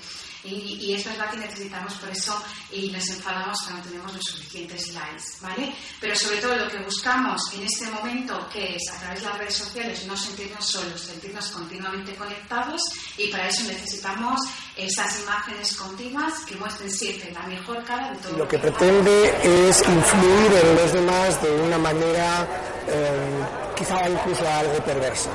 Y, 0.44 0.78
y 0.80 0.94
es 0.94 1.04
verdad 1.04 1.30
que 1.30 1.36
necesitamos 1.38 1.94
por 1.94 2.10
eso 2.10 2.42
y 2.70 2.90
nos 2.90 3.08
enfadamos 3.10 3.58
cuando 3.62 3.88
tenemos 3.88 4.12
los 4.14 4.24
suficientes 4.24 4.92
likes, 4.92 5.24
¿vale? 5.40 5.74
Pero 6.00 6.16
sobre 6.16 6.38
todo 6.38 6.56
lo 6.56 6.68
que 6.68 6.78
buscamos 6.78 7.40
en 7.54 7.62
este 7.62 7.86
momento, 7.90 8.48
que 8.52 8.76
es 8.76 8.90
a 8.90 8.98
través 8.98 9.20
de 9.20 9.26
las 9.26 9.38
redes 9.38 9.54
sociales 9.54 10.04
no 10.06 10.16
sentirnos 10.16 10.66
solos, 10.66 11.00
sentirnos 11.00 11.48
continuamente 11.50 12.14
conectados 12.14 12.80
y 13.16 13.28
para 13.28 13.48
eso 13.48 13.62
necesitamos 13.64 14.40
esas 14.76 15.20
imágenes 15.20 15.76
continuas 15.76 16.44
que 16.46 16.56
muestren 16.56 16.90
siempre 16.90 17.30
la 17.32 17.42
mejor 17.42 17.84
cara 17.84 18.10
de 18.10 18.18
todo. 18.18 18.38
Lo 18.38 18.48
que 18.48 18.58
pretende 18.58 19.68
es 19.68 19.78
influir 19.80 20.52
en 20.52 20.76
los 20.76 20.92
demás 20.92 21.42
de 21.42 21.50
una 21.60 21.78
manera 21.78 22.46
eh, 22.88 23.44
quizá 23.76 24.08
incluso 24.08 24.48
algo 24.48 24.82
perversa. 24.84 25.30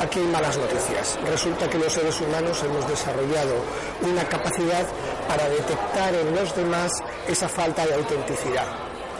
Aquí 0.00 0.20
hay 0.20 0.26
malas 0.26 0.56
noticias. 0.56 1.18
Resulta 1.24 1.68
que 1.68 1.78
los 1.78 1.92
seres 1.92 2.20
humanos 2.20 2.62
hemos 2.62 2.88
desarrollado 2.88 3.54
una 4.02 4.24
capacidad 4.28 4.86
para 5.26 5.48
detectar 5.48 6.14
en 6.14 6.34
los 6.34 6.54
demás 6.54 6.92
esa 7.26 7.48
falta 7.48 7.84
de 7.84 7.94
autenticidad. 7.94 8.66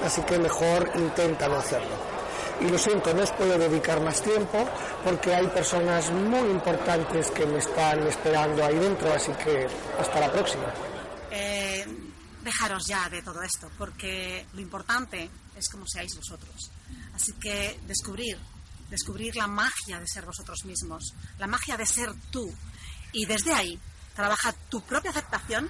Así 0.05 0.23
que 0.23 0.39
mejor 0.39 0.91
intenta 0.95 1.49
no 1.49 1.57
hacerlo. 1.57 2.19
Y 2.61 2.69
lo 2.69 2.79
siento, 2.79 3.15
no 3.15 3.23
os 3.23 3.31
puedo 3.33 3.57
dedicar 3.57 4.01
más 4.01 4.21
tiempo 4.23 4.69
porque 5.05 5.35
hay 5.35 5.47
personas 5.49 6.11
muy 6.11 6.51
importantes 6.51 7.31
que 7.31 7.47
me 7.47 7.59
están 7.59 8.05
esperando 8.07 8.65
ahí 8.65 8.77
dentro, 8.77 9.13
así 9.13 9.33
que 9.33 9.67
hasta 9.99 10.21
la 10.21 10.33
próxima. 10.33 10.65
Eh, 11.31 11.87
dejaros 12.43 12.85
ya 12.89 13.09
de 13.09 13.23
todo 13.23 13.43
esto, 13.43 13.69
porque 13.79 14.47
lo 14.55 14.61
importante 14.61 15.31
es 15.57 15.69
cómo 15.69 15.85
seáis 15.87 16.17
vosotros. 16.17 16.71
Así 17.15 17.33
que 17.35 17.79
descubrir, 17.87 18.39
descubrir 18.91 19.37
la 19.37 19.47
magia 19.47 20.01
de 20.01 20.07
ser 20.07 20.25
vosotros 20.25 20.65
mismos, 20.65 21.15
la 21.39 21.47
magia 21.47 21.77
de 21.77 21.87
ser 21.87 22.11
tú. 22.31 22.53
Y 23.13 23.27
desde 23.27 23.53
ahí 23.53 23.79
trabaja 24.15 24.53
tu 24.69 24.83
propia 24.83 25.11
aceptación 25.11 25.69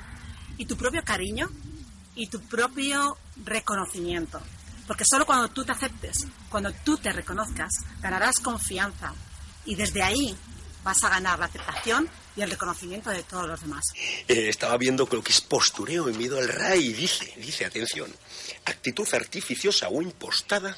y 0.57 0.67
tu 0.67 0.77
propio 0.77 1.03
cariño 1.05 1.49
y 2.15 2.29
tu 2.29 2.41
propio 2.41 3.17
reconocimiento. 3.45 4.41
Porque 4.87 5.05
solo 5.09 5.27
cuando 5.27 5.49
tú 5.49 5.65
te 5.65 5.73
aceptes, 5.73 6.27
cuando 6.49 6.73
tú 6.73 6.97
te 6.97 7.13
reconozcas, 7.13 7.71
ganarás 8.01 8.39
confianza. 8.41 9.13
Y 9.67 9.75
desde 9.75 10.03
ahí 10.03 10.37
vas 10.83 11.05
a 11.05 11.11
ganar 11.11 11.39
la 11.39 11.47
aceptación 11.47 12.09
y 12.35 12.41
el 12.41 12.51
reconocimiento 12.51 13.11
de 13.11 13.23
todos 13.23 13.47
los 13.47 13.61
demás. 13.61 13.83
Eh, 14.27 14.49
estaba 14.49 14.79
viendo 14.79 15.07
lo 15.11 15.23
que 15.23 15.33
es 15.33 15.41
postureo 15.41 16.09
en 16.09 16.17
miedo 16.17 16.39
al 16.39 16.49
RAI 16.49 16.87
y 16.87 16.93
dice, 16.93 17.35
dice, 17.37 17.67
atención, 17.67 18.11
actitud 18.65 19.07
artificiosa 19.13 19.89
o 19.89 20.01
impostada 20.01 20.77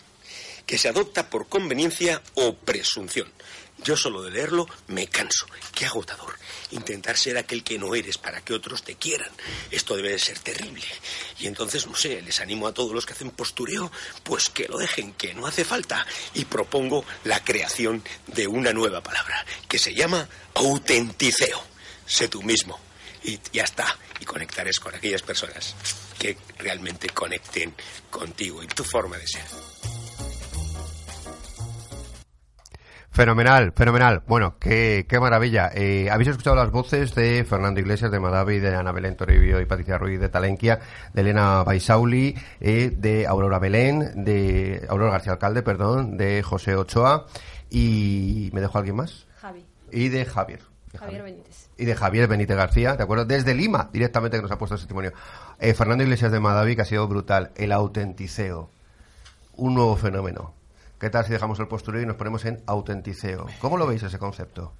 que 0.70 0.78
se 0.78 0.88
adopta 0.88 1.28
por 1.28 1.48
conveniencia 1.48 2.22
o 2.34 2.54
presunción. 2.54 3.26
Yo 3.82 3.96
solo 3.96 4.22
de 4.22 4.30
leerlo 4.30 4.68
me 4.86 5.08
canso. 5.08 5.46
Qué 5.74 5.84
agotador. 5.84 6.38
Intentar 6.70 7.16
ser 7.16 7.36
aquel 7.38 7.64
que 7.64 7.76
no 7.76 7.92
eres 7.96 8.18
para 8.18 8.40
que 8.40 8.54
otros 8.54 8.84
te 8.84 8.94
quieran. 8.94 9.30
Esto 9.72 9.96
debe 9.96 10.10
de 10.10 10.20
ser 10.20 10.38
terrible. 10.38 10.84
Y 11.40 11.48
entonces, 11.48 11.88
no 11.88 11.96
sé, 11.96 12.22
les 12.22 12.38
animo 12.38 12.68
a 12.68 12.72
todos 12.72 12.92
los 12.92 13.04
que 13.04 13.14
hacen 13.14 13.32
postureo, 13.32 13.90
pues 14.22 14.48
que 14.48 14.68
lo 14.68 14.78
dejen, 14.78 15.12
que 15.14 15.34
no 15.34 15.48
hace 15.48 15.64
falta. 15.64 16.06
Y 16.34 16.44
propongo 16.44 17.04
la 17.24 17.42
creación 17.42 18.04
de 18.28 18.46
una 18.46 18.72
nueva 18.72 19.02
palabra, 19.02 19.44
que 19.68 19.80
se 19.80 19.92
llama 19.92 20.28
autenticeo. 20.54 21.60
Sé 22.06 22.28
tú 22.28 22.44
mismo. 22.44 22.78
Y 23.24 23.40
ya 23.52 23.64
está. 23.64 23.98
Y 24.20 24.24
conectarás 24.24 24.78
con 24.78 24.94
aquellas 24.94 25.22
personas 25.22 25.74
que 26.16 26.38
realmente 26.58 27.08
conecten 27.08 27.74
contigo 28.08 28.62
y 28.62 28.68
tu 28.68 28.84
forma 28.84 29.18
de 29.18 29.26
ser. 29.26 29.69
Fenomenal, 33.12 33.72
fenomenal. 33.72 34.22
Bueno, 34.28 34.54
qué, 34.60 35.04
qué 35.08 35.18
maravilla. 35.18 35.70
Eh, 35.74 36.08
Habéis 36.10 36.28
escuchado 36.28 36.54
las 36.54 36.70
voces 36.70 37.12
de 37.14 37.44
Fernando 37.44 37.80
Iglesias, 37.80 38.10
de 38.12 38.20
Madavi, 38.20 38.60
de 38.60 38.76
Ana 38.76 38.92
Belén 38.92 39.16
Toribio 39.16 39.60
y 39.60 39.66
Patricia 39.66 39.98
Ruiz 39.98 40.20
de 40.20 40.28
Talenquia, 40.28 40.78
de 41.12 41.20
Elena 41.20 41.64
Baisauli, 41.64 42.36
eh, 42.60 42.94
de 42.96 43.26
Aurora 43.26 43.58
Belén, 43.58 44.24
de 44.24 44.86
Aurora 44.88 45.10
García 45.10 45.32
Alcalde, 45.32 45.62
perdón, 45.62 46.16
de 46.16 46.42
José 46.44 46.76
Ochoa 46.76 47.26
y 47.68 48.50
¿me 48.52 48.60
dejo 48.60 48.78
alguien 48.78 48.96
más? 48.96 49.26
Javi. 49.40 49.66
Y 49.90 50.08
de 50.08 50.24
Javier. 50.24 50.60
Javier 50.96 51.22
Benítez. 51.24 51.68
Y 51.76 51.84
de 51.86 51.94
Javier 51.96 52.28
Benítez 52.28 52.56
García, 52.56 52.96
¿de 52.96 53.02
acuerdo? 53.02 53.24
Desde 53.24 53.54
Lima, 53.54 53.90
directamente 53.92 54.36
que 54.36 54.42
nos 54.42 54.50
ha 54.52 54.58
puesto 54.58 54.76
el 54.76 54.80
testimonio. 54.80 55.12
Eh, 55.58 55.74
Fernando 55.74 56.04
Iglesias 56.04 56.30
de 56.30 56.38
Madavi, 56.40 56.76
que 56.76 56.82
ha 56.82 56.84
sido 56.84 57.06
brutal. 57.08 57.50
El 57.56 57.72
autenticeo. 57.72 58.70
Un 59.56 59.74
nuevo 59.74 59.96
fenómeno. 59.96 60.54
¿Qué 61.00 61.08
tal 61.10 61.24
si 61.24 61.32
dejamos 61.32 61.58
el 61.58 61.66
postureo 61.66 62.02
y 62.02 62.06
nos 62.06 62.16
ponemos 62.16 62.44
en 62.44 62.62
autenticeo? 62.66 63.46
¿Cómo 63.60 63.76
lo 63.78 63.86
veis 63.86 64.02
ese 64.02 64.18
concepto? 64.18 64.74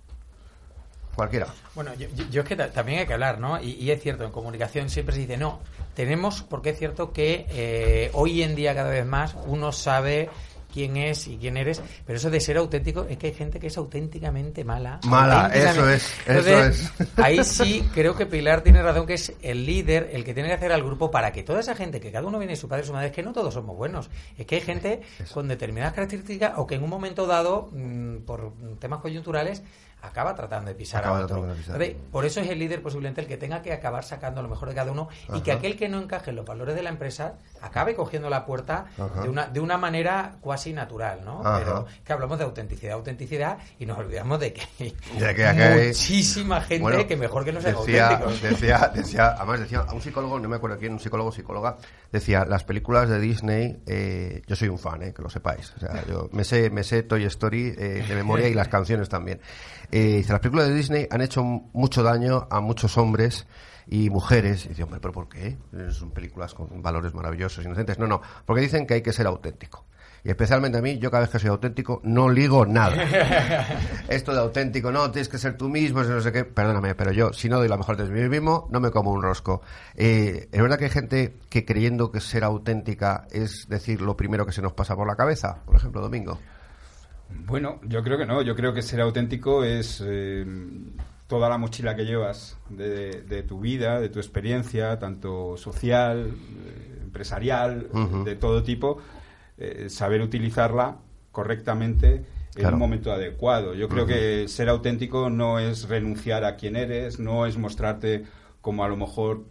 Cualquiera. 1.14 1.46
Bueno, 1.74 1.92
yo, 1.94 2.42
es 2.42 2.46
que 2.48 2.56
ta- 2.56 2.70
también 2.70 3.00
hay 3.00 3.06
que 3.06 3.14
hablar, 3.14 3.40
¿no? 3.40 3.60
Y, 3.60 3.70
y 3.72 3.90
es 3.90 4.00
cierto, 4.02 4.24
en 4.24 4.30
comunicación 4.30 4.88
siempre 4.90 5.14
se 5.14 5.22
dice, 5.22 5.36
no, 5.36 5.60
tenemos, 5.94 6.42
porque 6.42 6.70
es 6.70 6.78
cierto 6.78 7.12
que 7.12 7.46
eh, 7.50 8.10
hoy 8.14 8.42
en 8.42 8.54
día 8.54 8.74
cada 8.74 8.90
vez 8.90 9.04
más 9.04 9.34
uno 9.46 9.72
sabe 9.72 10.30
quién 10.72 10.96
es 10.96 11.26
y 11.26 11.36
quién 11.36 11.56
eres, 11.56 11.82
pero 12.06 12.18
eso 12.18 12.30
de 12.30 12.40
ser 12.40 12.56
auténtico 12.56 13.06
es 13.08 13.18
que 13.18 13.28
hay 13.28 13.34
gente 13.34 13.58
que 13.58 13.68
es 13.68 13.76
auténticamente 13.76 14.64
mala. 14.64 15.00
Mala, 15.06 15.46
Auténticamente. 15.46 15.80
eso 15.80 15.90
es, 15.90 16.14
eso 16.26 16.48
Entonces, 16.50 16.92
es. 16.98 17.18
Ahí 17.18 17.44
sí 17.44 17.88
creo 17.94 18.16
que 18.16 18.26
Pilar 18.26 18.62
tiene 18.62 18.82
razón, 18.82 19.06
que 19.06 19.14
es 19.14 19.32
el 19.42 19.66
líder, 19.66 20.10
el 20.12 20.24
que 20.24 20.34
tiene 20.34 20.48
que 20.48 20.54
hacer 20.54 20.72
al 20.72 20.82
grupo 20.82 21.10
para 21.10 21.32
que 21.32 21.42
toda 21.42 21.60
esa 21.60 21.74
gente, 21.74 22.00
que 22.00 22.12
cada 22.12 22.26
uno 22.26 22.38
viene 22.38 22.52
de 22.52 22.56
su 22.56 22.68
padre 22.68 22.84
y 22.84 22.86
su 22.86 22.92
madre, 22.92 23.08
es 23.08 23.12
que 23.12 23.22
no 23.22 23.32
todos 23.32 23.54
somos 23.54 23.76
buenos, 23.76 24.10
es 24.36 24.46
que 24.46 24.56
hay 24.56 24.60
gente 24.60 25.02
con 25.32 25.48
determinadas 25.48 25.94
características 25.94 26.52
o 26.56 26.66
que 26.66 26.76
en 26.76 26.84
un 26.84 26.90
momento 26.90 27.26
dado, 27.26 27.68
mm, 27.72 28.18
por 28.18 28.52
temas 28.78 29.00
coyunturales, 29.00 29.62
acaba 30.02 30.34
tratando 30.34 30.68
de 30.68 30.74
pisar 30.74 31.00
Acaba 31.02 31.20
a 31.20 31.24
otro. 31.24 31.42
de 31.46 31.54
pisar. 31.54 31.80
Por 32.10 32.24
eso 32.24 32.40
es 32.40 32.48
el 32.48 32.58
líder 32.58 32.82
posiblemente 32.82 33.20
el 33.20 33.26
que 33.26 33.36
tenga 33.36 33.62
que 33.62 33.72
acabar 33.72 34.04
sacando 34.04 34.42
lo 34.42 34.48
mejor 34.48 34.68
de 34.68 34.74
cada 34.74 34.90
uno 34.92 35.08
y 35.34 35.40
que 35.42 35.52
aquel 35.52 35.76
que 35.76 35.88
no 35.88 36.00
encaje 36.00 36.30
en 36.30 36.36
los 36.36 36.44
valores 36.46 36.74
de 36.74 36.82
la 36.82 36.90
empresa 36.90 37.34
acabe 37.60 37.94
cogiendo 37.94 38.30
la 38.30 38.46
puerta 38.46 38.86
Ajá. 38.98 39.22
de 39.22 39.28
una, 39.28 39.46
de 39.46 39.60
una 39.60 39.76
manera 39.76 40.36
cuasi 40.40 40.72
natural, 40.72 41.20
¿no? 41.24 41.40
Ajá. 41.40 41.58
Pero 41.58 41.86
que 42.04 42.12
hablamos 42.12 42.38
de 42.38 42.44
autenticidad, 42.44 42.94
autenticidad 42.94 43.58
y 43.78 43.86
nos 43.86 43.98
olvidamos 43.98 44.40
de 44.40 44.52
que 44.54 44.62
hay 44.80 44.96
Ya 45.18 45.34
que 45.34 45.46
acá 45.46 45.72
hay- 45.74 45.88
muchísima 45.88 46.60
gente 46.62 46.82
Bueno, 46.82 47.06
que 47.06 47.16
mejor 47.16 47.44
que 47.44 47.52
no 47.52 47.60
sea 47.60 47.72
decía, 47.72 48.08
auténtico. 48.08 48.48
decía, 48.48 48.90
decía, 48.94 49.34
además 49.36 49.60
decía, 49.60 49.80
a 49.80 49.92
un 49.92 50.00
psicólogo, 50.02 50.38
no 50.40 50.48
me 50.48 50.56
acuerdo 50.56 50.78
quién, 50.78 50.92
un 50.92 51.00
psicólogo 51.00 51.28
o 51.28 51.32
psicóloga, 51.32 51.76
decía, 52.10 52.44
las 52.44 52.64
películas 52.64 53.08
de 53.08 53.20
Disney, 53.20 53.82
eh, 53.86 54.42
yo 54.46 54.56
soy 54.56 54.68
un 54.68 54.78
fan, 54.78 55.02
eh, 55.02 55.12
que 55.14 55.22
lo 55.22 55.28
sepáis. 55.28 55.72
O 55.76 55.80
sea, 55.80 56.04
yo 56.06 56.28
me 56.32 56.44
sé, 56.44 56.70
me 56.70 56.82
sé 56.84 57.02
Toy 57.02 57.24
Story 57.24 57.74
eh, 57.76 58.04
de 58.08 58.14
memoria 58.14 58.48
y 58.48 58.54
las 58.54 58.68
canciones 58.68 59.08
también. 59.08 59.40
Eh, 59.90 60.16
dice, 60.18 60.32
las 60.32 60.40
películas 60.40 60.68
de 60.68 60.74
Disney 60.74 61.06
han 61.10 61.20
hecho 61.20 61.42
mucho 61.42 62.02
daño 62.02 62.46
a 62.50 62.60
muchos 62.60 62.96
hombres 62.98 63.46
y 63.86 64.10
mujeres. 64.10 64.66
Y 64.66 64.70
dice, 64.70 64.84
hombre, 64.84 65.00
¿pero 65.00 65.12
por 65.12 65.28
qué? 65.28 65.58
Eh, 65.72 65.90
Son 65.90 66.10
películas 66.12 66.54
con 66.54 66.80
valores 66.82 67.12
maravillosos, 67.14 67.64
inocentes. 67.64 67.98
No, 67.98 68.06
no, 68.06 68.20
porque 68.46 68.62
dicen 68.62 68.86
que 68.86 68.94
hay 68.94 69.02
que 69.02 69.12
ser 69.12 69.26
auténtico. 69.26 69.86
Y 70.22 70.28
especialmente 70.28 70.76
a 70.76 70.82
mí, 70.82 70.98
yo 70.98 71.10
cada 71.10 71.22
vez 71.22 71.30
que 71.30 71.38
soy 71.38 71.48
auténtico, 71.48 72.00
no 72.04 72.28
ligo 72.28 72.66
nada. 72.66 72.94
Esto 74.08 74.34
de 74.34 74.40
auténtico, 74.40 74.92
no, 74.92 75.10
tienes 75.10 75.30
que 75.30 75.38
ser 75.38 75.56
tú 75.56 75.68
mismo, 75.70 76.02
no 76.02 76.20
sé 76.20 76.30
qué. 76.30 76.44
Perdóname, 76.44 76.94
pero 76.94 77.10
yo, 77.10 77.32
si 77.32 77.48
no 77.48 77.56
doy 77.56 77.68
la 77.68 77.78
mejor 77.78 77.96
de 77.96 78.04
mí 78.04 78.28
mismo, 78.28 78.68
no 78.70 78.80
me 78.80 78.90
como 78.90 79.12
un 79.12 79.22
rosco. 79.22 79.62
Eh, 79.94 80.48
es 80.52 80.60
verdad 80.60 80.78
que 80.78 80.84
hay 80.84 80.90
gente 80.90 81.38
que 81.48 81.64
creyendo 81.64 82.10
que 82.10 82.20
ser 82.20 82.44
auténtica 82.44 83.26
es 83.30 83.66
decir 83.68 84.02
lo 84.02 84.16
primero 84.16 84.44
que 84.44 84.52
se 84.52 84.60
nos 84.60 84.74
pasa 84.74 84.94
por 84.94 85.06
la 85.06 85.16
cabeza. 85.16 85.62
Por 85.64 85.76
ejemplo, 85.76 86.02
Domingo. 86.02 86.38
Bueno, 87.46 87.80
yo 87.84 88.02
creo 88.02 88.18
que 88.18 88.26
no. 88.26 88.42
Yo 88.42 88.54
creo 88.54 88.72
que 88.72 88.82
ser 88.82 89.00
auténtico 89.00 89.64
es 89.64 90.02
eh, 90.04 90.44
toda 91.26 91.48
la 91.48 91.58
mochila 91.58 91.96
que 91.96 92.04
llevas 92.04 92.58
de, 92.68 93.22
de 93.22 93.42
tu 93.42 93.60
vida, 93.60 94.00
de 94.00 94.08
tu 94.08 94.18
experiencia, 94.18 94.98
tanto 94.98 95.56
social, 95.56 96.28
eh, 96.28 96.98
empresarial, 97.02 97.88
de 98.24 98.36
todo 98.36 98.62
tipo, 98.62 98.98
eh, 99.58 99.86
saber 99.90 100.22
utilizarla 100.22 100.98
correctamente 101.32 102.14
en 102.16 102.24
Claro. 102.62 102.74
un 102.76 102.80
momento 102.80 103.12
adecuado. 103.12 103.74
Yo 103.74 103.88
creo 103.88 104.06
que 104.06 104.48
ser 104.48 104.68
auténtico 104.68 105.30
no 105.30 105.58
es 105.60 105.88
renunciar 105.88 106.44
a 106.44 106.56
quien 106.56 106.74
eres, 106.76 107.20
no 107.20 107.46
es 107.46 107.56
mostrarte 107.56 108.24
como 108.60 108.84
a 108.84 108.88
lo 108.88 108.96
mejor 108.96 109.44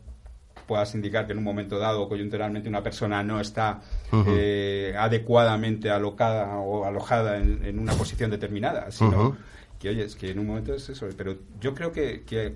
puedas 0.69 0.93
indicar 0.93 1.25
que 1.25 1.31
en 1.31 1.39
un 1.39 1.43
momento 1.43 1.79
dado 1.79 2.07
coyunturalmente 2.07 2.69
una 2.69 2.83
persona 2.83 3.23
no 3.23 3.39
está 3.41 3.81
eh, 4.27 4.93
adecuadamente 4.95 5.89
alocada 5.89 6.59
o 6.59 6.85
alojada 6.85 7.37
en, 7.37 7.65
en 7.65 7.79
una 7.79 7.93
posición 7.93 8.29
determinada, 8.29 8.91
sino 8.91 9.35
que, 9.79 9.89
oye, 9.89 10.03
es 10.03 10.15
que 10.15 10.29
en 10.29 10.37
un 10.37 10.45
momento 10.45 10.75
es 10.75 10.87
eso. 10.87 11.07
Pero 11.17 11.37
yo 11.59 11.73
creo 11.73 11.91
que, 11.91 12.21
que 12.23 12.53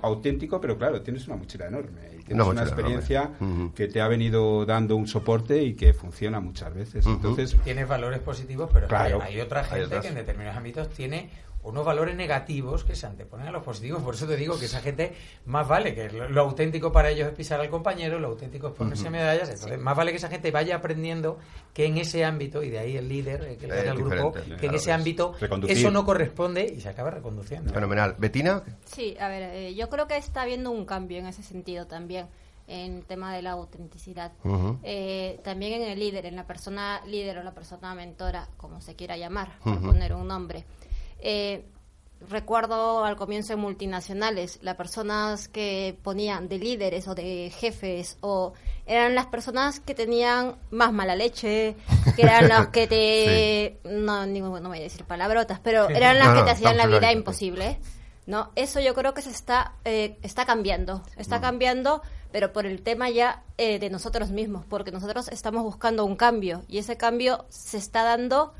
auténtico, 0.00 0.60
pero 0.60 0.78
claro, 0.78 1.02
tienes 1.02 1.26
una 1.26 1.36
mochila 1.36 1.66
enorme 1.66 2.02
y 2.20 2.22
tienes 2.22 2.46
Una 2.46 2.62
experiencia 2.62 3.30
que 3.74 3.88
te 3.88 4.00
ha 4.00 4.06
venido 4.06 4.64
dando 4.64 4.94
un 4.94 5.08
soporte 5.08 5.60
y 5.64 5.74
que 5.74 5.92
funciona 5.92 6.38
muchas 6.38 6.72
veces. 6.72 7.04
Entonces, 7.04 7.56
Tienes 7.64 7.88
valores 7.88 8.20
positivos, 8.20 8.70
pero 8.72 8.86
Claro. 8.86 9.20
hay 9.22 9.40
otra 9.40 9.64
gente 9.64 9.98
que 10.00 10.08
en 10.08 10.14
determinados 10.14 10.56
ámbitos 10.56 10.88
tiene 10.90 11.30
unos 11.68 11.84
valores 11.84 12.14
negativos 12.16 12.84
que 12.84 12.94
se 12.96 13.06
anteponen 13.06 13.46
a 13.48 13.50
los 13.50 13.62
positivos. 13.62 14.02
Por 14.02 14.14
eso 14.14 14.26
te 14.26 14.36
digo 14.36 14.58
que 14.58 14.66
esa 14.66 14.80
gente 14.80 15.14
más 15.46 15.66
vale 15.68 15.94
que 15.94 16.08
lo, 16.10 16.28
lo 16.28 16.40
auténtico 16.42 16.92
para 16.92 17.10
ellos 17.10 17.28
es 17.28 17.34
pisar 17.34 17.60
al 17.60 17.68
compañero, 17.70 18.18
lo 18.18 18.28
auténtico 18.28 18.68
es 18.68 18.74
ponerse 18.74 19.10
medallas. 19.10 19.48
Entonces, 19.50 19.78
más 19.78 19.96
vale 19.96 20.10
que 20.12 20.16
esa 20.18 20.28
gente 20.28 20.50
vaya 20.50 20.76
aprendiendo 20.76 21.38
que 21.74 21.86
en 21.86 21.98
ese 21.98 22.24
ámbito, 22.24 22.62
y 22.62 22.70
de 22.70 22.78
ahí 22.78 22.96
el 22.96 23.08
líder, 23.08 23.44
eh, 23.44 23.56
que 23.56 23.66
Eh, 23.66 23.68
gana 23.68 23.90
el 23.92 23.96
grupo, 23.98 24.32
que 24.32 24.66
en 24.66 24.74
ese 24.74 24.90
es 24.90 24.96
ámbito 24.96 25.34
reconducir. 25.40 25.76
eso 25.76 25.90
no 25.90 26.04
corresponde 26.04 26.64
y 26.64 26.80
se 26.80 26.88
acaba 26.88 27.10
reconduciendo. 27.10 27.72
Fenomenal. 27.72 28.14
Betina. 28.18 28.62
Sí, 28.84 29.16
a 29.20 29.28
ver, 29.28 29.42
eh, 29.54 29.74
yo 29.74 29.88
creo 29.88 30.06
que 30.06 30.16
está 30.16 30.42
habiendo 30.42 30.70
un 30.70 30.84
cambio 30.86 31.18
en 31.18 31.26
ese 31.26 31.42
sentido 31.42 31.86
también, 31.86 32.26
en 32.68 32.96
el 32.96 33.04
tema 33.04 33.32
de 33.34 33.42
la 33.42 33.52
autenticidad. 33.52 34.32
Eh, 34.82 35.38
también 35.44 35.82
en 35.82 35.88
el 35.88 35.98
líder, 36.00 36.26
en 36.26 36.34
la 36.36 36.46
persona 36.46 37.00
líder 37.06 37.38
o 37.38 37.42
la 37.44 37.52
persona 37.54 37.94
mentora, 37.94 38.48
como 38.56 38.80
se 38.80 38.96
quiera 38.96 39.16
llamar, 39.16 39.58
por 39.62 39.80
poner 39.80 40.14
un 40.14 40.26
nombre. 40.28 40.64
Eh, 41.20 41.64
recuerdo 42.28 43.04
al 43.04 43.16
comienzo 43.16 43.52
en 43.52 43.58
multinacionales, 43.60 44.58
las 44.62 44.76
personas 44.76 45.48
que 45.48 45.98
ponían 46.02 46.48
de 46.48 46.58
líderes 46.58 47.06
o 47.08 47.14
de 47.14 47.52
jefes 47.54 48.16
o 48.20 48.54
eran 48.86 49.14
las 49.14 49.26
personas 49.26 49.80
que 49.80 49.94
tenían 49.94 50.56
más 50.70 50.92
mala 50.92 51.14
leche, 51.14 51.76
que 52.16 52.22
eran 52.22 52.48
los 52.48 52.68
que 52.68 52.86
te 52.86 53.78
no, 53.88 54.24
ningún- 54.26 54.62
no 54.62 54.68
voy 54.70 54.78
a 54.78 54.82
decir 54.82 55.04
palabrotas, 55.04 55.60
pero 55.60 55.88
eran 55.88 56.18
las 56.18 56.28
No, 56.28 56.34
que 56.34 56.40
no, 56.40 56.44
te 56.46 56.50
hacían 56.52 56.76
la 56.76 56.86
vida 56.86 57.12
imposible. 57.12 57.78
¿no? 58.26 58.50
Eso 58.56 58.80
yo 58.80 58.92
creo 58.94 59.14
que 59.14 59.22
se 59.22 59.30
está, 59.30 59.74
eh, 59.84 60.18
está 60.22 60.46
cambiando, 60.46 61.02
está 61.16 61.40
cambiando, 61.40 62.02
pero 62.32 62.52
por 62.52 62.66
el 62.66 62.82
tema 62.82 63.08
ya 63.08 63.44
eh, 63.56 63.78
de 63.78 63.88
nosotros 63.88 64.30
mismos, 64.30 64.64
porque 64.68 64.90
nosotros 64.90 65.28
estamos 65.28 65.62
buscando 65.62 66.04
un 66.04 66.16
cambio 66.16 66.64
y 66.66 66.78
ese 66.78 66.96
cambio 66.96 67.44
se 67.50 67.76
está 67.78 68.02
dando 68.02 68.52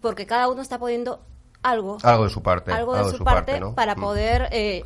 porque 0.00 0.24
cada 0.24 0.48
uno 0.48 0.62
está 0.62 0.78
poniendo 0.78 1.20
algo. 1.62 1.98
Algo 2.02 2.24
de 2.24 2.30
su 2.30 2.42
parte. 2.42 2.72
Algo 2.72 2.96
de 2.96 3.10
su 3.16 3.22
parte 3.24 3.60
¿no? 3.60 3.74
para 3.74 3.94
Mm. 3.94 4.00
poder 4.00 4.48
eh, 4.50 4.82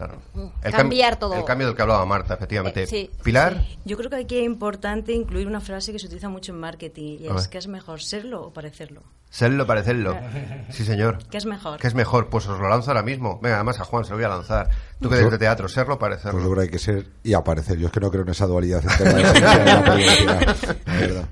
El 0.62 0.72
cambiar 0.72 1.14
cam- 1.14 1.18
todo. 1.18 1.34
El 1.34 1.44
cambio 1.44 1.66
del 1.68 1.76
que 1.76 1.82
hablaba 1.82 2.04
Marta, 2.04 2.34
efectivamente. 2.34 2.82
Eh, 2.82 2.86
sí, 2.86 3.10
Pilar, 3.22 3.64
Yo 3.84 3.96
creo 3.96 4.10
que 4.10 4.16
aquí 4.16 4.38
es 4.38 4.44
importante 4.44 5.12
incluir 5.12 5.46
una 5.46 5.60
frase 5.60 5.92
que 5.92 5.98
se 5.98 6.06
utiliza 6.06 6.28
mucho 6.28 6.52
en 6.52 6.60
marketing 6.60 7.18
y 7.20 7.26
es 7.28 7.48
que 7.48 7.58
es 7.58 7.66
mejor 7.68 8.00
serlo 8.02 8.42
o 8.46 8.52
parecerlo. 8.52 9.02
serlo, 9.30 9.66
parecerlo. 9.66 10.16
Sí, 10.70 10.84
señor. 10.84 11.18
¿Qué 11.30 11.38
es 11.38 11.46
mejor? 11.46 11.78
¿Qué 11.80 11.86
es 11.86 11.94
mejor? 11.94 12.28
Pues 12.28 12.46
os 12.46 12.58
lo 12.58 12.68
lanzo 12.68 12.90
ahora 12.90 13.02
mismo. 13.02 13.38
Venga, 13.42 13.56
además 13.56 13.78
a 13.80 13.84
Juan 13.84 14.04
se 14.04 14.10
lo 14.10 14.16
voy 14.16 14.24
a 14.24 14.28
lanzar. 14.28 14.68
Tú 15.00 15.08
que 15.08 15.16
eres 15.16 15.30
de 15.30 15.38
teatro, 15.38 15.68
serlo 15.68 15.94
o 15.94 15.98
parecerlo. 15.98 16.32
Pues 16.32 16.44
creo 16.44 16.54
que 16.56 16.62
hay 16.62 16.68
que 16.68 16.78
ser 16.78 17.06
y 17.22 17.32
aparecer. 17.34 17.78
Yo 17.78 17.86
es 17.86 17.92
que 17.92 18.00
no 18.00 18.10
creo 18.10 18.22
en 18.22 18.28
esa 18.30 18.46
dualidad 18.46 18.82
de 18.82 19.04
de 19.04 19.22
la 19.40 20.56
la 20.84 20.94
verdad. 20.94 21.24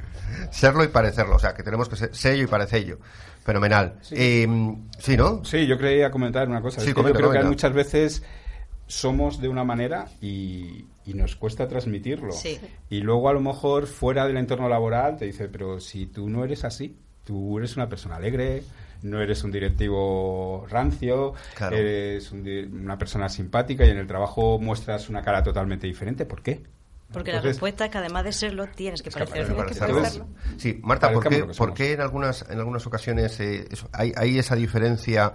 Serlo 0.50 0.84
y 0.84 0.88
parecerlo, 0.88 1.36
o 1.36 1.38
sea, 1.38 1.52
que 1.54 1.62
tenemos 1.62 1.88
que 1.88 1.96
ser 1.96 2.14
sello 2.14 2.44
y 2.44 2.46
parecello. 2.46 2.98
Fenomenal. 3.44 3.98
Eh, 4.10 4.46
Sí, 4.98 5.16
¿no? 5.16 5.44
Sí, 5.44 5.66
yo 5.66 5.76
quería 5.78 6.10
comentar 6.10 6.48
una 6.48 6.60
cosa. 6.62 6.80
Sí, 6.80 6.88
Es 6.88 6.94
que 6.94 6.94
comenta, 6.94 7.18
yo 7.18 7.18
creo 7.18 7.30
que 7.30 7.38
comenta. 7.38 7.48
muchas 7.50 7.72
veces 7.72 8.22
somos 8.86 9.40
de 9.40 9.48
una 9.48 9.64
manera 9.64 10.06
y, 10.20 10.86
y 11.06 11.14
nos 11.14 11.36
cuesta 11.36 11.68
transmitirlo. 11.68 12.32
Sí. 12.32 12.58
Y 12.90 13.00
luego 13.00 13.28
a 13.28 13.32
lo 13.32 13.40
mejor 13.40 13.86
fuera 13.86 14.26
del 14.26 14.36
entorno 14.36 14.68
laboral 14.68 15.16
te 15.16 15.26
dice, 15.26 15.48
pero 15.48 15.80
si 15.80 16.06
tú 16.06 16.28
no 16.28 16.44
eres 16.44 16.64
así, 16.64 16.96
tú 17.24 17.58
eres 17.58 17.76
una 17.76 17.88
persona 17.88 18.16
alegre, 18.16 18.62
no 19.02 19.20
eres 19.20 19.44
un 19.44 19.50
directivo 19.52 20.66
rancio, 20.70 21.34
Claro. 21.54 21.76
eres 21.76 22.30
un 22.32 22.42
di- 22.44 22.62
una 22.62 22.96
persona 22.98 23.28
simpática 23.28 23.84
y 23.84 23.90
en 23.90 23.98
el 23.98 24.06
trabajo 24.06 24.58
muestras 24.58 25.08
una 25.08 25.22
cara 25.22 25.42
totalmente 25.42 25.86
diferente. 25.86 26.24
¿Por 26.26 26.42
qué? 26.42 26.62
Porque 27.12 27.32
la 27.32 27.40
respuesta 27.40 27.84
es 27.84 27.90
que 27.90 27.98
además 27.98 28.24
de 28.24 28.32
serlo, 28.32 28.66
tienes 28.66 29.02
que 29.02 29.10
parecerlo. 29.10 29.54
Tienes 29.56 29.78
que 29.78 29.80
parecerlo. 29.80 30.26
Sí, 30.56 30.80
Marta, 30.82 31.12
¿por 31.12 31.22
qué, 31.22 31.46
que 31.46 31.54
por 31.54 31.72
qué 31.74 31.92
en 31.92 32.00
algunas 32.00 32.44
en 32.48 32.58
algunas 32.58 32.86
ocasiones 32.86 33.38
eh, 33.40 33.68
eso, 33.70 33.88
hay, 33.92 34.12
hay 34.16 34.38
esa 34.38 34.56
diferencia? 34.56 35.34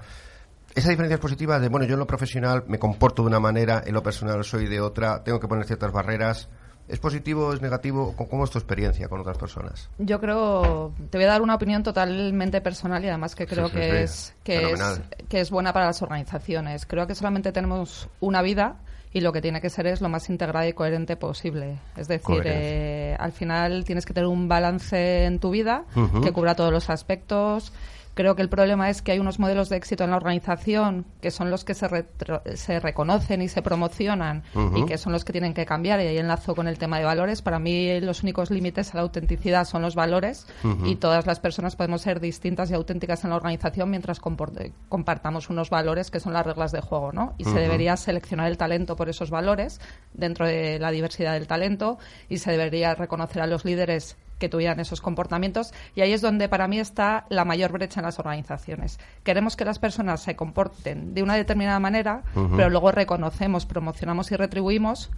Esa 0.75 0.89
diferencia 0.89 1.15
es 1.15 1.21
positiva 1.21 1.59
de, 1.59 1.67
bueno, 1.69 1.85
yo 1.85 1.93
en 1.93 1.99
lo 1.99 2.05
profesional 2.07 2.63
me 2.67 2.77
comporto 2.77 3.23
de 3.23 3.27
una 3.29 3.39
manera, 3.39 3.81
en 3.85 3.93
lo 3.93 4.03
personal 4.03 4.43
soy 4.43 4.67
de 4.67 4.79
otra, 4.81 5.23
tengo 5.23 5.39
que 5.39 5.47
poner 5.47 5.65
ciertas 5.65 5.91
barreras. 5.91 6.49
¿Es 6.87 6.99
positivo, 6.99 7.53
es 7.53 7.61
negativo? 7.61 8.15
¿Cómo 8.15 8.43
es 8.43 8.49
tu 8.49 8.57
experiencia 8.57 9.07
con 9.07 9.19
otras 9.19 9.37
personas? 9.37 9.89
Yo 9.99 10.19
creo, 10.19 10.91
te 11.11 11.19
voy 11.19 11.25
a 11.25 11.29
dar 11.29 11.41
una 11.43 11.53
opinión 11.53 11.83
totalmente 11.83 12.61
personal 12.61 13.03
y 13.05 13.09
además 13.09 13.35
que 13.35 13.45
creo 13.45 13.67
Sí, 13.67 13.73
sí, 13.73 13.79
que, 13.79 13.91
sí. 13.91 13.97
es, 13.97 14.35
que, 14.43 14.71
es, 14.71 15.01
que 15.29 15.39
es 15.39 15.51
buena 15.51 15.71
para 15.71 15.85
las 15.85 16.01
organizaciones. 16.01 16.87
Creo 16.87 17.05
que 17.05 17.13
solamente 17.13 17.51
tenemos 17.51 18.09
una 18.19 18.41
vida 18.41 18.77
y 19.11 19.21
lo 19.21 19.33
que 19.33 19.41
tiene 19.41 19.59
que 19.61 19.69
ser 19.69 19.87
es 19.87 20.01
lo 20.01 20.09
más 20.09 20.29
integrada 20.29 20.67
y 20.67 20.73
coherente 20.73 21.15
posible. 21.15 21.79
Es 21.97 22.07
decir, 22.07 22.43
eh, 22.45 23.15
al 23.19 23.31
final 23.31 23.83
tienes 23.85 24.05
que 24.05 24.13
tener 24.13 24.27
un 24.27 24.47
balance 24.47 25.25
en 25.25 25.39
tu 25.39 25.49
vida 25.49 25.85
que 26.23 26.31
cubra 26.31 26.55
todos 26.55 26.71
los 26.71 26.89
aspectos. 26.89 27.73
Creo 28.19 28.35
que 28.35 28.41
el 28.41 28.49
problema 28.49 28.89
es 28.89 29.01
que 29.01 29.13
hay 29.13 29.19
unos 29.19 29.39
modelos 29.39 29.69
de 29.69 29.77
éxito 29.77 30.03
en 30.03 30.09
la 30.09 30.17
organización 30.17 31.05
que 31.21 31.31
son 31.31 31.49
los 31.49 31.63
que 31.63 31.73
se, 31.73 31.87
retro- 31.87 32.41
se 32.53 32.81
reconocen 32.81 33.41
y 33.41 33.47
se 33.47 33.61
promocionan 33.61 34.43
y 34.75 34.85
que 34.85 34.97
son 34.97 35.13
los 35.13 35.23
que 35.23 35.31
tienen 35.31 35.53
que 35.53 35.65
cambiar. 35.65 36.01
Y 36.01 36.07
ahí 36.07 36.17
enlazo 36.17 36.53
con 36.53 36.67
el 36.67 36.77
tema 36.77 36.99
de 36.99 37.05
valores. 37.05 37.41
Para 37.41 37.59
mí 37.59 38.01
los 38.01 38.21
únicos 38.21 38.51
límites 38.51 38.91
a 38.93 38.97
la 38.97 39.03
autenticidad 39.03 39.63
son 39.63 39.83
los 39.83 39.95
valores 39.95 40.45
y 40.85 40.95
todas 40.97 41.25
las 41.27 41.39
personas 41.39 41.77
podemos 41.77 42.01
ser 42.01 42.19
distintas 42.19 42.69
y 42.71 42.73
auténticas 42.73 43.23
en 43.23 43.29
la 43.29 43.37
organización 43.37 43.89
mientras 43.89 44.19
compartamos 44.19 45.49
unos 45.49 45.69
valores 45.69 46.11
que 46.11 46.19
son 46.19 46.33
las 46.33 46.45
reglas 46.45 46.73
de 46.73 46.81
juego, 46.81 47.13
¿no? 47.13 47.35
Y 47.37 47.45
se 47.45 47.51
debería 47.61 47.95
seleccionar 47.95 48.47
el 48.47 48.57
talento 48.57 48.97
por 48.97 49.07
esos 49.07 49.29
valores 49.29 49.79
dentro 50.13 50.45
de 50.45 50.77
la 50.77 50.91
diversidad 50.91 51.35
del 51.35 51.47
talento 51.47 51.99
y 52.27 52.39
se 52.39 52.51
debería 52.51 52.95
reconocer 52.95 53.41
a 53.41 53.47
los 53.47 53.63
líderes 53.63 54.17
que 54.39 54.49
tuvieran 54.49 54.79
esos 54.79 55.01
comportamientos 55.01 55.73
y 55.95 56.01
ahí 56.01 56.13
es 56.13 56.21
donde 56.21 56.49
para 56.49 56.67
mí 56.67 56.79
está 56.79 57.25
la 57.29 57.45
mayor 57.45 57.71
brecha 57.71 57.99
en 57.99 58.05
las 58.05 58.17
organizaciones. 58.17 58.99
Queremos 59.23 59.55
que 59.55 59.65
las 59.65 59.77
personas 59.77 60.21
se 60.21 60.35
comporten 60.35 61.13
de 61.13 61.21
una 61.21 61.35
determinada 61.35 61.79
manera, 61.79 62.23
pero 62.55 62.69
luego 62.69 62.91
reconocemos, 62.91 63.65
promocionamos 63.65 64.31
y 64.31 64.35
retribuimos 64.35 65.11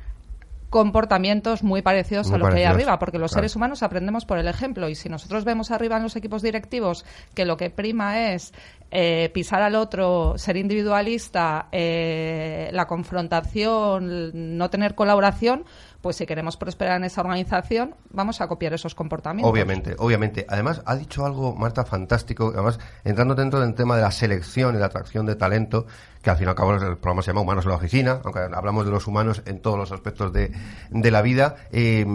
comportamientos 0.71 1.63
muy 1.63 1.81
parecidos 1.81 2.27
Muy 2.27 2.35
a 2.35 2.37
lo 2.37 2.45
que 2.45 2.51
hay 2.51 2.63
parecidos, 2.63 2.75
arriba, 2.75 2.97
porque 2.97 3.19
los 3.19 3.31
claro. 3.31 3.41
seres 3.41 3.55
humanos 3.57 3.83
aprendemos 3.83 4.25
por 4.25 4.37
el 4.37 4.47
ejemplo 4.47 4.87
y 4.87 4.95
si 4.95 5.09
nosotros 5.09 5.43
vemos 5.43 5.69
arriba 5.69 5.97
en 5.97 6.03
los 6.03 6.15
equipos 6.15 6.41
directivos 6.41 7.05
que 7.35 7.43
lo 7.43 7.57
que 7.57 7.69
prima 7.69 8.31
es 8.31 8.53
eh, 8.89 9.29
pisar 9.33 9.61
al 9.61 9.75
otro, 9.75 10.37
ser 10.37 10.55
individualista, 10.55 11.67
eh, 11.73 12.69
la 12.71 12.87
confrontación, 12.87 14.57
no 14.57 14.69
tener 14.69 14.95
colaboración, 14.95 15.65
pues 16.01 16.15
si 16.15 16.25
queremos 16.25 16.57
prosperar 16.57 16.97
en 16.97 17.03
esa 17.03 17.21
organización, 17.21 17.95
vamos 18.09 18.41
a 18.41 18.47
copiar 18.47 18.73
esos 18.73 18.95
comportamientos. 18.95 19.49
Obviamente, 19.51 19.95
obviamente. 19.99 20.45
Además, 20.49 20.81
ha 20.85 20.95
dicho 20.95 21.25
algo, 21.25 21.55
Marta, 21.55 21.85
fantástico. 21.85 22.51
Además, 22.53 22.79
entrando 23.03 23.35
dentro 23.35 23.59
del 23.59 23.75
tema 23.75 23.95
de 23.95 24.01
la 24.01 24.11
selección 24.11 24.75
y 24.75 24.79
la 24.79 24.87
atracción 24.87 25.25
de 25.25 25.35
talento, 25.35 25.85
que 26.21 26.29
al 26.29 26.37
fin 26.37 26.47
y 26.47 26.49
al 26.49 26.55
cabo 26.55 26.73
el 26.73 26.97
programa 26.97 27.21
se 27.21 27.27
llama 27.27 27.41
Humanos 27.41 27.65
en 27.65 27.69
la 27.71 27.77
Oficina, 27.77 28.19
aunque 28.23 28.39
hablamos 28.39 28.85
de 28.85 28.91
los 28.91 29.07
humanos 29.07 29.41
en 29.45 29.61
todos 29.61 29.77
los 29.77 29.91
aspectos 29.91 30.33
de, 30.33 30.51
de 30.89 31.11
la 31.11 31.21
vida. 31.21 31.55
eh, 31.71 32.05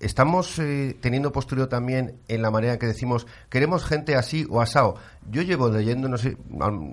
estamos 0.00 0.58
eh, 0.58 0.96
teniendo 1.00 1.32
postureo 1.32 1.68
también 1.68 2.20
en 2.28 2.42
la 2.42 2.50
manera 2.50 2.74
en 2.74 2.78
que 2.78 2.86
decimos, 2.86 3.26
queremos 3.48 3.84
gente 3.84 4.16
así 4.16 4.46
o 4.50 4.60
asao. 4.60 4.96
Yo 5.30 5.40
llevo 5.40 5.70
leyendo, 5.70 6.08
no 6.08 6.18
sé, 6.18 6.36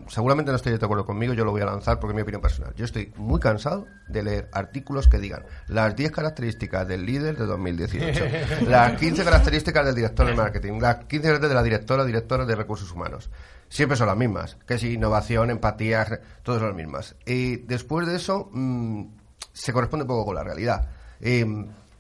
seguramente 0.08 0.52
no 0.52 0.56
estoy 0.56 0.78
de 0.78 0.84
acuerdo 0.84 1.06
conmigo, 1.06 1.34
yo 1.34 1.44
lo 1.44 1.52
voy 1.52 1.62
a 1.62 1.66
lanzar 1.66 2.00
porque 2.00 2.14
es 2.14 2.16
mi 2.16 2.22
opinión 2.22 2.42
personal. 2.42 2.74
Yo 2.76 2.86
estoy 2.86 3.12
muy 3.18 3.42
cansado 3.42 3.86
de 4.08 4.24
leer 4.24 4.50
artículos 4.54 5.10
que 5.10 5.20
digan 5.20 5.44
las 5.68 5.94
10 5.96 6.12
características 6.12 6.31
del 6.34 7.06
líder 7.06 7.38
de 7.38 7.46
2018, 7.46 8.26
las 8.68 9.00
15 9.00 9.24
características 9.24 9.86
del 9.86 9.96
director 9.96 10.28
de 10.28 10.34
marketing, 10.34 10.80
las 10.80 11.06
15 11.06 11.08
características 11.10 11.50
de 11.50 11.56
la 11.56 11.64
directora 11.64 12.04
o 12.04 12.06
directora 12.06 12.46
de 12.46 12.56
recursos 12.56 12.92
humanos. 12.92 13.30
Siempre 13.70 13.98
son 13.98 14.08
las 14.08 14.18
mismas, 14.18 14.58
que 14.68 14.78
si 14.78 14.94
innovación, 14.94 15.50
empatía, 15.50 16.06
todas 16.44 16.60
son 16.60 16.70
las 16.70 16.78
mismas. 16.78 17.16
Y 17.26 17.58
después 17.58 18.06
de 18.08 18.18
eso, 18.18 18.50
mm, 18.52 19.06
se 19.54 19.72
corresponde 19.72 20.04
un 20.04 20.10
poco 20.10 20.26
con 20.26 20.36
la 20.36 20.44
realidad. 20.44 20.90
Eh, 21.22 21.46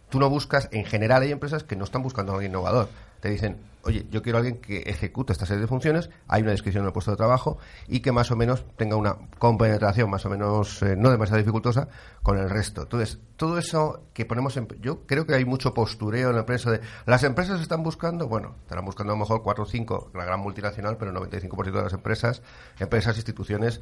tú 0.09 0.19
no 0.19 0.29
buscas, 0.29 0.67
en 0.71 0.85
general 0.85 1.21
hay 1.21 1.31
empresas 1.31 1.63
que 1.63 1.75
no 1.75 1.85
están 1.85 2.03
buscando 2.03 2.33
a 2.33 2.35
alguien 2.35 2.51
innovador. 2.51 2.89
Te 3.21 3.29
dicen, 3.29 3.57
oye, 3.83 4.05
yo 4.09 4.21
quiero 4.21 4.37
a 4.37 4.41
alguien 4.41 4.59
que 4.59 4.79
ejecute 4.81 5.33
esta 5.33 5.45
serie 5.45 5.61
de 5.61 5.67
funciones, 5.67 6.09
hay 6.27 6.41
una 6.41 6.51
descripción 6.51 6.83
del 6.83 6.93
puesto 6.93 7.11
de 7.11 7.17
trabajo 7.17 7.57
y 7.87 8.01
que 8.01 8.11
más 8.11 8.31
o 8.31 8.35
menos 8.35 8.65
tenga 8.77 8.95
una 8.95 9.17
compenetración 9.39 10.09
más 10.09 10.25
o 10.25 10.29
menos 10.29 10.81
eh, 10.83 10.95
no 10.97 11.11
demasiado 11.11 11.39
dificultosa 11.39 11.87
con 12.23 12.37
el 12.37 12.49
resto. 12.49 12.83
Entonces, 12.83 13.19
todo 13.35 13.57
eso 13.57 14.03
que 14.13 14.25
ponemos 14.25 14.55
en... 14.57 14.67
Yo 14.81 15.05
creo 15.05 15.25
que 15.25 15.35
hay 15.35 15.45
mucho 15.45 15.73
postureo 15.73 16.29
en 16.29 16.35
la 16.35 16.41
empresa 16.41 16.71
de... 16.71 16.81
Las 17.05 17.23
empresas 17.23 17.61
están 17.61 17.83
buscando, 17.83 18.27
bueno, 18.27 18.55
estarán 18.61 18.85
buscando 18.85 19.13
a 19.13 19.15
lo 19.15 19.19
mejor 19.19 19.41
4 19.43 19.63
o 19.63 19.67
5, 19.67 20.11
la 20.13 20.25
gran 20.25 20.39
multinacional, 20.39 20.97
pero 20.97 21.11
el 21.11 21.17
95% 21.17 21.71
de 21.71 21.83
las 21.83 21.93
empresas, 21.93 22.41
empresas, 22.79 23.15
instituciones, 23.17 23.81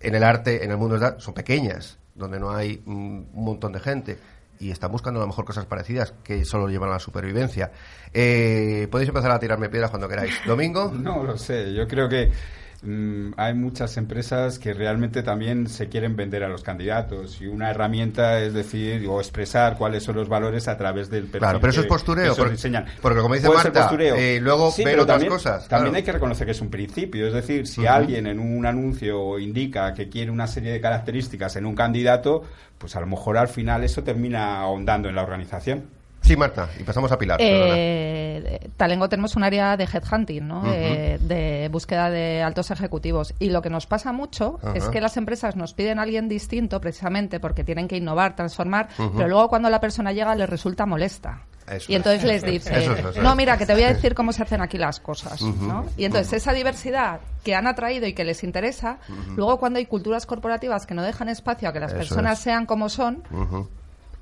en 0.00 0.14
el 0.14 0.24
arte, 0.24 0.64
en 0.64 0.70
el 0.70 0.76
mundo 0.76 0.98
son 1.18 1.34
pequeñas, 1.34 1.98
donde 2.14 2.40
no 2.40 2.50
hay 2.50 2.82
mm, 2.84 2.92
un 2.92 3.44
montón 3.44 3.72
de 3.72 3.80
gente 3.80 4.18
y 4.60 4.70
están 4.70 4.92
buscando 4.92 5.18
a 5.18 5.22
lo 5.22 5.26
mejor 5.26 5.44
cosas 5.44 5.66
parecidas 5.66 6.14
que 6.22 6.44
solo 6.44 6.68
llevan 6.68 6.90
a 6.90 6.92
la 6.92 6.98
supervivencia. 6.98 7.72
Eh, 8.12 8.86
podéis 8.90 9.08
empezar 9.08 9.30
a 9.30 9.38
tirarme 9.40 9.70
piedras 9.70 9.90
cuando 9.90 10.08
queráis. 10.08 10.34
Domingo. 10.46 10.92
No 11.00 11.24
lo 11.24 11.36
sé, 11.38 11.72
yo 11.72 11.88
creo 11.88 12.08
que 12.08 12.30
mm, 12.82 13.32
hay 13.36 13.54
muchas 13.54 13.96
empresas 13.96 14.58
que 14.58 14.72
realmente 14.74 15.22
también 15.22 15.66
se 15.68 15.88
quieren 15.88 16.16
vender 16.16 16.44
a 16.44 16.48
los 16.48 16.62
candidatos 16.62 17.40
y 17.40 17.46
una 17.46 17.70
herramienta 17.70 18.40
es 18.40 18.54
decir 18.54 19.06
o 19.08 19.20
expresar 19.20 19.76
cuáles 19.76 20.02
son 20.02 20.16
los 20.16 20.28
valores 20.28 20.68
a 20.68 20.76
través 20.76 21.10
del 21.10 21.24
perfil 21.24 21.40
Claro, 21.40 21.60
pero 21.60 21.70
eso 21.70 21.80
que- 21.82 21.86
es 21.86 21.88
postureo, 21.88 22.34
porque- 22.36 22.52
diseñan. 22.52 22.86
porque 23.02 23.20
como 23.20 23.34
dice 23.34 23.48
Marta, 23.48 23.90
eh, 24.00 24.38
luego 24.40 24.70
Sí, 24.70 24.84
ver 24.84 24.92
pero 24.94 25.02
otras 25.02 25.16
también, 25.16 25.32
cosas, 25.32 25.68
También 25.68 25.94
hay 25.94 26.02
que 26.02 26.12
reconocer 26.12 26.46
que 26.46 26.52
es 26.52 26.60
un 26.60 26.70
principio, 26.70 27.26
es 27.26 27.32
decir, 27.34 27.66
si 27.66 27.86
alguien 27.86 28.26
en 28.26 28.38
un 28.38 28.64
anuncio 28.66 29.38
indica 29.38 29.92
que 29.94 30.08
quiere 30.08 30.30
una 30.30 30.46
serie 30.46 30.72
de 30.72 30.80
características 30.80 31.56
en 31.56 31.66
un 31.66 31.74
candidato, 31.74 32.42
pues 32.78 32.96
a 32.96 33.00
lo 33.00 33.06
mejor 33.06 33.36
al 33.36 33.48
final 33.48 33.84
eso 33.84 34.02
termina 34.02 34.60
ahondando 34.60 35.08
en 35.08 35.14
la 35.14 35.22
organización. 35.22 35.84
Sí, 36.30 36.36
Marta, 36.36 36.68
y 36.78 36.84
pasamos 36.84 37.10
a 37.10 37.18
Pilar. 37.18 37.40
Eh, 37.42 38.70
Talengo 38.76 39.08
tenemos 39.08 39.34
un 39.34 39.42
área 39.42 39.76
de 39.76 39.82
headhunting, 39.82 40.46
¿no? 40.46 40.62
de, 40.62 41.18
de 41.22 41.68
búsqueda 41.72 42.08
de 42.08 42.40
altos 42.40 42.70
ejecutivos. 42.70 43.34
Y 43.40 43.50
lo 43.50 43.60
que 43.62 43.68
nos 43.68 43.86
pasa 43.86 44.12
mucho 44.12 44.60
Ajá. 44.62 44.74
es 44.76 44.84
que 44.90 45.00
las 45.00 45.16
empresas 45.16 45.56
nos 45.56 45.74
piden 45.74 45.98
a 45.98 46.02
alguien 46.02 46.28
distinto 46.28 46.80
precisamente 46.80 47.40
porque 47.40 47.64
tienen 47.64 47.88
que 47.88 47.96
innovar, 47.96 48.36
transformar, 48.36 48.90
Ujú. 48.96 49.12
pero 49.16 49.28
luego 49.28 49.48
cuando 49.48 49.68
la 49.70 49.80
persona 49.80 50.12
llega 50.12 50.32
les 50.36 50.48
resulta 50.48 50.86
molesta. 50.86 51.42
Eso 51.68 51.90
y 51.90 51.96
entonces 51.96 52.22
es. 52.22 52.28
les 52.28 52.42
dice, 52.44 52.78
Eso 52.78 52.92
es, 52.92 52.98
eso 53.00 53.08
es. 53.10 53.16
no, 53.18 53.34
mira, 53.34 53.56
que 53.56 53.66
te 53.66 53.74
voy 53.74 53.82
a 53.82 53.88
decir 53.92 54.14
cómo 54.14 54.32
se 54.32 54.44
hacen 54.44 54.60
aquí 54.60 54.78
las 54.78 55.00
cosas. 55.00 55.42
Ujú. 55.42 55.64
¿no? 55.66 55.86
Y 55.96 56.04
entonces 56.04 56.32
esa 56.32 56.52
diversidad 56.52 57.18
que 57.42 57.56
han 57.56 57.66
atraído 57.66 58.06
y 58.06 58.12
que 58.12 58.24
les 58.24 58.44
interesa, 58.44 58.98
Ujú. 59.08 59.32
luego 59.36 59.58
cuando 59.58 59.80
hay 59.80 59.86
culturas 59.86 60.26
corporativas 60.26 60.86
que 60.86 60.94
no 60.94 61.02
dejan 61.02 61.28
espacio 61.28 61.68
a 61.68 61.72
que 61.72 61.80
las 61.80 61.92
personas 61.92 62.38
sean 62.38 62.66
como 62.66 62.88
son. 62.88 63.24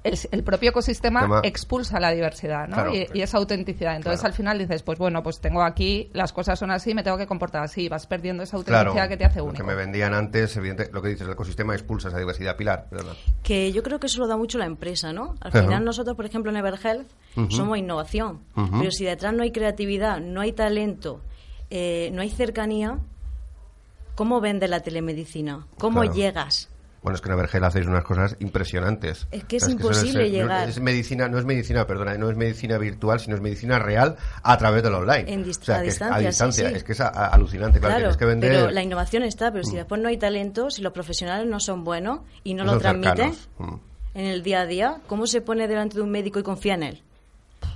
El, 0.05 0.17
el 0.31 0.45
propio 0.45 0.71
ecosistema 0.71 1.23
Tema- 1.23 1.41
expulsa 1.43 1.99
la 2.01 2.11
diversidad 2.13 2.69
¿no? 2.69 2.75
Claro. 2.77 2.95
y, 2.95 3.07
y 3.15 3.21
esa 3.23 3.37
autenticidad. 3.39 3.97
Entonces 3.97 4.21
Claro. 4.21 4.33
al 4.33 4.37
final 4.37 4.59
dices, 4.59 4.83
pues 4.83 4.99
bueno, 4.99 5.23
pues 5.23 5.41
tengo 5.41 5.63
aquí, 5.63 6.09
las 6.13 6.33
cosas 6.33 6.59
son 6.59 6.71
así, 6.71 6.95
me 6.95 7.03
tengo 7.03 7.19
que 7.19 7.27
comportar 7.27 7.63
así, 7.65 7.89
vas 7.89 8.07
perdiendo 8.07 8.43
esa 8.43 8.59
Claro, 8.63 8.91
autenticidad 8.91 9.09
que 9.09 9.17
te 9.17 9.25
hace 9.25 9.39
lo 9.41 9.47
único. 9.47 9.57
que 9.59 9.65
me 9.69 9.75
vendían 9.75 10.15
antes, 10.15 10.57
evidente, 10.57 10.89
lo 10.93 11.03
que 11.03 11.09
dices, 11.09 11.27
el 11.27 11.33
ecosistema 11.33 11.75
expulsa 11.75 12.09
esa 12.09 12.19
diversidad. 12.19 12.57
Pilar, 12.57 12.87
perdona. 12.89 13.15
Que 13.43 13.73
yo 13.73 13.83
creo 13.83 13.99
que 14.01 14.07
eso 14.07 14.21
lo 14.21 14.27
da 14.29 14.37
mucho 14.37 14.57
la 14.59 14.67
empresa, 14.67 15.13
¿no? 15.13 15.35
Al 15.41 15.53
final 15.53 15.85
nosotros, 15.85 16.17
por 16.17 16.25
ejemplo, 16.27 16.51
en 16.51 16.57
Everhealth 16.59 17.09
somos 17.51 17.77
innovación, 17.79 18.41
pero 18.55 18.91
si 18.91 19.05
detrás 19.05 19.33
no 19.35 19.43
hay 19.43 19.51
creatividad, 19.53 20.21
no 20.21 20.41
hay 20.41 20.53
talento, 20.53 21.21
eh, 21.71 22.11
no 22.13 22.23
hay 22.23 22.31
cercanía, 22.31 22.99
¿Cómo 24.15 24.41
vende 24.41 24.67
la 24.67 24.81
telemedicina? 24.81 25.67
¿Cómo 25.79 26.01
Claro. 26.01 26.15
llegas? 26.15 26.69
Bueno, 27.03 27.15
es 27.15 27.21
que 27.21 27.29
en 27.29 27.33
Avergel 27.35 27.63
hacéis 27.65 27.87
unas 27.87 28.03
cosas 28.05 28.37
impresionantes. 28.41 29.27
Es 29.31 29.45
que 29.45 29.57
es 29.59 29.69
imposible 29.69 30.25
no- 30.25 30.29
llegar. 30.31 30.69
es 30.69 30.81
medicina, 30.81 31.29
no 31.29 31.39
es 31.39 31.45
medicina, 31.45 31.87
perdona, 31.87 32.19
no 32.19 32.29
es 32.29 32.37
medicina 32.37 32.77
virtual, 32.77 33.21
sino 33.21 33.37
es 33.37 33.41
medicina 33.41 33.79
real 33.79 34.17
a 34.43 34.59
través 34.59 34.83
del 34.83 34.95
online. 34.95 35.33
En 35.33 35.45
dis- 35.45 35.61
O 35.61 35.65
sea, 35.65 35.77
a 35.77 35.83
distancia, 35.83 36.19
sí, 36.21 36.27
distancia. 36.27 36.69
sí. 36.71 36.75
Es 36.75 36.85
que 36.85 36.93
es 36.93 37.01
a- 37.01 37.09
a- 37.09 37.29
alucinante, 37.29 37.79
claro, 37.79 37.93
Claro, 37.95 38.01
tienes 38.07 38.17
que 38.17 38.25
vender. 38.25 38.51
pero 38.53 38.71
la 38.73 38.83
innovación 38.83 39.23
está, 39.23 39.53
pero 39.53 39.63
si 39.65 39.75
Mm. 39.75 39.77
después 39.77 40.01
no 40.01 40.09
hay 40.09 40.17
talento, 40.17 40.71
si 40.71 40.83
los 40.83 40.93
profesionales 40.93 41.47
no 41.47 41.61
son 41.61 41.85
buenos 41.85 42.21
y 42.43 42.55
no 42.55 42.65
No 42.65 42.75
lo 42.75 42.81
transmiten. 42.81 43.33
Mm. 43.59 43.75
en 44.15 44.27
el 44.27 44.43
día 44.43 44.63
a 44.63 44.67
día, 44.67 44.97
¿cómo 45.07 45.29
se 45.29 45.41
pone 45.41 45.69
delante 45.69 45.95
de 45.97 46.03
un 46.03 46.11
médico 46.11 46.41
y 46.41 46.43
confía 46.43 46.75
en 46.75 46.83
él? 46.83 47.03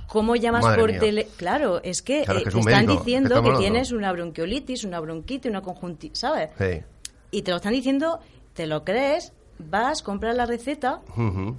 ¿Cómo 0.07 0.35
llamas 0.35 0.63
Madre 0.63 0.81
por 0.81 0.91
mía. 0.91 0.99
tele? 0.99 1.27
Claro, 1.37 1.81
es 1.81 2.01
que 2.01 2.23
Claro, 2.23 2.39
eh, 2.39 2.43
que 2.43 2.49
es 2.49 2.53
te 2.55 2.59
un 2.61 2.67
están 2.67 2.85
médico, 2.85 3.03
diciendo 3.03 3.41
que 3.41 3.51
tienes 3.57 3.91
una 3.93 4.11
bronquiolitis, 4.11 4.83
una 4.83 4.99
bronquitis, 4.99 5.49
una 5.49 5.61
conjuntivitis, 5.61 6.19
¿sabes? 6.19 6.49
Sí. 6.57 6.83
Y 7.31 7.41
te 7.41 7.51
lo 7.51 7.57
están 7.57 7.73
diciendo, 7.73 8.19
te 8.53 8.67
lo 8.67 8.83
crees, 8.83 9.33
vas, 9.59 10.01
compras 10.03 10.35
la 10.35 10.45
receta. 10.45 11.01
Ujú. 11.17 11.55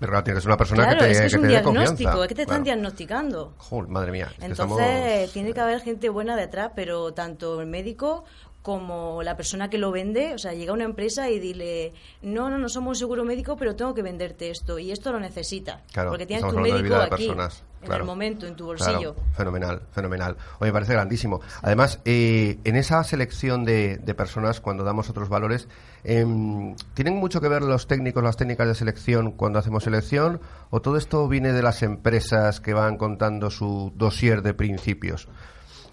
Pero 0.00 0.10
claro, 0.12 0.24
tienes 0.24 0.44
una 0.44 0.56
persona 0.56 0.84
claro, 0.84 0.98
que 1.00 1.04
te, 1.06 1.10
es 1.10 1.18
que 1.20 1.26
es 1.26 1.32
que 1.34 1.38
un 1.40 1.48
diagnóstico, 1.48 2.22
es 2.22 2.28
que 2.28 2.34
te 2.36 2.42
están 2.42 2.62
Claro. 2.62 2.64
diagnosticando. 2.76 3.54
Joder, 3.58 3.88
madre 3.90 4.12
mía. 4.12 4.28
es 4.30 4.38
que 4.38 4.44
Entonces, 4.46 4.86
estamos- 4.86 5.32
tiene 5.32 5.52
que 5.52 5.60
haber 5.60 5.80
gente 5.80 6.08
buena 6.08 6.36
detrás, 6.36 6.70
pero 6.76 7.12
tanto 7.14 7.60
el 7.60 7.66
médico 7.66 8.24
como 8.62 9.22
la 9.24 9.36
persona 9.36 9.70
que 9.70 9.78
lo 9.78 9.90
vende, 9.90 10.34
o 10.34 10.38
sea, 10.38 10.52
llega 10.52 10.70
a 10.70 10.74
una 10.74 10.84
empresa 10.84 11.30
y 11.30 11.38
dile, 11.40 11.94
no, 12.22 12.48
no, 12.50 12.58
no 12.58 12.68
somos 12.68 12.90
un 12.90 12.94
seguro 12.96 13.24
médico, 13.24 13.56
pero 13.56 13.74
tengo 13.74 13.94
que 13.94 14.02
venderte 14.02 14.50
esto 14.50 14.78
y 14.78 14.92
esto 14.92 15.10
lo 15.10 15.18
necesita. 15.18 15.82
Claro, 15.92 16.10
porque 16.10 16.26
tienes 16.26 16.46
tu 16.48 16.58
médico 16.58 16.94
de 16.94 17.02
aquí, 17.04 17.08
personas, 17.28 17.64
en 17.80 17.86
claro. 17.86 18.02
el 18.02 18.06
momento, 18.06 18.46
en 18.46 18.56
tu 18.56 18.74
Claro, 18.74 18.92
bolsillo. 18.92 19.16
fenomenal, 19.36 19.82
fenomenal. 19.92 20.36
Oye, 20.58 20.70
me 20.70 20.72
parece 20.72 20.92
grandísimo. 20.94 21.40
Además, 21.62 22.00
eh, 22.04 22.58
en 22.64 22.76
esa 22.76 23.02
selección 23.04 23.64
de, 23.64 23.98
de 23.98 24.14
personas, 24.14 24.60
cuando 24.60 24.82
damos 24.84 25.08
otros 25.10 25.28
valores, 25.28 25.68
em, 26.04 26.74
¿tienen 26.94 27.16
mucho 27.16 27.40
que 27.40 27.48
ver 27.48 27.62
los 27.62 27.86
técnicos, 27.86 28.22
las 28.22 28.36
técnicas 28.36 28.66
de 28.66 28.74
selección 28.74 29.30
cuando 29.32 29.58
hacemos 29.58 29.84
selección? 29.84 30.40
¿O 30.70 30.80
todo 30.82 30.96
esto 30.96 31.28
viene 31.28 31.52
de 31.52 31.62
las 31.62 31.82
empresas 31.82 32.60
que 32.60 32.74
van 32.74 32.96
contando 32.96 33.50
su 33.50 33.92
dossier 33.96 34.42
de 34.42 34.54
principios? 34.54 35.28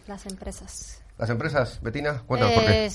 Las 0.07 0.25
empresas. 0.25 1.01
¿Las 1.17 1.29
empresas, 1.29 1.79
Betina? 1.81 2.23
Cuéntanos 2.25 2.55
por 2.55 2.65
qué. 2.65 2.91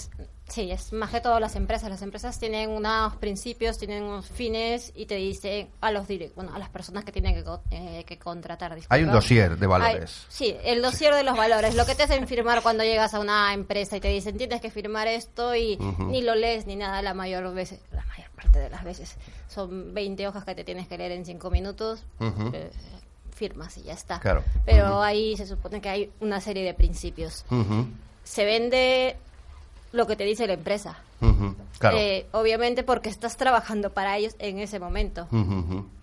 Sí, 0.51 0.69
es 0.71 0.93
más 0.93 1.11
que 1.11 1.21
todo 1.21 1.39
las 1.39 1.55
empresas. 1.55 1.89
Las 1.89 2.03
empresas 2.03 2.39
tienen 2.41 2.71
unos 2.71 3.15
principios, 3.17 3.79
tienen 3.79 4.03
unos 4.03 4.27
fines 4.27 4.93
y 4.97 5.07
te 5.07 5.15
dicen 5.15 5.69
a 5.81 5.93
los 5.93 6.09
direct- 6.09 6.35
bueno, 6.35 6.53
a 6.53 6.59
las 6.59 6.69
personas 6.71 7.05
que 7.05 7.13
tienen 7.13 7.35
que, 7.35 7.45
eh, 7.71 8.05
que 8.05 8.19
contratar. 8.19 8.75
disculpa. 8.75 8.97
Hay 8.97 9.05
un 9.05 9.13
dossier 9.13 9.57
de 9.57 9.65
Hay- 9.67 9.69
valores. 9.69 10.27
sí, 10.29 10.57
el 10.65 10.83
dossier 10.83 11.15
de 11.15 11.23
los 11.23 11.37
valores. 11.37 11.77
Lo 11.77 11.87
que 11.87 11.95
te 11.95 12.03
hacen 12.03 12.27
firmar 12.27 12.63
cuando 12.63 12.83
llegas 12.83 13.15
a 13.15 13.21
una 13.21 13.55
empresa 13.55 13.97
y 13.97 14.01
te 14.01 14.09
dicen 14.09 14.37
tienes 14.37 14.61
que 14.61 14.71
firmar 14.73 15.07
esto 15.07 15.55
y 15.55 15.77
Ujú. 15.81 16.05
ni 16.05 16.21
lo 16.23 16.35
lees 16.35 16.67
ni 16.67 16.75
nada 16.75 17.01
la 17.01 17.15
mayor 17.15 17.55
veces, 17.55 17.79
la 17.93 18.05
mayor 18.07 18.31
parte 18.33 18.59
de 18.59 18.71
las 18.71 18.83
veces. 18.83 19.17
Son 19.49 19.95
20 19.95 20.27
hojas 20.27 20.45
que 20.45 20.57
te 20.57 20.65
tienes 20.65 20.89
que 20.89 20.99
leer 20.99 21.13
en 21.13 21.25
5 21.25 21.51
minutos. 21.51 22.03
Ujú. 22.19 22.51
eh, 22.55 22.71
firmas 23.33 23.79
y 23.79 23.85
ya 23.85 23.95
está. 23.95 24.21
Claro. 24.21 24.45
Pero 24.67 24.87
Ujú. 24.87 25.01
ahí 25.01 25.35
se 25.37 25.47
supone 25.47 25.81
que 25.81 25.89
hay 25.89 26.11
una 26.21 26.41
serie 26.43 26.63
de 26.63 26.75
principios 26.75 27.45
se 28.23 28.45
vende 28.45 29.17
lo 29.93 30.07
que 30.07 30.17
te 30.17 30.25
dice 30.25 30.47
la 30.47 30.55
empresa. 30.55 30.99
Claro. 31.79 31.97
Eh, 31.97 32.27
obviamente 32.33 32.83
porque 32.83 33.09
estás 33.09 33.37
trabajando 33.37 33.91
para 33.91 34.17
ellos 34.17 34.35
en 34.39 34.59
ese 34.59 34.79
momento. 34.79 35.29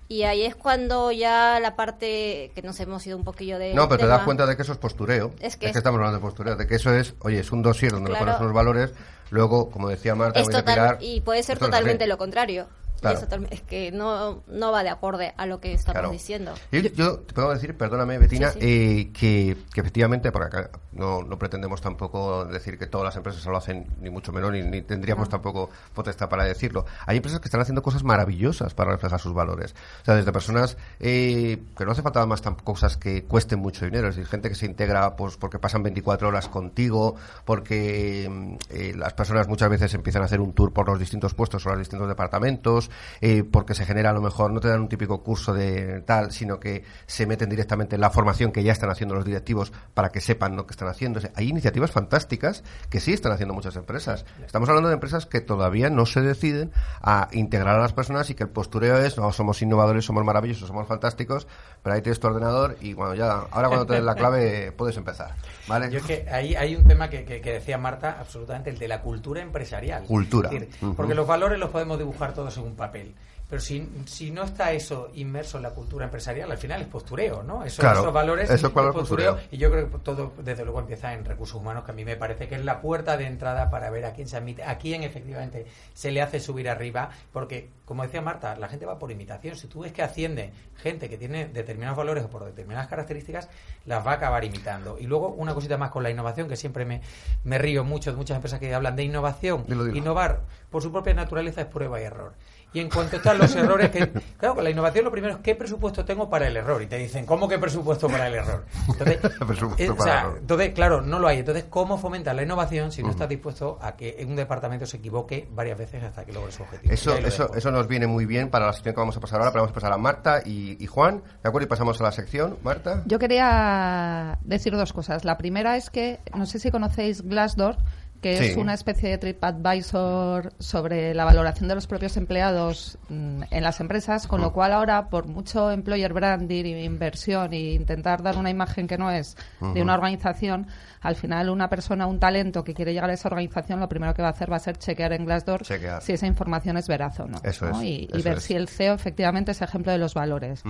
Y 0.09 0.23
ahí 0.23 0.43
es 0.43 0.55
cuando 0.55 1.11
ya 1.11 1.59
la 1.59 1.75
parte 1.75 2.51
que 2.55 2.61
nos 2.61 2.79
hemos 2.79 3.05
ido 3.05 3.17
un 3.17 3.25
poquillo 3.25 3.59
de... 3.59 3.73
No, 3.73 3.89
pero 3.89 4.01
te 4.01 4.07
das 4.07 4.23
cuenta 4.23 4.45
de 4.45 4.55
que 4.55 4.61
eso 4.61 4.71
es 4.71 4.77
postureo. 4.77 5.31
Es 5.41 5.57
que 5.57 5.69
es- 5.69 5.75
estamos 5.75 5.97
hablando 5.97 6.17
de 6.17 6.21
postureo, 6.21 6.55
de 6.55 6.65
que 6.65 6.75
eso 6.75 6.93
es, 6.93 7.13
oye, 7.19 7.39
es 7.39 7.51
un 7.51 7.61
dossier 7.61 7.91
donde 7.91 8.09
le 8.11 8.15
Claro. 8.15 8.25
pones 8.31 8.41
unos 8.41 8.53
valores, 8.53 8.93
luego, 9.31 9.69
como 9.69 9.89
decía 9.89 10.15
Marta, 10.15 10.41
voy 10.41 10.55
a 10.55 10.63
tirar... 10.63 10.97
y 11.01 11.19
puede 11.21 11.43
ser 11.43 11.59
totalmente 11.59 12.07
lo 12.07 12.17
contrario. 12.17 12.67
Claro. 13.01 13.19
es, 13.49 13.61
que 13.61 13.91
no, 13.91 14.43
no 14.47 14.71
va 14.71 14.83
de 14.83 14.89
acorde 14.89 15.33
a 15.37 15.45
lo 15.45 15.59
que 15.59 15.73
estamos 15.73 15.93
Claro. 15.99 16.11
diciendo. 16.11 16.53
Yo, 16.71 16.81
yo 16.81 17.19
te 17.19 17.33
puedo 17.33 17.53
decir, 17.53 17.75
perdóname, 17.77 18.17
Betina, 18.17 18.51
Sí, 18.51 18.59
sí. 18.59 18.65
eh, 18.67 19.11
que, 19.13 19.57
que 19.73 19.81
efectivamente, 19.81 20.31
porque 20.31 20.47
acá 20.57 20.69
no, 20.91 21.21
no 21.21 21.37
pretendemos 21.37 21.81
tampoco 21.81 22.45
decir 22.45 22.77
que 22.77 22.87
todas 22.87 23.05
las 23.05 23.15
empresas 23.15 23.45
lo 23.45 23.57
hacen, 23.57 23.87
ni 24.01 24.09
mucho 24.09 24.31
menos, 24.31 24.51
ni, 24.51 24.61
ni 24.63 24.81
tendríamos 24.81 25.27
No. 25.27 25.31
tampoco 25.31 25.69
potestad 25.93 26.29
para 26.29 26.43
decirlo. 26.43 26.85
Hay 27.05 27.17
empresas 27.17 27.39
que 27.39 27.47
están 27.47 27.61
haciendo 27.61 27.81
cosas 27.81 28.03
maravillosas 28.03 28.73
para 28.73 28.91
reflejar 28.91 29.19
sus 29.19 29.33
valores. 29.33 29.75
O 30.01 30.05
sea, 30.05 30.15
desde 30.15 30.31
personas 30.31 30.77
eh, 30.99 31.61
que 31.77 31.85
no 31.85 31.91
hace 31.91 32.01
falta 32.01 32.25
más 32.25 32.41
cosas 32.63 32.97
que 32.97 33.23
cuesten 33.25 33.59
mucho 33.59 33.85
dinero, 33.85 34.07
es 34.09 34.15
decir, 34.15 34.29
gente 34.29 34.49
que 34.49 34.55
se 34.55 34.65
integra 34.65 35.15
pues 35.15 35.37
porque 35.37 35.59
pasan 35.59 35.83
24 35.83 36.27
horas 36.29 36.47
contigo, 36.49 37.15
porque 37.45 38.27
mm, 38.29 38.55
eh, 38.69 38.93
las 38.95 39.13
personas 39.13 39.47
muchas 39.47 39.69
veces 39.69 39.93
empiezan 39.93 40.21
a 40.21 40.25
hacer 40.25 40.39
un 40.41 40.53
tour 40.53 40.73
por 40.73 40.87
los 40.87 40.99
distintos 40.99 41.33
puestos 41.33 41.65
o 41.65 41.69
los 41.69 41.79
distintos 41.79 42.07
departamentos, 42.07 42.86
eh, 43.21 43.43
porque 43.43 43.73
se 43.73 43.85
genera 43.85 44.09
a 44.09 44.13
lo 44.13 44.21
mejor, 44.21 44.51
no 44.51 44.59
te 44.59 44.67
dan 44.67 44.81
un 44.81 44.89
típico 44.89 45.21
curso 45.23 45.53
de 45.53 46.01
tal, 46.01 46.31
sino 46.31 46.59
que 46.59 46.83
se 47.05 47.25
meten 47.25 47.49
directamente 47.49 47.95
en 47.95 48.01
la 48.01 48.09
formación 48.09 48.51
que 48.51 48.63
ya 48.63 48.71
están 48.71 48.89
haciendo 48.89 49.15
los 49.15 49.25
directivos 49.25 49.71
para 49.93 50.09
que 50.09 50.21
sepan 50.21 50.55
lo 50.55 50.65
que 50.65 50.71
están 50.71 50.87
haciendo. 50.87 51.19
O 51.19 51.21
sea, 51.21 51.31
hay 51.35 51.49
iniciativas 51.49 51.91
fantásticas 51.91 52.63
que 52.89 52.99
sí 52.99 53.13
están 53.13 53.31
haciendo 53.31 53.53
muchas 53.53 53.75
empresas. 53.75 54.25
Estamos 54.45 54.69
hablando 54.69 54.89
de 54.89 54.95
empresas 54.95 55.25
que 55.25 55.41
todavía 55.41 55.89
no 55.89 56.05
se 56.05 56.21
deciden 56.21 56.71
a 57.01 57.27
integrar 57.31 57.75
a 57.75 57.79
las 57.81 57.93
personas 57.93 58.29
y 58.29 58.35
que 58.35 58.43
el 58.43 58.49
postureo 58.49 58.97
es, 58.99 59.17
no, 59.17 59.31
somos 59.31 59.61
innovadores, 59.61 60.05
somos 60.05 60.23
maravillosos, 60.23 60.67
somos 60.67 60.87
fantásticos, 60.87 61.47
pero 61.83 61.95
ahí 61.95 62.01
tienes 62.01 62.19
tu 62.19 62.27
ordenador 62.27 62.77
y 62.81 62.93
bueno, 62.93 63.13
ya, 63.15 63.31
ahora 63.51 63.67
cuando 63.67 63.85
te 63.85 63.93
des 63.95 64.03
la 64.03 64.15
clave 64.15 64.71
puedes 64.71 64.97
empezar. 64.97 65.35
¿Vale? 65.67 65.89
Yo 65.91 65.99
es 65.99 66.05
que 66.05 66.25
ahí 66.31 66.55
hay 66.55 66.75
un 66.75 66.85
tema 66.85 67.09
que, 67.09 67.23
que- 67.25 67.41
que 67.41 67.53
decía 67.53 67.77
Marta, 67.77 68.17
absolutamente, 68.19 68.69
el 68.69 68.77
de 68.79 68.87
la 68.87 69.01
cultura 69.01 69.41
empresarial. 69.41 70.03
Cultura. 70.05 70.49
Porque 70.95 71.13
los 71.15 71.27
valores 71.27 71.59
los 71.59 71.69
podemos 71.69 71.97
dibujar 71.97 72.33
todos 72.33 72.57
en 72.57 72.63
un 72.63 72.75
papel. 72.77 73.13
Pero 73.49 73.61
si, 73.61 73.89
si 74.07 74.29
no 74.29 74.43
está 74.43 74.73
eso 74.73 75.09
inmerso 75.13 75.55
en 75.55 75.63
la 75.63 75.69
cultura 75.69 76.03
empresarial, 76.03 76.51
al 76.51 76.57
final 76.57 76.81
es 76.81 76.87
postureo, 76.89 77.43
¿no? 77.43 77.63
Esos, 77.63 77.79
Claro, 77.79 78.01
esos 78.01 78.11
valores 78.13 78.49
eso 78.49 78.67
es 78.67 78.73
postureo. 78.73 78.93
postureo. 78.93 79.39
Y 79.51 79.57
yo 79.57 79.71
creo 79.71 79.89
que 79.89 79.99
todo, 79.99 80.33
desde 80.43 80.65
luego, 80.65 80.81
empieza 80.81 81.13
en 81.13 81.23
recursos 81.23 81.55
humanos, 81.55 81.85
que 81.85 81.91
a 81.91 81.93
mí 81.93 82.03
me 82.03 82.17
parece 82.17 82.49
que 82.49 82.55
es 82.55 82.65
la 82.65 82.81
puerta 82.81 83.15
de 83.15 83.25
entrada 83.25 83.69
para 83.69 83.89
ver 83.89 84.03
a 84.03 84.11
quién 84.11 84.27
se 84.27 84.35
admite, 84.35 84.63
a 84.65 84.77
quién 84.77 85.03
efectivamente 85.03 85.65
se 85.93 86.11
le 86.11 86.21
hace 86.21 86.41
subir 86.41 86.67
arriba. 86.69 87.09
Porque, 87.31 87.69
como 87.85 88.03
decía 88.03 88.21
Marta, 88.21 88.53
la 88.57 88.67
gente 88.67 88.85
va 88.85 88.99
por 88.99 89.11
imitación. 89.11 89.55
Si 89.55 89.67
tú 89.67 89.79
ves 89.79 89.93
que 89.93 90.03
asciende 90.03 90.51
gente 90.75 91.07
que 91.07 91.17
tiene 91.17 91.47
determinados 91.47 91.95
valores 91.97 92.25
o 92.25 92.29
por 92.29 92.43
determinadas 92.43 92.89
características, 92.89 93.47
las 93.85 94.05
va 94.05 94.11
a 94.11 94.15
acabar 94.15 94.43
imitando. 94.43 94.97
Y 94.99 95.07
luego, 95.07 95.29
una 95.29 95.53
cosita 95.53 95.77
más 95.77 95.89
con 95.91 96.03
la 96.03 96.09
innovación, 96.09 96.49
que 96.49 96.57
siempre 96.57 96.83
me, 96.83 96.99
me 97.45 97.57
río 97.59 97.85
mucho 97.85 98.11
de 98.11 98.17
muchas 98.17 98.35
empresas 98.35 98.59
que 98.59 98.75
hablan 98.75 98.97
de 98.97 99.03
innovación. 99.03 99.63
Dilo, 99.67 99.85
dilo. 99.85 99.97
Innovar, 99.97 100.41
por 100.69 100.83
su 100.83 100.91
propia 100.91 101.13
naturaleza, 101.13 101.61
es 101.61 101.67
prueba 101.67 102.01
y 102.01 102.03
error. 102.03 102.33
Y 102.73 102.79
en 102.81 102.89
cuanto 102.89 103.15
están 103.15 103.37
los 103.37 103.55
errores, 103.55 103.89
que 103.89 104.09
claro, 104.37 104.55
con 104.55 104.63
la 104.63 104.69
innovación 104.69 105.05
lo 105.05 105.11
primero 105.11 105.35
es 105.35 105.39
qué 105.41 105.55
presupuesto 105.55 106.03
tengo 106.05 106.29
para 106.29 106.47
el 106.47 106.57
error. 106.57 106.81
Y 106.81 106.87
te 106.87 106.97
dicen, 106.97 107.25
¿cómo 107.25 107.47
qué 107.47 107.57
presupuesto 107.57 108.07
para 108.07 108.27
el 108.27 108.35
error? 108.35 108.65
Entonces, 108.87 109.17
Presupuesto 109.47 109.83
eh, 109.83 109.89
o 109.89 109.95
para 109.95 110.11
sea, 110.11 110.21
error. 110.21 110.37
entonces, 110.41 110.73
claro, 110.73 111.01
no 111.01 111.17
lo 111.19 111.27
hay. 111.27 111.39
Entonces, 111.39 111.65
¿cómo 111.69 111.97
fomentar 111.97 112.35
la 112.35 112.43
innovación 112.43 112.91
si 112.91 113.01
no 113.01 113.11
estás 113.11 113.29
dispuesto 113.29 113.79
a 113.81 113.95
que 113.95 114.23
un 114.27 114.35
departamento 114.35 114.85
se 114.85 114.97
equivoque 114.97 115.47
varias 115.51 115.77
veces 115.77 116.03
hasta 116.03 116.25
que 116.25 116.33
logre 116.33 116.51
su 116.51 116.63
objetivo? 116.63 116.93
Eso, 116.93 117.15
eso, 117.17 117.43
dejo. 117.43 117.55
eso 117.55 117.71
nos 117.71 117.87
viene 117.87 118.05
muy 118.05 118.25
bien 118.25 118.49
para 118.49 118.65
la 118.67 118.73
sección 118.73 118.93
que 118.93 118.99
vamos 118.99 119.17
a 119.17 119.21
pasar 119.21 119.39
ahora, 119.39 119.51
pero 119.51 119.63
vamos 119.63 119.71
a 119.71 119.75
pasar 119.79 119.93
a 119.93 119.97
Marta 119.97 120.41
y, 120.45 120.77
y 120.83 120.87
Juan, 120.87 121.23
¿de 121.41 121.49
acuerdo? 121.49 121.65
Y 121.65 121.69
pasamos 121.69 121.99
a 122.01 122.03
la 122.03 122.11
sección. 122.11 122.57
Marta. 122.63 123.01
Yo 123.05 123.17
quería 123.17 124.37
decir 124.43 124.75
dos 124.75 124.93
cosas. 124.93 125.25
La 125.25 125.37
primera 125.37 125.77
es 125.77 125.89
que, 125.89 126.19
no 126.35 126.45
sé 126.45 126.59
si 126.59 126.69
conocéis 126.69 127.21
Glassdoor, 127.21 127.77
que 128.21 128.51
es 128.51 128.57
una 128.57 128.73
especie 128.73 129.09
de 129.09 129.17
TripAdvisor 129.17 130.53
sobre 130.59 131.13
la 131.13 131.25
valoración 131.25 131.67
de 131.67 131.75
los 131.75 131.87
propios 131.87 132.17
empleados 132.17 132.97
mm, 133.09 133.43
en 133.51 133.63
las 133.63 133.79
empresas, 133.79 134.27
con 134.27 134.41
lo 134.41 134.53
cual 134.53 134.73
ahora, 134.73 135.09
por 135.09 135.27
mucho 135.27 135.71
employer 135.71 136.13
branding 136.13 136.65
inversión 136.77 137.53
e 137.53 137.73
intentar 137.73 138.23
dar 138.23 138.37
una 138.37 138.49
imagen 138.49 138.87
que 138.87 138.97
no 138.97 139.11
es 139.11 139.37
de 139.59 139.81
una 139.81 139.93
organización, 139.93 140.67
al 141.01 141.15
final 141.15 141.49
una 141.49 141.69
persona, 141.69 142.07
un 142.07 142.19
talento 142.19 142.63
que 142.63 142.73
quiere 142.73 142.93
llegar 142.93 143.09
a 143.09 143.13
esa 143.13 143.27
organización, 143.29 143.79
lo 143.79 143.87
primero 143.89 144.13
que 144.13 144.21
va 144.21 144.29
a 144.29 144.31
hacer 144.31 144.51
va 144.51 144.55
a 144.57 144.59
ser 144.59 144.77
chequear 144.77 145.13
en 145.13 145.25
Glassdoor 145.25 145.63
Chequear. 145.63 146.01
si 146.01 146.13
esa 146.13 146.27
información 146.27 146.77
es 146.77 146.87
veraz 146.87 147.19
o 147.19 147.27
no. 147.27 147.39
Eso 147.43 147.65
¿no? 147.69 147.77
es, 147.81 147.83
Y, 147.87 148.07
y 148.13 148.21
ver 148.21 148.37
es. 148.37 148.43
si 148.43 148.53
el 148.55 148.67
CEO 148.67 148.93
efectivamente 148.93 149.51
es 149.51 149.61
ejemplo 149.61 149.91
de 149.91 149.97
los 149.97 150.13
valores. 150.13 150.63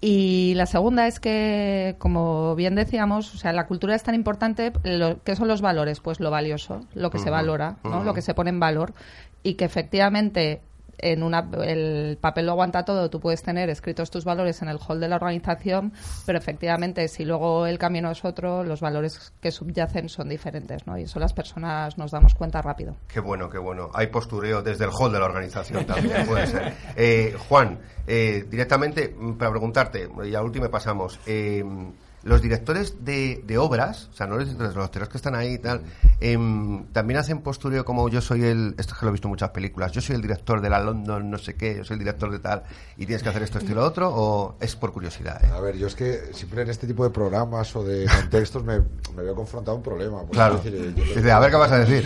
Y 0.00 0.54
la 0.56 0.66
segunda 0.66 1.06
es 1.06 1.20
que, 1.20 1.96
como 1.98 2.54
bien 2.54 2.74
decíamos, 2.74 3.34
o 3.34 3.38
sea, 3.38 3.52
la 3.52 3.66
cultura 3.66 3.94
es 3.94 4.02
tan 4.02 4.14
importante. 4.14 4.72
Lo, 4.84 5.22
¿Qué 5.22 5.36
son 5.36 5.48
los 5.48 5.60
valores? 5.60 6.00
Pues 6.00 6.20
lo 6.20 6.30
valioso, 6.30 6.80
lo 6.94 7.10
que 7.10 7.18
se 7.18 7.30
valora, 7.30 7.76
¿no? 7.84 8.04
lo 8.04 8.14
que 8.14 8.22
se 8.22 8.34
pone 8.34 8.50
en 8.50 8.60
valor. 8.60 8.94
Y 9.42 9.54
que 9.54 9.64
efectivamente 9.64 10.62
en 11.02 11.22
una, 11.22 11.48
el 11.64 12.18
papel 12.20 12.46
lo 12.46 12.52
aguanta 12.52 12.84
todo, 12.84 13.10
tú 13.10 13.20
puedes 13.20 13.42
tener 13.42 13.70
escritos 13.70 14.10
tus 14.10 14.24
valores 14.24 14.62
en 14.62 14.68
el 14.68 14.78
hall 14.78 15.00
de 15.00 15.08
la 15.08 15.16
organización, 15.16 15.92
pero 16.26 16.38
efectivamente 16.38 17.06
si 17.08 17.24
luego 17.24 17.66
el 17.66 17.78
camino 17.78 18.10
es 18.10 18.24
otro, 18.24 18.64
los 18.64 18.80
valores 18.80 19.32
que 19.40 19.50
subyacen 19.50 20.08
son 20.08 20.28
diferentes, 20.28 20.86
¿no? 20.86 20.98
Y 20.98 21.02
eso 21.02 21.18
las 21.18 21.32
personas 21.32 21.96
nos 21.98 22.10
damos 22.10 22.34
cuenta 22.34 22.62
rápido. 22.62 22.96
Qué 23.08 23.20
bueno, 23.20 23.48
qué 23.48 23.58
bueno. 23.58 23.90
Hay 23.94 24.08
postureo 24.08 24.62
desde 24.62 24.84
el 24.84 24.90
hall 24.90 25.12
de 25.12 25.18
la 25.18 25.26
organización 25.26 25.84
también, 25.84 26.26
puede 26.28 26.46
ser. 26.46 26.74
Eh, 26.96 27.34
Juan, 27.48 27.78
eh, 28.06 28.44
directamente 28.48 29.14
mm, 29.16 29.34
para 29.34 29.50
preguntarte, 29.50 30.08
y 30.24 30.34
al 30.34 30.44
último 30.44 30.70
pasamos. 30.70 31.18
eh, 31.26 31.64
los 32.22 32.42
directores 32.42 33.04
de, 33.04 33.42
de 33.46 33.58
obras, 33.58 34.08
o 34.12 34.16
sea, 34.16 34.26
no 34.26 34.36
los 34.36 34.44
directores, 34.44 34.74
los 34.74 34.84
directores 34.84 35.08
que 35.08 35.16
están 35.16 35.34
ahí 35.34 35.54
y 35.54 35.58
tal, 35.58 35.82
em, 36.20 36.84
también 36.92 37.18
hacen 37.18 37.40
postureo 37.40 37.84
como 37.84 38.08
yo 38.08 38.20
soy 38.20 38.44
el, 38.44 38.74
esto 38.78 38.92
es 38.94 38.98
que 39.00 39.06
lo 39.06 39.10
he 39.10 39.12
visto 39.12 39.28
en 39.28 39.30
muchas 39.30 39.50
películas, 39.50 39.92
yo 39.92 40.00
soy 40.00 40.16
el 40.16 40.22
director 40.22 40.60
de 40.60 40.68
la 40.70 40.80
London 40.80 41.30
no 41.30 41.38
sé 41.38 41.54
qué, 41.54 41.76
yo 41.76 41.84
soy 41.84 41.94
el 41.94 42.00
director 42.00 42.30
de 42.30 42.38
tal, 42.38 42.62
y 42.96 43.06
tienes 43.06 43.22
que 43.22 43.28
hacer 43.30 43.42
esto, 43.42 43.58
esto 43.58 43.72
y 43.72 43.74
lo 43.74 43.84
otro, 43.84 44.10
o 44.14 44.56
es 44.60 44.76
por 44.76 44.92
curiosidad, 44.92 45.42
eh? 45.44 45.48
A 45.52 45.60
ver, 45.60 45.76
yo 45.76 45.86
es 45.86 45.94
que 45.94 46.30
siempre 46.32 46.62
en 46.62 46.70
este 46.70 46.86
tipo 46.86 47.04
de 47.04 47.10
programas 47.10 47.74
o 47.76 47.84
de 47.84 48.04
contextos 48.06 48.64
me, 48.64 48.80
me 49.16 49.22
veo 49.22 49.34
confrontado 49.34 49.74
a 49.74 49.78
un 49.78 49.82
problema. 49.82 50.22
Claro. 50.30 50.56
decir, 50.56 50.74
eh, 50.74 50.92
yo 50.96 51.04
Dice, 51.14 51.32
a 51.32 51.38
ver 51.38 51.50
qué 51.50 51.56
vas 51.56 51.72
a 51.72 51.78
decir. 51.78 52.04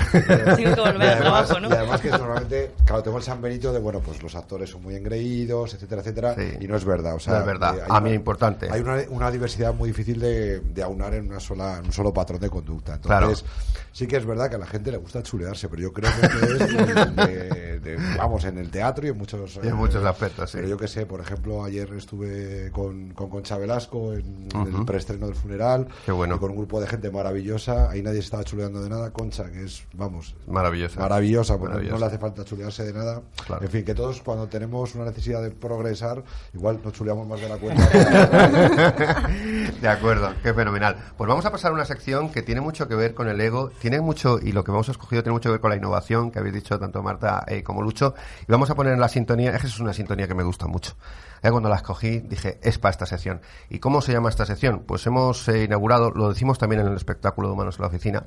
Tengo 0.56 0.74
que 0.74 0.80
volver 0.80 1.02
al 1.08 1.18
trabajo, 1.18 1.60
¿no? 1.60 1.68
Y 1.68 1.72
además 1.72 2.00
que 2.00 2.10
normalmente, 2.10 2.70
claro, 2.84 3.02
tengo 3.02 3.16
el 3.18 3.22
San 3.24 3.42
Benito 3.42 3.72
de, 3.72 3.78
bueno, 3.80 4.00
pues 4.00 4.22
los 4.22 4.34
actores 4.36 4.70
son 4.70 4.82
muy 4.82 4.94
engreídos, 4.94 5.74
etcétera, 5.74 6.02
etcétera, 6.02 6.34
Sí. 6.36 6.52
y 6.60 6.68
no 6.68 6.76
es 6.76 6.84
verdad. 6.84 7.14
O 7.16 7.20
sea, 7.20 7.34
No 7.34 7.40
es 7.40 7.46
verdad. 7.46 7.78
eh, 7.78 7.82
hay 7.82 7.96
A 7.96 8.00
mí 8.00 8.10
es 8.10 8.16
importante. 8.16 8.68
Hay 8.70 8.80
una, 8.80 8.98
una 9.10 9.30
diversidad 9.30 9.74
muy 9.74 9.88
difícil 9.88 10.03
de, 10.12 10.60
de 10.60 10.82
aunar 10.82 11.14
en 11.14 11.28
una 11.28 11.40
sola, 11.40 11.78
en 11.78 11.86
un 11.86 11.92
solo 11.92 12.12
patrón 12.12 12.40
de 12.40 12.50
conducta. 12.50 13.00
Claro. 13.00 13.26
Entonces, 13.30 13.46
sí 13.92 14.06
que 14.06 14.16
es 14.16 14.26
verdad 14.26 14.48
que 14.50 14.56
a 14.56 14.58
la 14.58 14.66
gente 14.66 14.90
le 14.90 14.98
gusta 14.98 15.22
chulearse, 15.22 15.68
pero 15.68 15.82
yo 15.82 15.92
creo 15.92 16.10
que 16.20 16.26
es 16.26 17.82
de- 17.82 17.96
vamos, 18.18 18.44
en 18.44 18.58
el 18.58 18.70
teatro 18.70 19.06
y 19.06 19.10
en 19.10 19.18
muchos, 19.18 19.58
Y 19.62 19.68
en 19.68 19.76
muchos 19.76 20.04
aspectos, 20.04 20.50
sí. 20.50 20.56
Pero 20.58 20.68
yo 20.68 20.76
que 20.76 20.88
sé, 20.88 21.06
por 21.06 21.20
ejemplo, 21.20 21.64
ayer 21.64 21.92
estuve 21.94 22.70
con, 22.72 23.10
con 23.14 23.28
Concha 23.30 23.56
Velasco 23.58 24.12
en, 24.14 24.48
en 24.54 24.60
Ujú. 24.60 24.78
el 24.80 24.84
preestreno 24.84 25.26
del 25.26 25.34
funeral. 25.34 25.88
Qué 26.04 26.12
bueno. 26.12 26.36
y 26.36 26.38
con 26.38 26.50
un 26.50 26.56
grupo 26.56 26.80
de 26.80 26.86
gente 26.86 27.10
maravillosa. 27.10 27.90
Ahí 27.90 28.02
nadie 28.02 28.18
se 28.20 28.24
estaba 28.26 28.44
chuleando 28.44 28.82
de 28.82 28.88
nada. 28.88 29.10
Concha, 29.12 29.50
que 29.50 29.64
es, 29.64 29.84
vamos, 29.94 30.34
Maravillosa. 30.46 31.00
maravillosa, 31.00 31.54
pues 31.58 31.64
no- 31.70 31.74
Maravillosa. 31.76 31.94
no 31.94 32.00
le 32.00 32.06
hace 32.06 32.18
falta 32.18 32.44
chulearse 32.44 32.84
de 32.84 32.92
nada. 32.92 33.22
Claro. 33.46 33.64
En 33.64 33.70
fin, 33.70 33.84
que 33.84 33.94
todos 33.94 34.20
cuando 34.22 34.46
tenemos 34.48 34.94
una 34.94 35.04
necesidad 35.04 35.42
de 35.42 35.50
progresar, 35.50 36.22
igual 36.54 36.80
nos 36.82 36.92
chuleamos 36.94 37.26
más 37.28 37.40
de 37.40 37.48
la 37.48 37.56
cuenta. 37.56 37.88
De 39.80 39.88
acuerdo, 39.94 40.32
qué 40.42 40.52
fenomenal. 40.52 40.96
Pues 41.16 41.28
vamos 41.28 41.46
a 41.46 41.50
pasar 41.50 41.70
a 41.70 41.74
una 41.74 41.84
sección 41.84 42.30
que 42.30 42.42
tiene 42.42 42.60
mucho 42.60 42.86
que 42.88 42.94
ver 42.94 43.14
con 43.14 43.28
el 43.28 43.40
ego, 43.40 43.70
tiene 43.80 44.00
mucho, 44.00 44.38
y 44.40 44.52
lo 44.52 44.64
que 44.64 44.70
hemos 44.70 44.88
escogido 44.88 45.22
tiene 45.22 45.34
mucho 45.34 45.48
que 45.48 45.52
ver 45.52 45.60
con 45.60 45.70
la 45.70 45.76
innovación, 45.76 46.30
que 46.30 46.38
habéis 46.38 46.54
dicho 46.54 46.78
tanto 46.78 47.02
Marta 47.02 47.44
eh, 47.46 47.62
como 47.62 47.82
Lucho, 47.82 48.14
y 48.42 48.52
vamos 48.52 48.70
a 48.70 48.74
poner 48.74 48.92
en 48.92 49.00
la 49.00 49.08
sintonía, 49.08 49.54
es 49.54 49.60
que 49.62 49.68
es 49.68 49.80
una 49.80 49.92
sintonía 49.92 50.28
que 50.28 50.34
me 50.34 50.42
gusta 50.42 50.66
mucho. 50.66 50.96
Ya 51.42 51.50
cuando 51.50 51.68
la 51.68 51.76
escogí 51.76 52.20
dije, 52.20 52.58
es 52.62 52.78
para 52.78 52.90
esta 52.90 53.06
sección. 53.06 53.40
¿Y 53.68 53.78
cómo 53.78 54.00
se 54.00 54.12
llama 54.12 54.30
esta 54.30 54.46
sección? 54.46 54.84
Pues 54.86 55.06
hemos 55.06 55.48
eh, 55.48 55.64
inaugurado, 55.64 56.10
lo 56.10 56.28
decimos 56.28 56.58
también 56.58 56.80
en 56.80 56.88
el 56.88 56.96
espectáculo 56.96 57.48
de 57.48 57.54
Humanos 57.54 57.76
en 57.76 57.82
la 57.82 57.88
Oficina, 57.88 58.24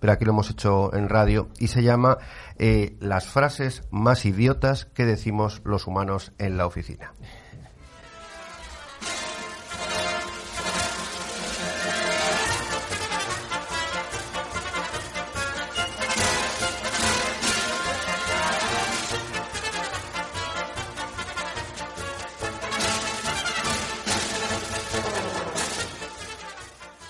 pero 0.00 0.12
aquí 0.12 0.24
lo 0.24 0.32
hemos 0.32 0.50
hecho 0.50 0.94
en 0.94 1.08
radio, 1.08 1.48
y 1.58 1.68
se 1.68 1.82
llama 1.82 2.18
eh, 2.58 2.96
Las 3.00 3.26
frases 3.26 3.82
más 3.90 4.24
idiotas 4.24 4.86
que 4.86 5.04
decimos 5.04 5.62
los 5.64 5.86
humanos 5.86 6.32
en 6.38 6.56
la 6.56 6.66
oficina. 6.66 7.12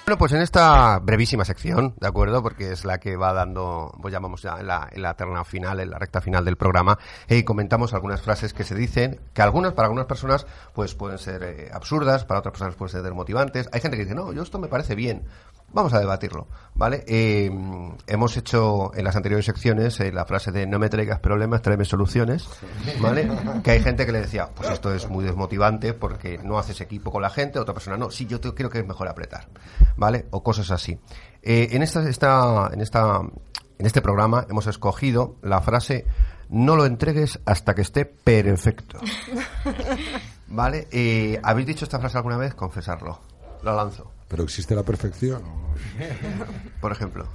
Bueno, 0.09 0.21
pues 0.21 0.33
en 0.33 0.41
esta 0.41 1.01
brevísima 1.01 1.45
sección, 1.45 1.95
¿de 2.01 2.09
acuerdo? 2.09 2.43
Porque 2.43 2.73
es 2.73 2.87
la 2.87 2.97
que 2.97 3.15
va 3.15 3.35
dando, 3.35 3.95
pues 4.01 4.11
llamamos 4.11 4.41
ya 4.41 4.57
en 4.59 4.67
la, 4.67 4.89
en 4.91 5.03
terna 5.19 5.45
final, 5.45 5.81
en 5.81 5.91
la 5.91 5.99
recta 5.99 6.23
final 6.23 6.47
del 6.47 6.57
programa, 6.57 6.99
eh, 7.29 7.45
comentamos 7.45 7.93
algunas 7.93 8.23
frases 8.23 8.55
que 8.55 8.65
se 8.65 8.75
dicen, 8.75 9.21
que 9.35 9.43
algunas, 9.43 9.75
para 9.75 9.85
algunas 9.85 10.07
personas, 10.07 10.47
pues 10.73 10.95
pueden 10.95 11.19
ser 11.19 11.43
eh, 11.43 11.71
absurdas, 11.75 12.25
para 12.25 12.41
otras 12.41 12.53
personas 12.53 12.75
pueden 12.77 13.03
ser 13.03 13.13
motivantes. 13.13 13.69
Hay 13.71 13.83
gente 13.83 13.99
que 13.99 14.05
dice, 14.05 14.15
no, 14.15 14.33
yo 14.33 14.43
esto 14.43 14.59
me 14.59 14.69
parece 14.69 14.95
bien. 14.95 15.27
Vamos 15.71 15.93
a 15.93 16.01
debatirlo, 16.01 16.49
¿vale? 16.75 17.05
Eh, 17.07 17.51
hemos 18.07 18.37
hecho 18.39 18.91
en 18.95 19.05
las 19.05 19.15
anteriores 19.17 19.45
secciones 19.45 20.01
eh, 20.01 20.11
la 20.11 20.25
frase 20.25 20.51
de 20.51 20.67
no 20.67 20.79
me 20.79 20.89
traigas 20.89 21.21
problemas, 21.21 21.61
tráeme 21.61 21.85
soluciones, 21.85 22.49
¿vale? 23.01 23.29
Que 23.63 23.73
hay 23.73 23.83
gente 23.83 24.07
que 24.07 24.13
le 24.13 24.23
decía, 24.23 24.49
pues 24.55 24.71
esto 24.71 24.95
es 24.95 25.09
muy 25.11 25.25
desmotivante 25.25 25.93
porque 25.93 26.39
no 26.39 26.59
haces 26.59 26.81
equipo 26.81 27.13
con 27.13 27.21
la 27.21 27.29
gente, 27.29 27.59
otra 27.59 27.75
persona 27.75 27.99
no, 27.99 28.11
sí, 28.11 28.25
yo 28.27 28.41
te- 28.41 28.55
creo 28.55 28.71
que 28.71 28.79
es 28.79 28.87
mejor 28.87 29.09
apretar, 29.09 29.49
¿vale? 29.97 30.25
O 30.31 30.43
cosas 30.43 30.71
así. 30.71 30.99
Eh, 31.43 31.69
en, 31.73 31.83
esta, 31.83 32.09
esta, 32.09 32.71
en, 32.73 32.81
esta, 32.81 33.21
en 33.79 33.87
este 33.87 34.01
programa 34.01 34.47
hemos 34.49 34.67
escogido 34.67 35.37
la 35.43 35.61
frase 35.61 36.07
no 36.49 36.77
lo 36.77 36.87
entregues 36.87 37.41
hasta 37.45 37.75
que 37.75 37.83
esté 37.83 38.07
perfecto, 38.07 38.99
¿vale? 40.49 40.89
Eh, 40.91 41.39
¿Habéis 41.43 41.67
dicho 41.67 41.85
esta 41.85 41.99
frase 41.99 42.17
alguna 42.17 42.39
vez? 42.39 42.55
Confesarlo. 42.55 43.19
Lo 43.63 43.77
lanzo. 43.77 44.11
¿Pero 44.29 44.43
existe 44.45 44.75
la 44.75 44.83
perfección? 44.83 45.43
Por 46.81 46.93
ejemplo. 46.93 47.27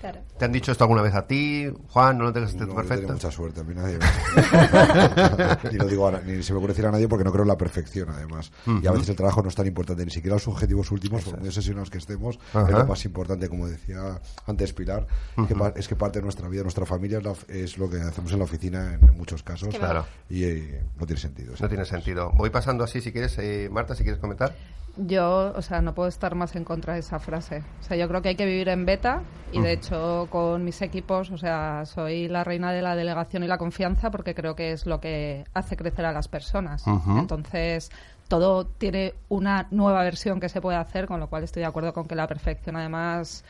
Claro. 0.00 0.20
¿Te 0.38 0.44
han 0.44 0.52
dicho 0.52 0.70
esto 0.70 0.84
alguna 0.84 1.02
vez 1.02 1.12
a 1.16 1.26
ti, 1.26 1.66
Juan? 1.88 2.18
¿No 2.18 2.22
lo 2.24 2.32
tengas 2.32 2.54
No, 2.54 2.72
perfecto? 2.72 3.12
mucha 3.12 3.32
suerte, 3.32 3.62
a 3.62 3.64
mí 3.64 3.74
nadie 3.74 3.98
me... 5.64 5.70
ni 5.72 5.76
lo 5.76 5.86
digo 5.88 6.04
ahora, 6.04 6.22
ni 6.24 6.40
se 6.44 6.52
me 6.52 6.58
ocurre 6.58 6.72
decir 6.72 6.86
a 6.86 6.92
nadie 6.92 7.08
porque 7.08 7.24
no 7.24 7.32
creo 7.32 7.42
en 7.42 7.48
la 7.48 7.58
perfección, 7.58 8.08
además. 8.08 8.52
Y 8.80 8.86
a 8.86 8.92
veces 8.92 9.08
el 9.08 9.16
trabajo 9.16 9.42
no 9.42 9.48
es 9.48 9.56
tan 9.56 9.66
importante, 9.66 10.04
ni 10.04 10.12
siquiera 10.12 10.36
los 10.36 10.46
objetivos 10.46 10.92
últimos, 10.92 11.24
por 11.24 11.40
muy 11.40 11.48
obsesionados 11.48 11.90
que 11.90 11.98
estemos, 11.98 12.38
Ajá. 12.54 12.68
es 12.68 12.78
lo 12.78 12.86
más 12.86 13.04
importante, 13.06 13.48
como 13.48 13.66
decía 13.66 14.20
antes 14.46 14.72
Pilar, 14.72 15.04
que 15.48 15.54
es 15.80 15.88
que 15.88 15.96
parte 15.96 16.20
de 16.20 16.22
nuestra 16.22 16.46
vida, 16.48 16.62
nuestra 16.62 16.86
familia 16.86 17.18
es, 17.18 17.24
la- 17.24 17.34
es 17.48 17.76
lo 17.76 17.90
que 17.90 18.00
hacemos 18.00 18.30
en 18.30 18.38
la 18.38 18.44
oficina 18.44 18.94
en, 18.94 19.04
en 19.08 19.16
muchos 19.16 19.42
casos. 19.42 19.74
Claro. 19.76 20.06
Y 20.30 20.44
eh, 20.44 20.80
no 20.96 21.06
tiene 21.06 21.20
sentido. 21.20 21.54
No 21.58 21.68
tiene 21.68 21.84
sentido. 21.84 22.30
Voy 22.36 22.50
pasando 22.50 22.84
así, 22.84 23.00
si 23.00 23.10
quieres, 23.10 23.36
eh, 23.38 23.68
Marta, 23.68 23.96
si 23.96 24.04
quieres 24.04 24.20
comentar. 24.20 24.54
Yo, 24.98 25.52
o 25.54 25.62
sea, 25.62 25.80
no 25.80 25.94
puedo 25.94 26.08
estar 26.08 26.34
más 26.34 26.56
en 26.56 26.64
contra 26.64 26.94
de 26.94 27.00
esa 27.00 27.18
frase. 27.18 27.62
O 27.80 27.84
sea, 27.84 27.96
yo 27.96 28.08
creo 28.08 28.20
que 28.20 28.30
hay 28.30 28.34
que 28.34 28.46
vivir 28.46 28.68
en 28.68 28.84
beta 28.84 29.22
y 29.52 29.60
de 29.60 29.72
hecho 29.72 30.26
con 30.30 30.64
mis 30.64 30.82
equipos, 30.82 31.30
o 31.30 31.38
sea, 31.38 31.84
soy 31.86 32.28
la 32.28 32.44
reina 32.44 32.72
de 32.72 32.82
la 32.82 32.96
delegación 32.96 33.44
y 33.44 33.46
la 33.46 33.58
confianza 33.58 34.10
porque 34.10 34.34
creo 34.34 34.56
que 34.56 34.72
es 34.72 34.86
lo 34.86 35.00
que 35.00 35.44
hace 35.54 35.76
crecer 35.76 36.04
a 36.04 36.12
las 36.12 36.28
personas. 36.28 36.84
Entonces, 36.86 37.90
todo 38.26 38.66
tiene 38.66 39.14
una 39.28 39.68
nueva 39.70 40.02
versión 40.02 40.40
que 40.40 40.48
se 40.48 40.60
puede 40.60 40.76
hacer, 40.76 41.06
con 41.06 41.20
lo 41.20 41.28
cual 41.28 41.44
estoy 41.44 41.60
de 41.60 41.66
acuerdo 41.66 41.92
con 41.92 42.06
que 42.06 42.14
la 42.14 42.26
perfección 42.26 42.76
además 42.76 43.44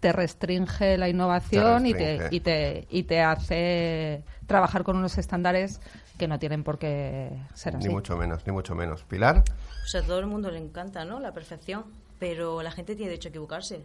te 0.00 0.12
restringe 0.12 0.98
la 0.98 1.08
innovación 1.08 1.86
y, 1.86 1.94
te, 1.94 2.26
y, 2.32 2.40
te, 2.40 2.88
y 2.90 3.04
te 3.04 3.22
hace 3.22 4.24
trabajar 4.48 4.82
con 4.82 4.96
unos 4.96 5.16
estándares 5.16 5.80
que 6.22 6.28
no 6.28 6.38
tienen 6.38 6.62
por 6.62 6.78
qué 6.78 7.36
ser 7.52 7.74
así. 7.74 7.88
Ni 7.88 7.92
mucho 7.94 8.16
menos, 8.16 8.46
ni 8.46 8.52
mucho 8.52 8.76
menos. 8.76 9.02
Pilar, 9.02 9.42
O 9.84 9.86
sea, 9.88 10.02
a 10.02 10.04
todo 10.04 10.20
el 10.20 10.26
mundo 10.26 10.52
le 10.52 10.58
encanta, 10.58 11.04
¿no? 11.04 11.18
La 11.18 11.32
perfección. 11.32 11.84
Pero 12.20 12.62
la 12.62 12.70
gente 12.70 12.94
tiene 12.94 13.10
derecho 13.10 13.28
a 13.28 13.30
equivocarse. 13.30 13.82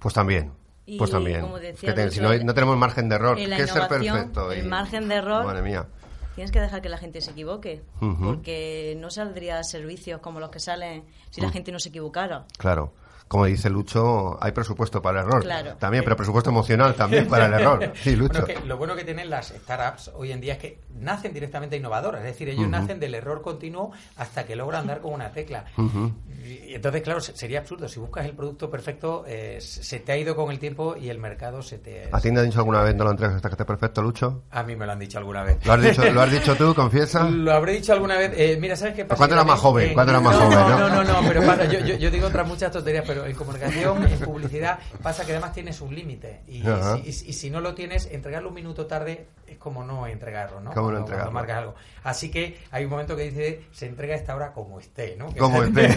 pues 0.00 0.12
también. 0.12 0.50
Y 0.86 0.98
pues 0.98 1.10
también. 1.12 1.42
como 1.42 1.60
decía 1.60 1.94
Que 1.94 2.02
te- 2.06 2.10
si 2.10 2.20
no, 2.20 2.30
tenemos 2.54 2.76
margen 2.76 3.08
de 3.08 3.14
error. 3.14 3.36
¿Qué 3.36 3.44
es 3.44 3.70
ser 3.70 3.86
perfecto? 3.86 4.50
el 4.50 4.64
Y- 4.64 4.68
margen 4.68 5.08
de 5.08 5.14
error- 5.14 5.44
Madre 5.44 5.62
mía. 5.62 5.86
Tienes 6.34 6.50
que 6.50 6.60
dejar 6.60 6.82
que 6.82 6.88
la 6.88 6.98
gente 6.98 7.20
se 7.20 7.30
equivoque. 7.30 7.82
Porque 8.00 8.96
no 8.98 9.10
saldría 9.10 9.62
servicios 9.62 10.20
como 10.20 10.40
los 10.40 10.50
que 10.50 10.58
salen 10.58 11.04
si 11.30 11.40
la 11.40 11.48
Mm. 11.48 11.52
gente 11.52 11.70
no 11.72 11.78
se 11.78 11.90
equivocara. 11.90 12.46
Claro. 12.58 12.92
Como 13.30 13.44
dice 13.44 13.70
Lucho, 13.70 14.42
hay 14.42 14.50
presupuesto 14.50 15.00
para 15.00 15.20
el 15.20 15.26
error. 15.28 15.40
Claro. 15.44 15.74
También, 15.78 16.02
pero 16.02 16.16
presupuesto 16.16 16.50
emocional 16.50 16.96
también 16.96 17.28
para 17.28 17.46
el 17.46 17.54
error. 17.54 17.92
Sí, 18.02 18.16
Lucho. 18.16 18.40
Bueno, 18.40 18.46
que 18.60 18.66
lo 18.66 18.76
bueno 18.76 18.96
que 18.96 19.04
tienen 19.04 19.30
las 19.30 19.50
startups 19.50 20.10
hoy 20.16 20.32
en 20.32 20.40
día 20.40 20.54
es 20.54 20.58
que 20.58 20.80
nacen 20.98 21.32
directamente 21.32 21.76
innovadoras, 21.76 22.22
es 22.22 22.26
decir, 22.26 22.48
ellos 22.48 22.62
Ujú. 22.62 22.70
nacen 22.70 22.98
del 22.98 23.14
error 23.14 23.40
continuo 23.40 23.92
hasta 24.16 24.44
que 24.44 24.56
logran 24.56 24.88
dar 24.88 25.00
con 25.00 25.12
una 25.12 25.30
tecla. 25.30 25.64
Ujú. 25.78 26.10
Y 26.44 26.74
entonces, 26.74 27.02
claro, 27.02 27.20
se- 27.20 27.36
sería 27.36 27.60
absurdo. 27.60 27.86
Si 27.88 28.00
buscas 28.00 28.24
el 28.24 28.32
producto 28.32 28.68
perfecto, 28.68 29.22
eh, 29.28 29.58
se 29.60 30.00
te 30.00 30.10
ha 30.10 30.16
ido 30.16 30.34
con 30.34 30.50
el 30.50 30.58
tiempo 30.58 30.96
y 30.96 31.08
el 31.08 31.18
mercado 31.18 31.62
se 31.62 31.78
te... 31.78 32.08
¿A 32.10 32.20
ti 32.20 32.32
te 32.32 32.38
han 32.40 32.46
dicho 32.46 32.58
alguna 32.58 32.82
vez 32.82 32.96
no 32.96 33.04
lo 33.04 33.12
entregas 33.12 33.36
hasta 33.36 33.48
que 33.48 33.52
esté 33.54 33.64
perfecto, 33.64 34.02
Lucho? 34.02 34.42
A 34.50 34.64
mí 34.64 34.74
me 34.74 34.86
lo 34.86 34.90
han 34.92 34.98
dicho 34.98 35.18
alguna 35.18 35.44
vez. 35.44 35.64
¿Lo 35.64 35.72
has 35.74 35.82
dicho, 35.82 36.10
¿lo 36.10 36.20
has 36.22 36.32
dicho 36.32 36.56
tú, 36.56 36.74
confiesa? 36.74 37.30
Lo 37.30 37.52
habré 37.52 37.74
dicho 37.74 37.92
alguna 37.92 38.16
vez. 38.18 38.32
Eh, 38.36 38.58
mira, 38.60 38.74
¿sabes 38.74 38.94
qué 38.94 39.04
pasa? 39.04 39.18
¿Cuándo 39.18 39.36
eras 39.36 39.46
más 39.46 39.60
joven? 39.60 39.88
en- 39.90 39.94
¿Cuándo 39.94 40.10
eras 40.10 40.22
más 40.24 40.34
no, 40.36 40.42
joven, 40.46 40.58
No, 40.58 40.78
no? 40.88 41.04
no, 41.04 41.04
no, 41.22 41.28
pero 41.28 41.46
pasa, 41.46 41.64
yo, 41.66 41.78
yo, 41.78 41.94
yo 41.94 42.10
digo 42.10 42.26
otras 42.26 42.48
muchas 42.48 42.72
tonterías, 42.72 43.04
pero 43.06 43.19
en 43.24 43.34
comunicación, 43.34 44.06
en 44.06 44.18
publicidad, 44.20 44.78
pasa 45.02 45.24
que 45.24 45.32
además 45.32 45.52
tienes 45.52 45.80
un 45.80 45.94
límite. 45.94 46.40
Y, 46.48 46.62
si, 46.62 47.08
y 47.08 47.12
si- 47.12 47.28
y 47.30 47.32
si 47.32 47.50
no 47.50 47.60
lo 47.60 47.74
tienes, 47.74 48.06
entregarlo 48.10 48.48
un 48.48 48.54
minuto 48.54 48.86
tarde 48.86 49.26
es 49.46 49.58
como 49.58 49.84
no 49.84 50.06
entregarlo, 50.06 50.60
¿no? 50.60 50.70
Como 50.72 50.92
no 50.92 50.98
Cuando- 50.98 50.98
entregarlo. 51.00 51.32
cuando 51.32 51.40
marcas 51.40 51.58
algo. 51.58 51.74
Así 52.04 52.30
que 52.30 52.58
hay 52.70 52.84
un 52.84 52.90
momento 52.90 53.16
que 53.16 53.22
dice, 53.24 53.64
se 53.72 53.86
entrega 53.86 54.14
a 54.14 54.16
esta 54.18 54.34
hora 54.36 54.52
como 54.52 54.78
esté, 54.80 55.16
¿no? 55.16 55.32
Que 55.32 55.38
Como 55.40 55.62
esté. 55.64 55.88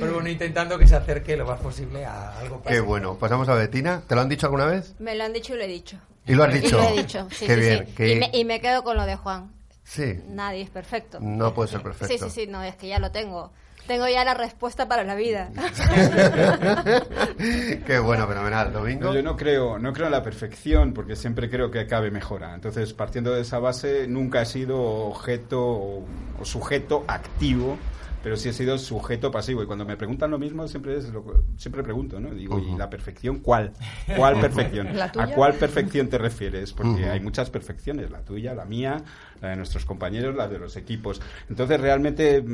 pero 0.00 0.14
bueno, 0.14 0.28
intentando 0.28 0.78
que 0.78 0.86
se 0.86 0.96
acerque 0.96 1.36
lo 1.36 1.46
más 1.46 1.60
posible 1.60 2.04
a 2.04 2.38
algo 2.38 2.62
Qué 2.62 2.80
bueno. 2.80 3.16
Pasamos 3.16 3.48
a 3.48 3.54
Betina. 3.54 4.02
¿Te 4.06 4.14
lo 4.14 4.20
han 4.20 4.28
dicho 4.28 4.46
alguna 4.46 4.66
vez? 4.66 4.94
Me 4.98 5.14
lo 5.14 5.24
han 5.24 5.32
dicho 5.32 5.54
y 5.54 5.58
lo 5.58 5.64
he 5.64 5.68
dicho. 5.68 5.96
¿Y 6.26 6.34
lo 6.34 6.44
has 6.44 6.52
dicho? 6.54 6.78
Y 6.78 6.82
lo 6.82 6.88
he 6.88 7.02
dicho, 7.02 7.28
sí, 7.30 7.46
Qué 7.46 7.54
sí, 7.54 7.60
bien, 7.60 7.86
sí. 7.96 8.04
Y, 8.04 8.14
me, 8.16 8.30
y 8.32 8.44
me 8.44 8.60
quedo 8.60 8.84
con 8.84 8.96
lo 8.96 9.04
de 9.06 9.16
Juan. 9.16 9.52
Sí. 9.82 10.20
Nadie 10.28 10.62
es 10.62 10.70
perfecto. 10.70 11.18
No 11.20 11.52
puede 11.52 11.68
ser 11.70 11.82
perfecto. 11.82 12.12
Sí, 12.12 12.18
sí, 12.18 12.30
sí, 12.42 12.46
no, 12.46 12.62
es 12.62 12.76
que 12.76 12.86
ya 12.88 12.98
lo 13.00 13.10
tengo. 13.10 13.52
Tengo 13.86 14.06
ya 14.08 14.24
la 14.24 14.34
respuesta 14.34 14.86
para 14.86 15.04
la 15.04 15.14
vida. 15.14 15.50
Qué 17.86 17.98
bueno, 17.98 18.26
fenomenal. 18.26 18.72
Domingo. 18.72 19.06
No, 19.06 19.14
yo 19.14 19.22
no 19.22 19.36
creo, 19.36 19.78
no 19.78 19.92
creo 19.92 20.06
en 20.06 20.12
la 20.12 20.22
perfección 20.22 20.92
porque 20.92 21.16
siempre 21.16 21.50
creo 21.50 21.70
que 21.70 21.86
cabe 21.86 22.10
mejora. 22.10 22.54
Entonces, 22.54 22.92
partiendo 22.92 23.34
de 23.34 23.42
esa 23.42 23.58
base, 23.58 24.06
nunca 24.06 24.42
he 24.42 24.46
sido 24.46 24.80
objeto 24.80 25.60
o, 25.60 26.04
o 26.40 26.44
sujeto 26.44 27.04
activo 27.08 27.76
pero 28.22 28.36
sí 28.36 28.48
he 28.50 28.52
sido 28.52 28.76
sujeto 28.78 29.30
pasivo. 29.30 29.62
Y 29.62 29.66
cuando 29.66 29.84
me 29.84 29.96
preguntan 29.96 30.30
lo 30.30 30.38
mismo, 30.38 30.66
siempre 30.68 30.96
es 30.96 31.08
lo 31.10 31.24
que- 31.24 31.32
siempre 31.56 31.82
pregunto, 31.82 32.20
¿no? 32.20 32.30
Digo, 32.30 32.58
¿y 32.58 32.76
la 32.76 32.88
perfección 32.90 33.38
cuál? 33.40 33.72
¿Cuál 34.16 34.40
perfección? 34.40 34.96
¿La 34.96 35.04
¿A 35.16 35.26
cuál 35.28 35.54
perfección 35.54 36.08
te 36.08 36.18
refieres? 36.18 36.72
Porque 36.72 37.06
hay 37.08 37.20
muchas 37.20 37.50
perfecciones, 37.50 38.10
la 38.10 38.20
tuya, 38.24 38.54
la 38.54 38.64
mía, 38.64 39.02
la 39.40 39.48
de 39.50 39.56
nuestros 39.56 39.84
compañeros, 39.84 40.34
la 40.36 40.48
de 40.48 40.58
los 40.58 40.76
equipos. 40.76 41.20
Entonces, 41.48 41.80
realmente, 41.80 42.36
eh, 42.36 42.44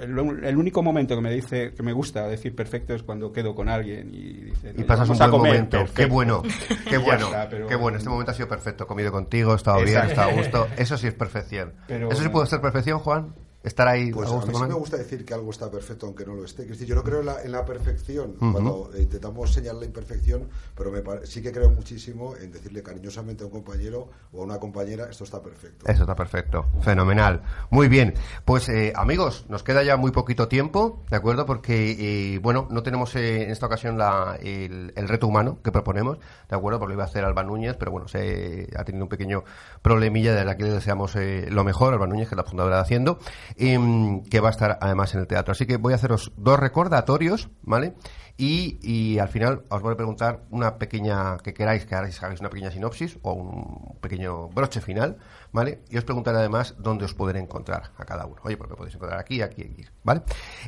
el, 0.00 0.44
el 0.44 0.56
único 0.56 0.82
momento 0.82 1.14
que 1.16 1.20
me 1.20 1.32
dice 1.32 1.72
que 1.74 1.82
me 1.82 1.92
gusta 1.92 2.26
decir 2.28 2.54
perfecto 2.54 2.94
es 2.94 3.02
cuando 3.02 3.32
quedo 3.32 3.54
con 3.54 3.68
alguien 3.68 4.08
y 4.14 4.32
dice, 4.44 4.72
Y 4.74 4.78
"Nos 4.78 4.86
pasas 4.86 5.08
un 5.10 5.18
buen 5.18 5.30
comer, 5.30 5.52
momento. 5.52 5.76
Qué 5.78 5.84
perfecto". 5.84 6.14
bueno, 6.14 6.42
qué 6.88 6.98
bueno, 6.98 7.26
está, 7.26 7.48
pero- 7.48 7.66
qué 7.66 7.74
bueno. 7.76 7.98
Este 7.98 8.08
momento 8.08 8.30
ha 8.30 8.34
sido 8.34 8.48
perfecto. 8.48 8.84
He 8.84 8.86
comido 8.86 9.12
contigo, 9.12 9.52
he 9.52 9.56
estado 9.56 9.82
bien, 9.82 9.98
he 10.04 10.06
estado 10.06 10.30
a 10.30 10.32
gusto. 10.34 10.68
Eso 10.78 10.96
sí 10.96 11.06
es 11.08 11.14
perfección. 11.14 11.74
Pero- 11.86 12.10
¿Eso 12.10 12.22
sí 12.22 12.28
puede 12.28 12.46
ser 12.46 12.60
perfección, 12.60 12.98
Juan? 13.00 13.34
¿Estar 13.62 13.86
ahí 13.88 14.10
Pues 14.10 14.26
a 14.28 14.32
a 14.32 14.34
gusto 14.36 14.50
mí 14.52 14.56
sí 14.58 14.64
me 14.64 14.74
gusta 14.74 14.96
decir 14.96 15.24
que 15.24 15.34
algo 15.34 15.50
está 15.50 15.70
perfecto 15.70 16.06
aunque 16.06 16.24
no 16.24 16.34
lo 16.34 16.44
esté. 16.44 16.62
Es 16.62 16.68
decir, 16.70 16.86
yo 16.86 16.94
no 16.94 17.02
creo 17.02 17.20
en 17.20 17.26
la, 17.26 17.42
en 17.42 17.52
la 17.52 17.64
perfección 17.64 18.32
cuando 18.38 18.90
intentamos 18.98 19.52
señalar 19.52 19.80
la 19.80 19.84
imperfección, 19.86 20.48
pero 20.74 20.90
me 20.90 21.02
sí 21.26 21.42
que 21.42 21.52
creo 21.52 21.68
muchísimo 21.70 22.34
en 22.36 22.52
decirle 22.52 22.82
cariñosamente 22.82 23.42
a 23.44 23.46
un 23.46 23.52
compañero 23.52 24.08
o 24.32 24.40
a 24.40 24.44
una 24.44 24.58
compañera 24.58 25.08
esto 25.10 25.24
está 25.24 25.42
perfecto. 25.42 25.86
Eso 25.86 26.02
está 26.02 26.14
perfecto, 26.14 26.66
fenomenal. 26.80 27.42
Muy 27.68 27.88
bien, 27.88 28.14
pues 28.46 28.68
eh, 28.70 28.92
amigos, 28.96 29.44
nos 29.50 29.62
queda 29.62 29.82
ya 29.82 29.96
muy 29.98 30.10
poquito 30.10 30.48
tiempo, 30.48 31.04
¿de 31.10 31.16
acuerdo? 31.16 31.44
Porque, 31.44 32.34
eh, 32.34 32.38
bueno, 32.38 32.66
no 32.70 32.82
tenemos 32.82 33.14
eh, 33.16 33.42
en 33.42 33.50
esta 33.50 33.66
ocasión 33.66 33.98
la- 33.98 34.38
el, 34.42 34.92
el 34.96 35.08
reto 35.08 35.26
humano 35.26 35.58
que 35.62 35.70
proponemos, 35.70 36.18
¿de 36.48 36.56
acuerdo? 36.56 36.78
Porque 36.78 36.90
lo 36.92 36.94
iba 36.94 37.04
a 37.04 37.08
hacer 37.08 37.24
Alba 37.24 37.42
Núñez, 37.42 37.76
pero 37.78 37.90
bueno, 37.90 38.08
se 38.08 38.68
ha 38.74 38.84
tenido 38.84 39.04
un 39.04 39.08
pequeño 39.10 39.44
problemilla, 39.82 40.34
desde 40.34 40.50
aquí 40.50 40.62
le 40.62 40.70
deseamos 40.70 41.14
eh, 41.16 41.46
lo 41.50 41.62
mejor, 41.64 41.92
Alba 41.92 42.06
Núñez, 42.06 42.28
que 42.28 42.34
es 42.34 42.38
la 42.38 42.44
fundadora 42.44 42.76
de 42.76 42.82
Haciendo, 42.82 43.18
em, 43.56 44.22
que 44.24 44.40
va 44.40 44.48
a 44.48 44.50
estar 44.50 44.78
además 44.80 45.14
en 45.14 45.20
el 45.20 45.26
teatro. 45.26 45.52
Así 45.52 45.66
que 45.66 45.76
voy 45.76 45.92
a 45.92 45.96
haceros 45.96 46.32
dos 46.36 46.58
recordatorios, 46.58 47.48
¿vale? 47.62 47.94
Y, 48.42 49.18
al 49.18 49.28
final 49.28 49.64
os 49.68 49.82
voy 49.82 49.92
a 49.92 49.96
preguntar 49.96 50.44
una 50.48 50.78
pequeña, 50.78 51.36
que 51.38 51.52
queráis 51.52 51.84
que 51.84 51.94
hagáis, 51.94 52.22
hagáis 52.22 52.40
una 52.40 52.48
pequeña 52.48 52.70
sinopsis 52.70 53.18
o 53.20 53.34
un 53.34 53.98
pequeño 54.00 54.48
broche 54.48 54.80
final, 54.80 55.18
¿vale? 55.52 55.80
Y 55.90 55.98
os 55.98 56.04
preguntaré 56.04 56.38
además 56.38 56.74
dónde 56.78 57.04
os 57.04 57.12
pueden 57.12 57.36
encontrar 57.36 57.90
a 57.98 58.04
cada 58.06 58.24
uno. 58.24 58.40
Oye, 58.42 58.56
pues 58.56 58.70
me 58.70 58.76
podéis 58.76 58.94
encontrar 58.94 59.20
aquí, 59.20 59.42
aquí, 59.42 59.62
aquí, 59.62 59.84
¿vale? 60.04 60.22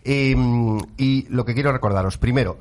Em, 0.04 0.78
y 0.98 1.26
lo 1.30 1.46
que 1.46 1.54
quiero 1.54 1.72
recordaros, 1.72 2.18
primero, 2.18 2.58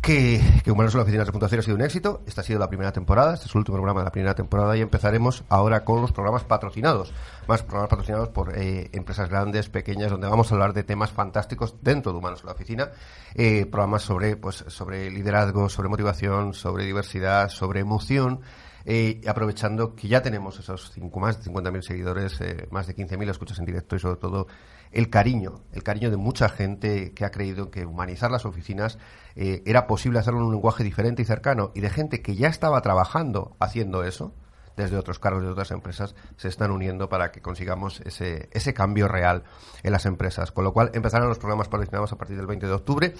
que, 0.00 0.40
que 0.64 0.70
Humanos 0.70 0.94
en 0.94 0.98
la 0.98 1.02
Oficina 1.02 1.24
3.0 1.24 1.58
ha 1.58 1.62
sido 1.62 1.76
un 1.76 1.82
éxito. 1.82 2.22
Esta 2.26 2.40
ha 2.40 2.44
sido 2.44 2.58
la 2.58 2.68
primera 2.68 2.92
temporada, 2.92 3.34
este 3.34 3.46
es 3.46 3.54
el 3.54 3.58
último 3.58 3.76
programa 3.76 4.00
de 4.00 4.04
la 4.04 4.12
primera 4.12 4.34
temporada 4.34 4.76
y 4.76 4.80
empezaremos 4.80 5.44
ahora 5.48 5.84
con 5.84 6.00
los 6.00 6.12
programas 6.12 6.44
patrocinados. 6.44 7.12
Más 7.46 7.62
programas 7.62 7.90
patrocinados 7.90 8.28
por 8.28 8.56
eh, 8.56 8.88
empresas 8.92 9.28
grandes, 9.28 9.68
pequeñas, 9.68 10.10
donde 10.10 10.28
vamos 10.28 10.50
a 10.50 10.54
hablar 10.54 10.72
de 10.72 10.84
temas 10.84 11.10
fantásticos 11.10 11.76
dentro 11.82 12.12
de 12.12 12.18
Humanos 12.18 12.40
en 12.40 12.46
la 12.46 12.52
Oficina. 12.52 12.90
Eh, 13.34 13.66
programas 13.66 14.02
sobre, 14.02 14.36
pues, 14.36 14.64
sobre 14.68 15.10
liderazgo, 15.10 15.68
sobre 15.68 15.88
motivación, 15.88 16.54
sobre 16.54 16.84
diversidad, 16.84 17.48
sobre 17.48 17.80
emoción. 17.80 18.40
Eh, 18.86 19.20
aprovechando 19.26 19.94
que 19.94 20.08
ya 20.08 20.22
tenemos 20.22 20.58
esos 20.58 20.90
cinco, 20.92 21.20
más 21.20 21.42
de 21.42 21.50
50.000 21.50 21.82
seguidores, 21.82 22.40
eh, 22.40 22.66
más 22.70 22.86
de 22.86 22.96
15.000 22.96 23.30
escuchas 23.30 23.58
en 23.58 23.66
directo 23.66 23.96
y 23.96 23.98
sobre 23.98 24.16
todo 24.16 24.46
el 24.92 25.10
cariño, 25.10 25.60
el 25.72 25.82
cariño 25.82 26.10
de 26.10 26.16
mucha 26.16 26.48
gente 26.48 27.12
que 27.12 27.24
ha 27.24 27.30
creído 27.30 27.70
que 27.70 27.86
humanizar 27.86 28.30
las 28.30 28.44
oficinas 28.44 28.98
eh, 29.36 29.62
era 29.66 29.86
posible 29.86 30.18
hacerlo 30.18 30.40
en 30.40 30.46
un 30.46 30.52
lenguaje 30.52 30.84
diferente 30.84 31.22
y 31.22 31.24
cercano 31.24 31.70
y 31.74 31.80
de 31.80 31.90
gente 31.90 32.22
que 32.22 32.34
ya 32.34 32.48
estaba 32.48 32.80
trabajando 32.80 33.56
haciendo 33.60 34.04
eso, 34.04 34.34
desde 34.76 34.96
otros 34.96 35.18
cargos 35.18 35.42
de 35.42 35.50
otras 35.50 35.70
empresas, 35.70 36.14
se 36.36 36.48
están 36.48 36.70
uniendo 36.70 37.08
para 37.08 37.30
que 37.30 37.40
consigamos 37.42 38.00
ese, 38.00 38.48
ese 38.52 38.72
cambio 38.72 39.08
real 39.08 39.44
en 39.82 39.92
las 39.92 40.06
empresas. 40.06 40.52
Con 40.52 40.64
lo 40.64 40.72
cual 40.72 40.90
empezarán 40.94 41.28
los 41.28 41.38
programas 41.38 41.68
patrocinados 41.68 42.12
a 42.12 42.16
partir 42.16 42.36
del 42.36 42.46
20 42.46 42.66
de 42.66 42.72
octubre, 42.72 43.14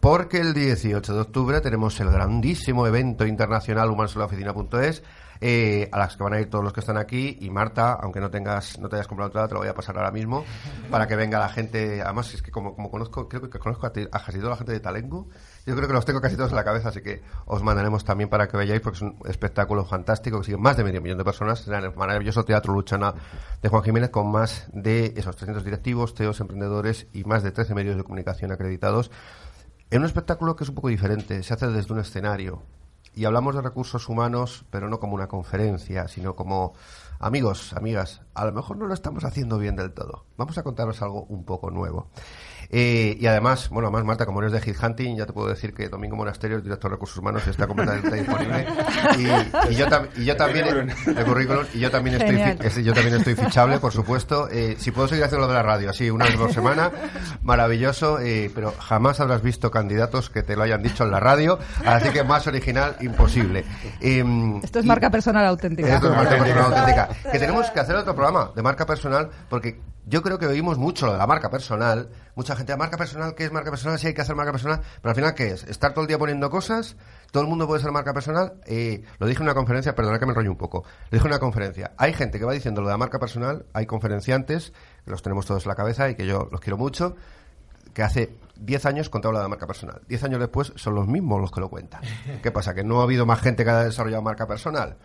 porque 0.00 0.38
el 0.38 0.52
18 0.52 1.14
de 1.14 1.20
octubre 1.20 1.60
tenemos 1.60 1.98
el 2.00 2.10
grandísimo 2.10 2.86
evento 2.86 3.26
internacional 3.26 3.90
humanosolaoficina.es 3.90 5.02
eh, 5.40 5.88
a 5.92 5.98
las 5.98 6.16
que 6.16 6.22
van 6.22 6.34
a 6.34 6.40
ir 6.40 6.50
todos 6.50 6.64
los 6.64 6.72
que 6.72 6.80
están 6.80 6.96
aquí 6.96 7.38
y 7.40 7.50
Marta, 7.50 7.94
aunque 7.94 8.20
no 8.20 8.30
tengas 8.30 8.78
no 8.78 8.88
te 8.88 8.96
hayas 8.96 9.06
comprado 9.06 9.28
entrada, 9.28 9.48
te 9.48 9.54
lo 9.54 9.60
voy 9.60 9.68
a 9.68 9.74
pasar 9.74 9.96
ahora 9.96 10.10
mismo 10.10 10.44
para 10.90 11.06
que 11.06 11.16
venga 11.16 11.38
la 11.38 11.48
gente, 11.48 12.02
además 12.02 12.32
es 12.34 12.42
que 12.42 12.50
como, 12.50 12.74
como 12.74 12.90
conozco, 12.90 13.28
creo 13.28 13.48
que 13.48 13.58
conozco 13.58 13.86
a, 13.86 13.90
a 13.90 14.24
casi 14.24 14.38
toda 14.38 14.50
la 14.50 14.56
gente 14.56 14.72
de 14.72 14.80
Talengo, 14.80 15.28
yo 15.66 15.74
creo 15.74 15.88
que 15.88 15.94
los 15.94 16.04
tengo 16.04 16.20
casi 16.20 16.36
todos 16.36 16.50
en 16.50 16.56
la 16.56 16.64
cabeza, 16.64 16.90
así 16.90 17.00
que 17.00 17.22
os 17.46 17.62
mandaremos 17.62 18.04
también 18.04 18.30
para 18.30 18.48
que 18.48 18.56
veáis 18.56 18.80
porque 18.80 18.96
es 18.96 19.02
un 19.02 19.16
espectáculo 19.26 19.84
fantástico 19.84 20.38
que 20.40 20.46
sigue 20.46 20.58
más 20.58 20.76
de 20.76 20.84
medio 20.84 21.00
millón 21.00 21.18
de 21.18 21.24
personas, 21.24 21.66
en 21.66 21.74
el 21.74 21.94
maravilloso 21.94 22.44
Teatro 22.44 22.72
Luchana 22.72 23.14
de 23.60 23.68
Juan 23.68 23.82
Jiménez 23.82 24.10
con 24.10 24.30
más 24.30 24.68
de 24.72 25.12
esos 25.16 25.36
300 25.36 25.64
directivos, 25.64 26.14
teos, 26.14 26.40
emprendedores 26.40 27.06
y 27.12 27.24
más 27.24 27.42
de 27.42 27.50
13 27.50 27.74
medios 27.74 27.96
de 27.96 28.04
comunicación 28.04 28.52
acreditados 28.52 29.10
en 29.90 30.00
un 30.00 30.06
espectáculo 30.06 30.56
que 30.56 30.64
es 30.64 30.68
un 30.68 30.74
poco 30.74 30.88
diferente, 30.88 31.42
se 31.42 31.54
hace 31.54 31.68
desde 31.68 31.92
un 31.92 32.00
escenario. 32.00 32.62
Y 33.16 33.24
hablamos 33.24 33.54
de 33.54 33.62
recursos 33.62 34.10
humanos, 34.10 34.66
pero 34.68 34.90
no 34.90 35.00
como 35.00 35.14
una 35.14 35.26
conferencia, 35.26 36.06
sino 36.06 36.36
como 36.36 36.74
amigos, 37.18 37.72
amigas, 37.72 38.20
a 38.34 38.44
lo 38.44 38.52
mejor 38.52 38.76
no 38.76 38.86
lo 38.86 38.92
estamos 38.92 39.24
haciendo 39.24 39.56
bien 39.56 39.74
del 39.74 39.94
todo. 39.94 40.26
Vamos 40.36 40.58
a 40.58 40.62
contaros 40.62 41.00
algo 41.00 41.22
un 41.30 41.46
poco 41.46 41.70
nuevo. 41.70 42.10
Eh, 42.70 43.16
y 43.20 43.26
además, 43.26 43.68
bueno, 43.70 43.88
además 43.88 44.04
Marta, 44.04 44.26
como 44.26 44.40
eres 44.40 44.52
de 44.52 44.60
Hit 44.60 44.76
Hunting, 44.82 45.16
ya 45.16 45.26
te 45.26 45.32
puedo 45.32 45.48
decir 45.48 45.72
que 45.74 45.88
Domingo 45.88 46.16
Monasterio, 46.16 46.56
el 46.56 46.62
director 46.62 46.90
de 46.90 46.94
recursos 46.96 47.16
humanos, 47.18 47.46
está 47.46 47.66
completamente 47.66 48.14
disponible. 48.16 48.66
Y, 49.18 49.72
y 49.72 49.76
yo, 49.76 49.86
tam- 49.86 50.08
y 50.16 50.24
yo 50.24 50.36
también, 50.36 50.88
de 51.06 51.24
currículum, 51.24 51.64
y 51.74 51.78
yo 51.80 51.90
también 51.90 52.20
estoy, 52.20 52.82
yo 52.84 52.92
también 52.92 53.16
estoy 53.16 53.34
fichable, 53.34 53.78
por 53.78 53.92
supuesto. 53.92 54.48
Eh, 54.50 54.76
si 54.78 54.90
puedo 54.90 55.08
seguir 55.08 55.24
haciendo 55.24 55.46
lo 55.46 55.52
de 55.52 55.58
la 55.58 55.62
radio, 55.62 55.90
así, 55.90 56.10
una 56.10 56.24
vez 56.26 56.36
por 56.36 56.52
semana, 56.52 56.90
maravilloso, 57.42 58.18
eh, 58.20 58.50
pero 58.54 58.72
jamás 58.78 59.20
habrás 59.20 59.42
visto 59.42 59.70
candidatos 59.70 60.30
que 60.30 60.42
te 60.42 60.56
lo 60.56 60.62
hayan 60.62 60.82
dicho 60.82 61.04
en 61.04 61.10
la 61.10 61.20
radio, 61.20 61.58
así 61.84 62.08
que 62.10 62.24
más 62.24 62.46
original, 62.46 62.96
imposible. 63.00 63.64
Em, 64.00 64.56
Esto 64.62 64.78
es 64.80 64.84
marca 64.84 65.10
personal 65.10 65.46
auténtica. 65.46 65.94
esto 65.94 66.10
es 66.10 66.16
marca 66.16 66.36
personal 66.38 66.64
auténtica. 66.72 67.08
Que 67.30 67.38
tenemos 67.38 67.70
que 67.70 67.80
hacer 67.80 67.96
otro 67.96 68.14
programa 68.14 68.50
de 68.54 68.62
marca 68.62 68.86
personal 68.86 69.30
porque 69.48 69.80
yo 70.06 70.22
creo 70.22 70.38
que 70.38 70.46
oímos 70.46 70.78
mucho 70.78 71.06
lo 71.06 71.12
de 71.12 71.18
la 71.18 71.26
marca 71.26 71.50
personal. 71.50 72.08
Mucha 72.36 72.54
gente, 72.54 72.70
¿a 72.74 72.76
marca 72.76 72.98
personal? 72.98 73.34
¿Qué 73.34 73.46
es 73.46 73.50
marca 73.50 73.70
personal? 73.70 73.98
Sí, 73.98 74.08
hay 74.08 74.14
que 74.14 74.20
hacer 74.20 74.36
marca 74.36 74.52
personal. 74.52 74.82
Pero 75.00 75.08
al 75.08 75.16
final, 75.16 75.34
¿qué 75.34 75.52
es? 75.52 75.64
¿Estar 75.64 75.94
todo 75.94 76.02
el 76.02 76.06
día 76.06 76.18
poniendo 76.18 76.50
cosas? 76.50 76.94
¿Todo 77.30 77.42
el 77.42 77.48
mundo 77.48 77.66
puede 77.66 77.80
ser 77.80 77.92
marca 77.92 78.12
personal? 78.12 78.60
Eh, 78.66 79.02
lo 79.18 79.26
dije 79.26 79.38
en 79.38 79.44
una 79.44 79.54
conferencia, 79.54 79.94
perdona 79.94 80.18
que 80.18 80.26
me 80.26 80.32
enrollo 80.32 80.50
un 80.50 80.58
poco. 80.58 80.84
Lo 80.84 81.16
dije 81.16 81.26
en 81.26 81.32
una 81.32 81.38
conferencia. 81.38 81.92
Hay 81.96 82.12
gente 82.12 82.38
que 82.38 82.44
va 82.44 82.52
diciendo 82.52 82.82
lo 82.82 82.88
de 82.88 82.92
la 82.92 82.98
marca 82.98 83.18
personal, 83.18 83.64
hay 83.72 83.86
conferenciantes, 83.86 84.74
que 85.06 85.10
los 85.10 85.22
tenemos 85.22 85.46
todos 85.46 85.64
en 85.64 85.70
la 85.70 85.76
cabeza 85.76 86.10
y 86.10 86.14
que 86.14 86.26
yo 86.26 86.46
los 86.52 86.60
quiero 86.60 86.76
mucho, 86.76 87.16
que 87.94 88.02
hace 88.02 88.36
10 88.56 88.84
años 88.84 89.08
contaba 89.08 89.32
la 89.32 89.42
de 89.42 89.48
marca 89.48 89.66
personal. 89.66 90.02
10 90.06 90.24
años 90.24 90.40
después 90.40 90.74
son 90.76 90.94
los 90.94 91.08
mismos 91.08 91.40
los 91.40 91.50
que 91.50 91.60
lo 91.60 91.70
cuentan. 91.70 92.02
¿Qué 92.42 92.50
pasa? 92.50 92.74
¿Que 92.74 92.84
no 92.84 93.00
ha 93.00 93.04
habido 93.04 93.24
más 93.24 93.40
gente 93.40 93.64
que 93.64 93.70
haya 93.70 93.84
desarrollado 93.84 94.20
marca 94.20 94.46
personal? 94.46 94.98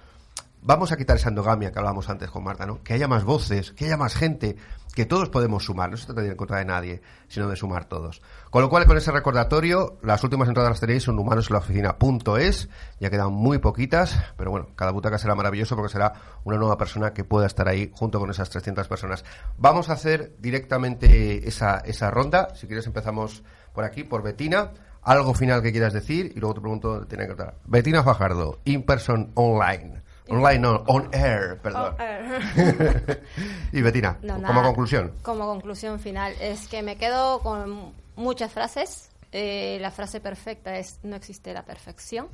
Vamos 0.63 0.91
a 0.91 0.97
quitar 0.97 1.15
esa 1.15 1.29
endogamia 1.29 1.71
que 1.71 1.79
hablábamos 1.79 2.07
antes 2.09 2.29
con 2.29 2.43
Marta, 2.43 2.67
¿no? 2.67 2.83
Que 2.83 2.93
haya 2.93 3.07
más 3.07 3.23
voces, 3.23 3.71
que 3.71 3.85
haya 3.85 3.97
más 3.97 4.13
gente, 4.13 4.57
que 4.93 5.05
todos 5.05 5.29
podemos 5.29 5.65
sumar. 5.65 5.89
No 5.89 5.97
se 5.97 6.05
trata 6.05 6.21
de 6.21 6.27
ir 6.27 6.31
en 6.31 6.37
contra 6.37 6.57
de 6.57 6.65
nadie, 6.65 7.01
sino 7.27 7.47
de 7.47 7.55
sumar 7.55 7.85
todos. 7.85 8.21
Con 8.49 8.61
lo 8.61 8.69
cual, 8.69 8.85
con 8.85 8.97
ese 8.97 9.11
recordatorio, 9.11 9.97
las 10.03 10.23
últimas 10.23 10.47
entradas 10.47 10.71
las 10.71 10.79
tenéis 10.79 11.07
en 11.07 11.17
humanosenlaoficina.es. 11.17 12.69
Ya 12.99 13.09
quedan 13.09 13.31
muy 13.31 13.59
poquitas, 13.59 14.17
pero 14.37 14.51
bueno, 14.51 14.69
cada 14.75 14.91
butaca 14.91 15.17
será 15.17 15.35
maravilloso 15.35 15.75
porque 15.75 15.91
será 15.91 16.13
una 16.43 16.57
nueva 16.57 16.77
persona 16.77 17.13
que 17.13 17.23
pueda 17.23 17.47
estar 17.47 17.67
ahí 17.67 17.91
junto 17.93 18.19
con 18.19 18.29
esas 18.29 18.49
300 18.49 18.87
personas. 18.87 19.23
Vamos 19.57 19.89
a 19.89 19.93
hacer 19.93 20.35
directamente 20.39 21.47
esa, 21.47 21.77
esa 21.79 22.11
ronda. 22.11 22.53
Si 22.55 22.67
quieres 22.67 22.85
empezamos 22.87 23.43
por 23.73 23.83
aquí, 23.83 24.03
por 24.03 24.23
Betina. 24.23 24.71
Algo 25.03 25.33
final 25.33 25.63
que 25.63 25.71
quieras 25.71 25.93
decir 25.93 26.31
y 26.35 26.39
luego 26.39 26.55
te 26.55 26.61
pregunto 26.61 27.07
tiene 27.07 27.25
que 27.25 27.31
estar. 27.31 27.55
Betina 27.65 28.03
Fajardo, 28.03 28.59
in 28.65 28.83
person 28.83 29.31
online. 29.33 30.03
Online, 30.31 30.59
no, 30.59 30.83
on 30.87 31.09
air, 31.13 31.59
perdón. 31.61 31.95
y 33.71 33.81
Betina, 33.81 34.17
No, 34.21 34.35
como 34.35 34.47
nada. 34.47 34.63
conclusión. 34.63 35.13
Como 35.21 35.45
conclusión 35.45 35.99
final, 35.99 36.33
es 36.39 36.67
que 36.67 36.81
me 36.83 36.95
quedo 36.97 37.39
con 37.39 37.93
muchas 38.15 38.51
frases. 38.51 39.09
Eh, 39.31 39.77
la 39.81 39.91
frase 39.91 40.19
perfecta 40.19 40.77
es 40.77 40.99
no 41.03 41.15
existe 41.15 41.53
la 41.53 41.63
perfección. 41.63 42.27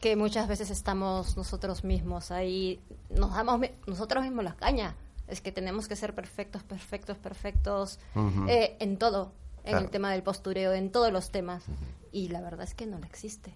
Que 0.00 0.16
muchas 0.16 0.48
veces 0.48 0.70
estamos 0.70 1.36
nosotros 1.36 1.84
mismos 1.84 2.30
ahí, 2.32 2.80
nos 3.10 3.32
damos 3.34 3.60
mi- 3.60 3.70
nosotros 3.86 4.24
mismos 4.24 4.42
las 4.44 4.56
cañas. 4.56 4.94
Es 5.28 5.40
que 5.40 5.52
tenemos 5.52 5.86
que 5.86 5.94
ser 5.94 6.14
perfectos, 6.14 6.64
perfectos, 6.64 7.16
perfectos 7.18 8.00
eh, 8.48 8.76
en 8.80 8.96
todo, 8.98 9.32
en 9.64 9.70
Claro. 9.70 9.84
el 9.84 9.90
tema 9.90 10.10
del 10.10 10.24
postureo, 10.24 10.72
en 10.72 10.90
todos 10.90 11.12
los 11.12 11.30
temas. 11.30 11.62
Y 12.10 12.28
la 12.28 12.40
verdad 12.40 12.62
es 12.64 12.74
que 12.74 12.86
no 12.86 12.98
lo 12.98 13.06
existe. 13.06 13.54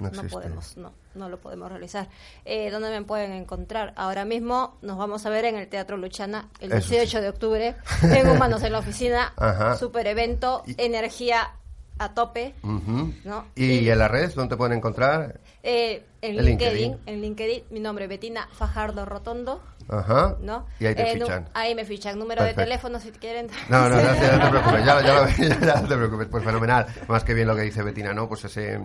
No 0.00 0.10
No, 0.10 0.22
podemos, 0.28 0.76
no, 0.76 0.92
no 1.14 1.28
lo 1.28 1.40
podemos 1.40 1.70
realizar. 1.70 2.08
Eh, 2.44 2.70
¿Dónde 2.70 2.90
me 2.90 3.02
pueden 3.02 3.32
encontrar? 3.32 3.94
Ahora 3.96 4.24
mismo 4.24 4.76
nos 4.82 4.98
vamos 4.98 5.24
a 5.24 5.30
ver 5.30 5.46
en 5.46 5.56
el 5.56 5.68
Teatro 5.68 5.96
Luchana 5.96 6.48
el 6.60 6.72
Eso 6.72 6.88
sí. 6.88 6.94
18 6.96 7.20
de 7.22 7.28
octubre, 7.30 7.76
en 8.02 8.28
Humanos 8.28 8.62
en 8.62 8.72
la 8.72 8.80
Oficina, 8.80 9.32
Ajá. 9.36 9.76
super 9.76 10.06
evento, 10.06 10.62
energía 10.76 11.52
a 11.98 12.12
tope, 12.12 12.54
Ujú. 12.62 13.14
¿no? 13.24 13.46
¿Y 13.54 13.88
en 13.88 13.98
la 13.98 14.06
red 14.08 14.30
dónde 14.34 14.54
te 14.54 14.58
pueden 14.58 14.76
encontrar? 14.76 15.40
Eh, 15.62 16.04
en 16.20 16.36
LinkedIn, 16.36 16.74
LinkedIn. 16.92 16.98
en 17.06 17.20
LinkedIn, 17.22 17.64
mi 17.70 17.80
nombre 17.80 18.06
Betina 18.06 18.48
Fajardo 18.52 19.06
Rotondo, 19.06 19.62
Ajá. 19.88 20.36
¿no? 20.40 20.66
Y 20.78 20.84
ahí 20.86 20.94
te 20.94 21.10
Eh, 21.12 21.14
fichan. 21.18 21.48
ahí 21.54 21.74
me 21.74 21.86
fichan. 21.86 22.18
Número 22.18 22.40
Perfecto. 22.40 22.60
de 22.60 22.64
teléfono 22.66 23.00
si 23.00 23.12
quieren. 23.12 23.46
No, 23.70 23.88
no, 23.88 23.96
no, 23.96 24.02
no 24.12 24.44
te 24.44 24.48
preocupes, 24.50 24.84
ya, 24.84 25.00
ya, 25.00 25.58
ya 25.66 25.80
no 25.80 25.88
te 25.88 25.96
preocupes, 25.96 26.28
pues 26.30 26.44
fenomenal. 26.44 26.86
Más 27.08 27.24
que 27.24 27.32
bien 27.32 27.46
lo 27.48 27.56
que 27.56 27.62
dice 27.62 27.82
Betina, 27.82 28.12
¿no? 28.12 28.28
Pues 28.28 28.44
ese 28.44 28.78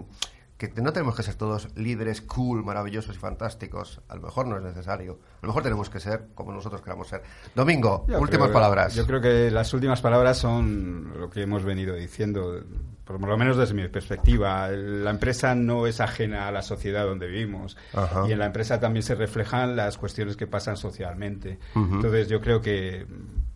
que 0.69 0.81
no 0.81 0.93
tenemos 0.93 1.15
que 1.15 1.23
ser 1.23 1.35
todos 1.35 1.69
líderes 1.75 2.21
cool, 2.21 2.63
maravillosos 2.63 3.15
y 3.15 3.19
fantásticos. 3.19 4.01
A 4.07 4.15
lo 4.15 4.21
mejor 4.21 4.47
no 4.47 4.57
es 4.57 4.63
necesario. 4.63 5.19
A 5.41 5.45
lo 5.45 5.47
mejor 5.47 5.63
tenemos 5.63 5.89
que 5.89 5.99
ser 5.99 6.27
como 6.35 6.51
nosotros 6.51 6.81
queramos 6.81 7.07
ser. 7.07 7.23
Domingo, 7.55 8.05
Yo 8.07 8.19
últimas 8.19 8.47
creo- 8.49 8.53
palabras. 8.53 8.93
Yo 8.95 9.05
creo 9.07 9.21
que 9.21 9.49
las 9.51 9.73
últimas 9.73 10.01
palabras 10.01 10.37
son 10.37 11.13
lo 11.19 11.29
que 11.29 11.41
hemos 11.43 11.63
venido 11.63 11.95
diciendo, 11.95 12.63
por 13.05 13.19
lo 13.19 13.37
menos 13.37 13.57
desde 13.57 13.73
mi 13.73 13.87
perspectiva. 13.87 14.67
La 14.69 15.09
empresa 15.09 15.55
no 15.55 15.87
es 15.87 15.99
ajena 15.99 16.47
a 16.47 16.51
la 16.51 16.61
sociedad 16.61 17.05
donde 17.05 17.27
vivimos 17.27 17.77
Ajá. 17.93 18.27
y 18.27 18.31
en 18.31 18.39
la 18.39 18.45
empresa 18.45 18.79
también 18.79 19.03
se 19.03 19.15
reflejan 19.15 19.75
las 19.75 19.97
cuestiones 19.97 20.37
que 20.37 20.47
pasan 20.47 20.77
socialmente. 20.77 21.59
Entonces 21.75 22.27
yo 22.29 22.39
creo 22.41 22.61
que 22.61 23.05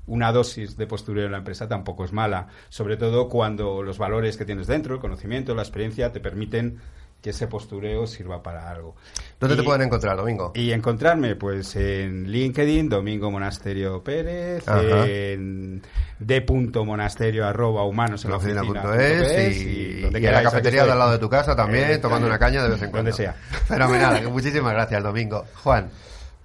una 0.08 0.32
dosis 0.32 0.78
de 0.78 0.86
postureo 0.86 1.26
en 1.26 1.32
la 1.32 1.40
empresa 1.40 1.68
tampoco 1.68 2.06
es 2.06 2.14
mala, 2.14 2.48
sobre 2.70 2.96
todo 2.96 3.28
cuando 3.28 3.82
los 3.82 3.98
valores 3.98 4.38
que 4.38 4.46
tienes 4.46 4.68
dentro, 4.68 4.94
el 4.94 5.02
conocimiento, 5.02 5.56
la 5.56 5.64
experiencia, 5.64 6.12
te 6.12 6.20
permiten 6.20 6.78
que 7.26 7.32
ese 7.32 7.48
postureo 7.48 8.06
sirva 8.06 8.44
para 8.44 8.70
algo. 8.70 8.96
¿Dónde 9.40 9.56
te 9.56 9.64
Y- 9.64 9.66
pueden 9.66 9.82
encontrar, 9.82 10.16
Domingo? 10.16 10.52
y 10.54 10.72
encontrarme, 10.72 11.36
pues 11.36 11.76
en 11.76 12.32
LinkedIn, 12.32 12.88
Domingo 12.88 13.32
Monasterio 13.32 14.04
Pérez, 14.04 14.68
Ajá. 14.68 15.08
en 15.08 15.82
d.monasterio 16.20 17.48
arroba 17.48 17.84
humanos 17.84 18.24
en 18.26 18.30
la 18.30 18.38
oficina 18.38 18.62
punto 18.62 18.88
oficina.es 18.90 19.32
es, 19.32 19.58
y, 19.58 20.02
donde 20.02 20.22
y 20.22 20.26
en 20.28 20.32
la 20.34 20.44
cafetería 20.44 20.86
de 20.86 20.92
al 20.92 21.00
lado 21.00 21.12
de 21.14 21.18
tu 21.18 21.28
casa 21.28 21.56
también, 21.56 21.90
Eh, 21.90 21.98
tomando 21.98 22.28
una 22.28 22.38
caña 22.38 22.62
de 22.62 22.70
vez 22.70 22.82
en 22.84 22.92
cuando. 22.92 23.10
Donde 23.10 23.24
sea. 23.24 23.34
Fenomenal, 23.34 24.30
muchísimas 24.30 24.74
gracias, 24.74 25.02
Domingo. 25.02 25.46
Juan. 25.64 25.90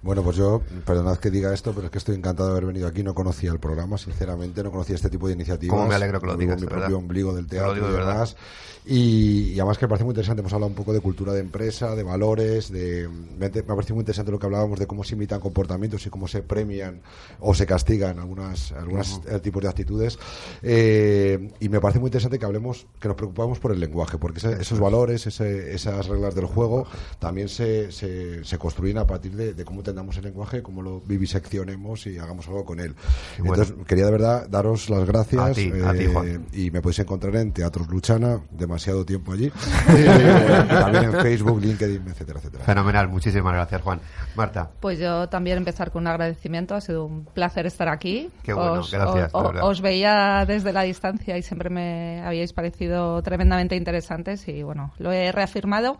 Bueno, 0.03 0.23
pues 0.23 0.35
yo, 0.35 0.61
perdonad 0.85 1.17
que 1.17 1.29
diga 1.29 1.53
esto, 1.53 1.73
pero 1.73 1.85
es 1.85 1.91
que 1.91 1.99
estoy 1.99 2.15
encantado 2.15 2.49
de 2.49 2.53
haber 2.53 2.65
venido 2.65 2.87
aquí. 2.87 3.03
No 3.03 3.13
conocía 3.13 3.51
el 3.51 3.59
programa, 3.59 3.99
sinceramente, 3.99 4.63
no 4.63 4.71
conocía 4.71 4.95
este 4.95 5.09
tipo 5.11 5.27
de 5.27 5.33
iniciativas. 5.33 5.75
Cómo 5.75 5.87
me 5.87 5.93
alegro 5.93 6.19
que 6.19 6.25
lo 6.25 6.35
digas, 6.37 6.59
mi 6.59 6.65
propio 6.65 6.81
verdad. 6.85 6.97
ombligo 6.97 7.33
del 7.35 7.45
Te 7.45 7.57
teatro 7.57 7.75
digo 7.75 7.87
y 7.87 7.91
de 7.91 7.97
verdad. 7.97 8.13
demás. 8.13 8.35
Y, 8.83 9.51
y 9.53 9.59
además 9.59 9.77
que 9.77 9.85
me 9.85 9.89
parece 9.89 10.03
muy 10.05 10.13
interesante. 10.13 10.39
Hemos 10.39 10.53
hablado 10.53 10.69
un 10.69 10.75
poco 10.75 10.91
de 10.91 11.01
cultura 11.01 11.33
de 11.33 11.39
empresa, 11.41 11.93
de 11.95 12.01
valores, 12.01 12.71
de 12.71 13.07
me 13.37 13.45
ha 13.45 13.51
parecido 13.51 13.93
muy 13.95 14.01
interesante 14.01 14.31
lo 14.31 14.39
que 14.39 14.47
hablábamos 14.47 14.79
de 14.79 14.87
cómo 14.87 15.03
se 15.03 15.13
imitan 15.13 15.39
comportamientos 15.39 16.03
y 16.07 16.09
cómo 16.09 16.27
se 16.27 16.41
premian 16.41 17.01
o 17.39 17.53
se 17.53 17.67
castigan 17.67 18.17
algunas, 18.17 18.71
algunos 18.71 19.19
Ujú. 19.19 19.29
eh, 19.35 19.39
tipos 19.39 19.61
de 19.61 19.69
actitudes. 19.69 20.17
Eh, 20.63 21.51
y 21.59 21.69
me 21.69 21.79
parece 21.79 21.99
muy 21.99 22.07
interesante 22.07 22.39
que 22.39 22.45
hablemos, 22.45 22.87
que 22.99 23.07
nos 23.07 23.17
preocupamos 23.17 23.59
por 23.59 23.71
el 23.71 23.79
lenguaje, 23.79 24.17
porque 24.17 24.39
ese- 24.39 24.59
esos 24.61 24.79
valores, 24.79 25.27
ese- 25.27 25.75
esas 25.75 26.07
reglas 26.07 26.33
del 26.33 26.45
juego 26.45 26.87
también 27.19 27.49
se, 27.49 27.91
se, 27.91 28.43
se 28.43 28.57
construyen 28.57 28.97
a 28.97 29.05
partir 29.05 29.35
de, 29.35 29.53
de 29.53 29.63
cómo 29.65 29.83
entendamos 29.91 30.17
el 30.17 30.23
lenguaje, 30.23 30.61
cómo 30.63 30.81
lo 30.81 31.01
viviseccionemos 31.01 32.07
y 32.07 32.17
hagamos 32.17 32.47
algo 32.47 32.65
con 32.65 32.79
él. 32.79 32.95
Bueno. 33.37 33.63
Entonces, 33.63 33.85
quería 33.87 34.05
de 34.05 34.11
verdad 34.11 34.47
daros 34.49 34.89
las 34.89 35.05
gracias. 35.05 35.41
A 35.41 35.53
ti, 35.53 35.71
a 35.83 35.93
ti, 35.93 36.03
eh, 36.05 36.07
Juan. 36.07 36.45
y 36.53 36.71
me 36.71 36.81
podéis 36.81 36.99
encontrar 36.99 37.35
en 37.35 37.51
Teatros 37.51 37.87
Luchana, 37.87 38.41
demasiado 38.51 39.05
tiempo 39.05 39.33
allí. 39.33 39.51
Eh, 39.89 40.63
y 40.65 40.67
también 40.67 41.03
en 41.05 41.13
Facebook, 41.13 41.61
LinkedIn, 41.61 42.07
etcétera, 42.07 42.39
etcétera. 42.39 42.63
Fenomenal, 42.63 43.07
muchísimas 43.09 43.53
gracias, 43.53 43.81
Juan. 43.81 44.01
Marta. 44.35 44.71
Pues 44.79 44.99
yo 44.99 45.29
también 45.29 45.57
empezar 45.57 45.91
con 45.91 46.03
un 46.03 46.07
agradecimiento. 46.07 46.75
Ha 46.75 46.81
sido 46.81 47.05
un 47.05 47.25
placer 47.25 47.65
estar 47.65 47.89
aquí. 47.89 48.29
Qué 48.43 48.53
bueno, 48.53 48.73
os, 48.73 48.91
gracias, 48.91 49.31
os 49.33 49.81
veía 49.81 50.45
desde 50.47 50.73
la 50.73 50.83
distancia 50.83 51.37
y 51.37 51.43
siempre 51.43 51.69
me 51.69 52.21
habíais 52.25 52.53
parecido 52.53 53.21
tremendamente 53.21 53.75
interesantes 53.75 54.47
y 54.47 54.63
bueno, 54.63 54.93
lo 54.97 55.11
he 55.11 55.31
reafirmado. 55.31 55.97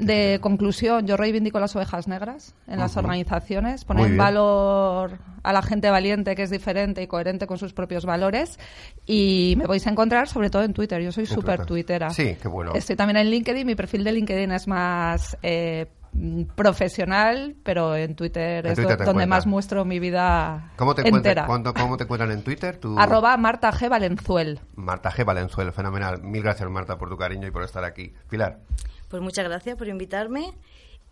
De 0.00 0.38
conclusión, 0.40 1.06
yo 1.06 1.16
reivindico 1.16 1.60
las 1.60 1.76
ovejas 1.76 2.08
negras 2.08 2.54
en 2.66 2.78
las 2.78 2.96
organizaciones, 2.96 3.84
poner 3.84 4.06
en 4.06 4.16
valor 4.16 5.18
a 5.42 5.52
la 5.52 5.62
gente 5.62 5.90
valiente 5.90 6.34
que 6.34 6.42
es 6.42 6.50
diferente 6.50 7.02
y 7.02 7.06
coherente 7.06 7.46
con 7.46 7.58
sus 7.58 7.72
propios 7.72 8.06
valores 8.06 8.58
y 9.06 9.54
me 9.58 9.66
podéis 9.66 9.86
encontrar 9.86 10.26
sobre 10.28 10.48
todo 10.48 10.62
en 10.62 10.72
Twitter. 10.72 11.02
Yo 11.02 11.12
soy 11.12 11.26
súper 11.26 11.66
Twitter. 11.66 12.00
tuitera. 12.00 12.10
Sí, 12.10 12.36
qué 12.40 12.48
bueno. 12.48 12.72
Estoy 12.74 12.96
también 12.96 13.18
en 13.18 13.30
LinkedIn. 13.30 13.66
Mi 13.66 13.74
perfil 13.74 14.04
de 14.04 14.12
LinkedIn 14.12 14.52
es 14.52 14.66
más 14.66 15.36
eh, 15.42 15.86
profesional, 16.54 17.56
pero 17.62 17.94
en 17.94 18.14
Twitter 18.14 18.66
En 18.66 18.72
es 18.72 18.78
Twitter 18.78 19.04
donde 19.04 19.26
más 19.26 19.46
muestro 19.46 19.84
mi 19.84 19.98
vida 20.00 20.72
¿Cómo 20.76 20.94
te, 20.94 21.02
encuentran, 21.02 21.46
entera. 21.46 21.74
¿Cómo 21.74 21.96
te 21.96 22.04
encuentran 22.04 22.30
en 22.30 22.42
Twitter? 22.42 22.80
Arroba 22.96 23.36
Marta 23.36 23.70
G. 23.72 23.88
Valenzuel. 23.88 24.60
Marta 24.76 25.10
G. 25.10 25.24
Valenzuela, 25.24 25.72
fenomenal. 25.72 26.22
Mil 26.22 26.42
gracias, 26.42 26.68
Marta, 26.70 26.98
por 26.98 27.08
tu 27.08 27.16
cariño 27.16 27.46
y 27.46 27.50
por 27.50 27.62
estar 27.62 27.84
aquí. 27.84 28.12
Pilar. 28.28 28.60
Pues 29.10 29.22
muchas 29.22 29.44
gracias 29.44 29.76
por 29.76 29.88
invitarme. 29.88 30.54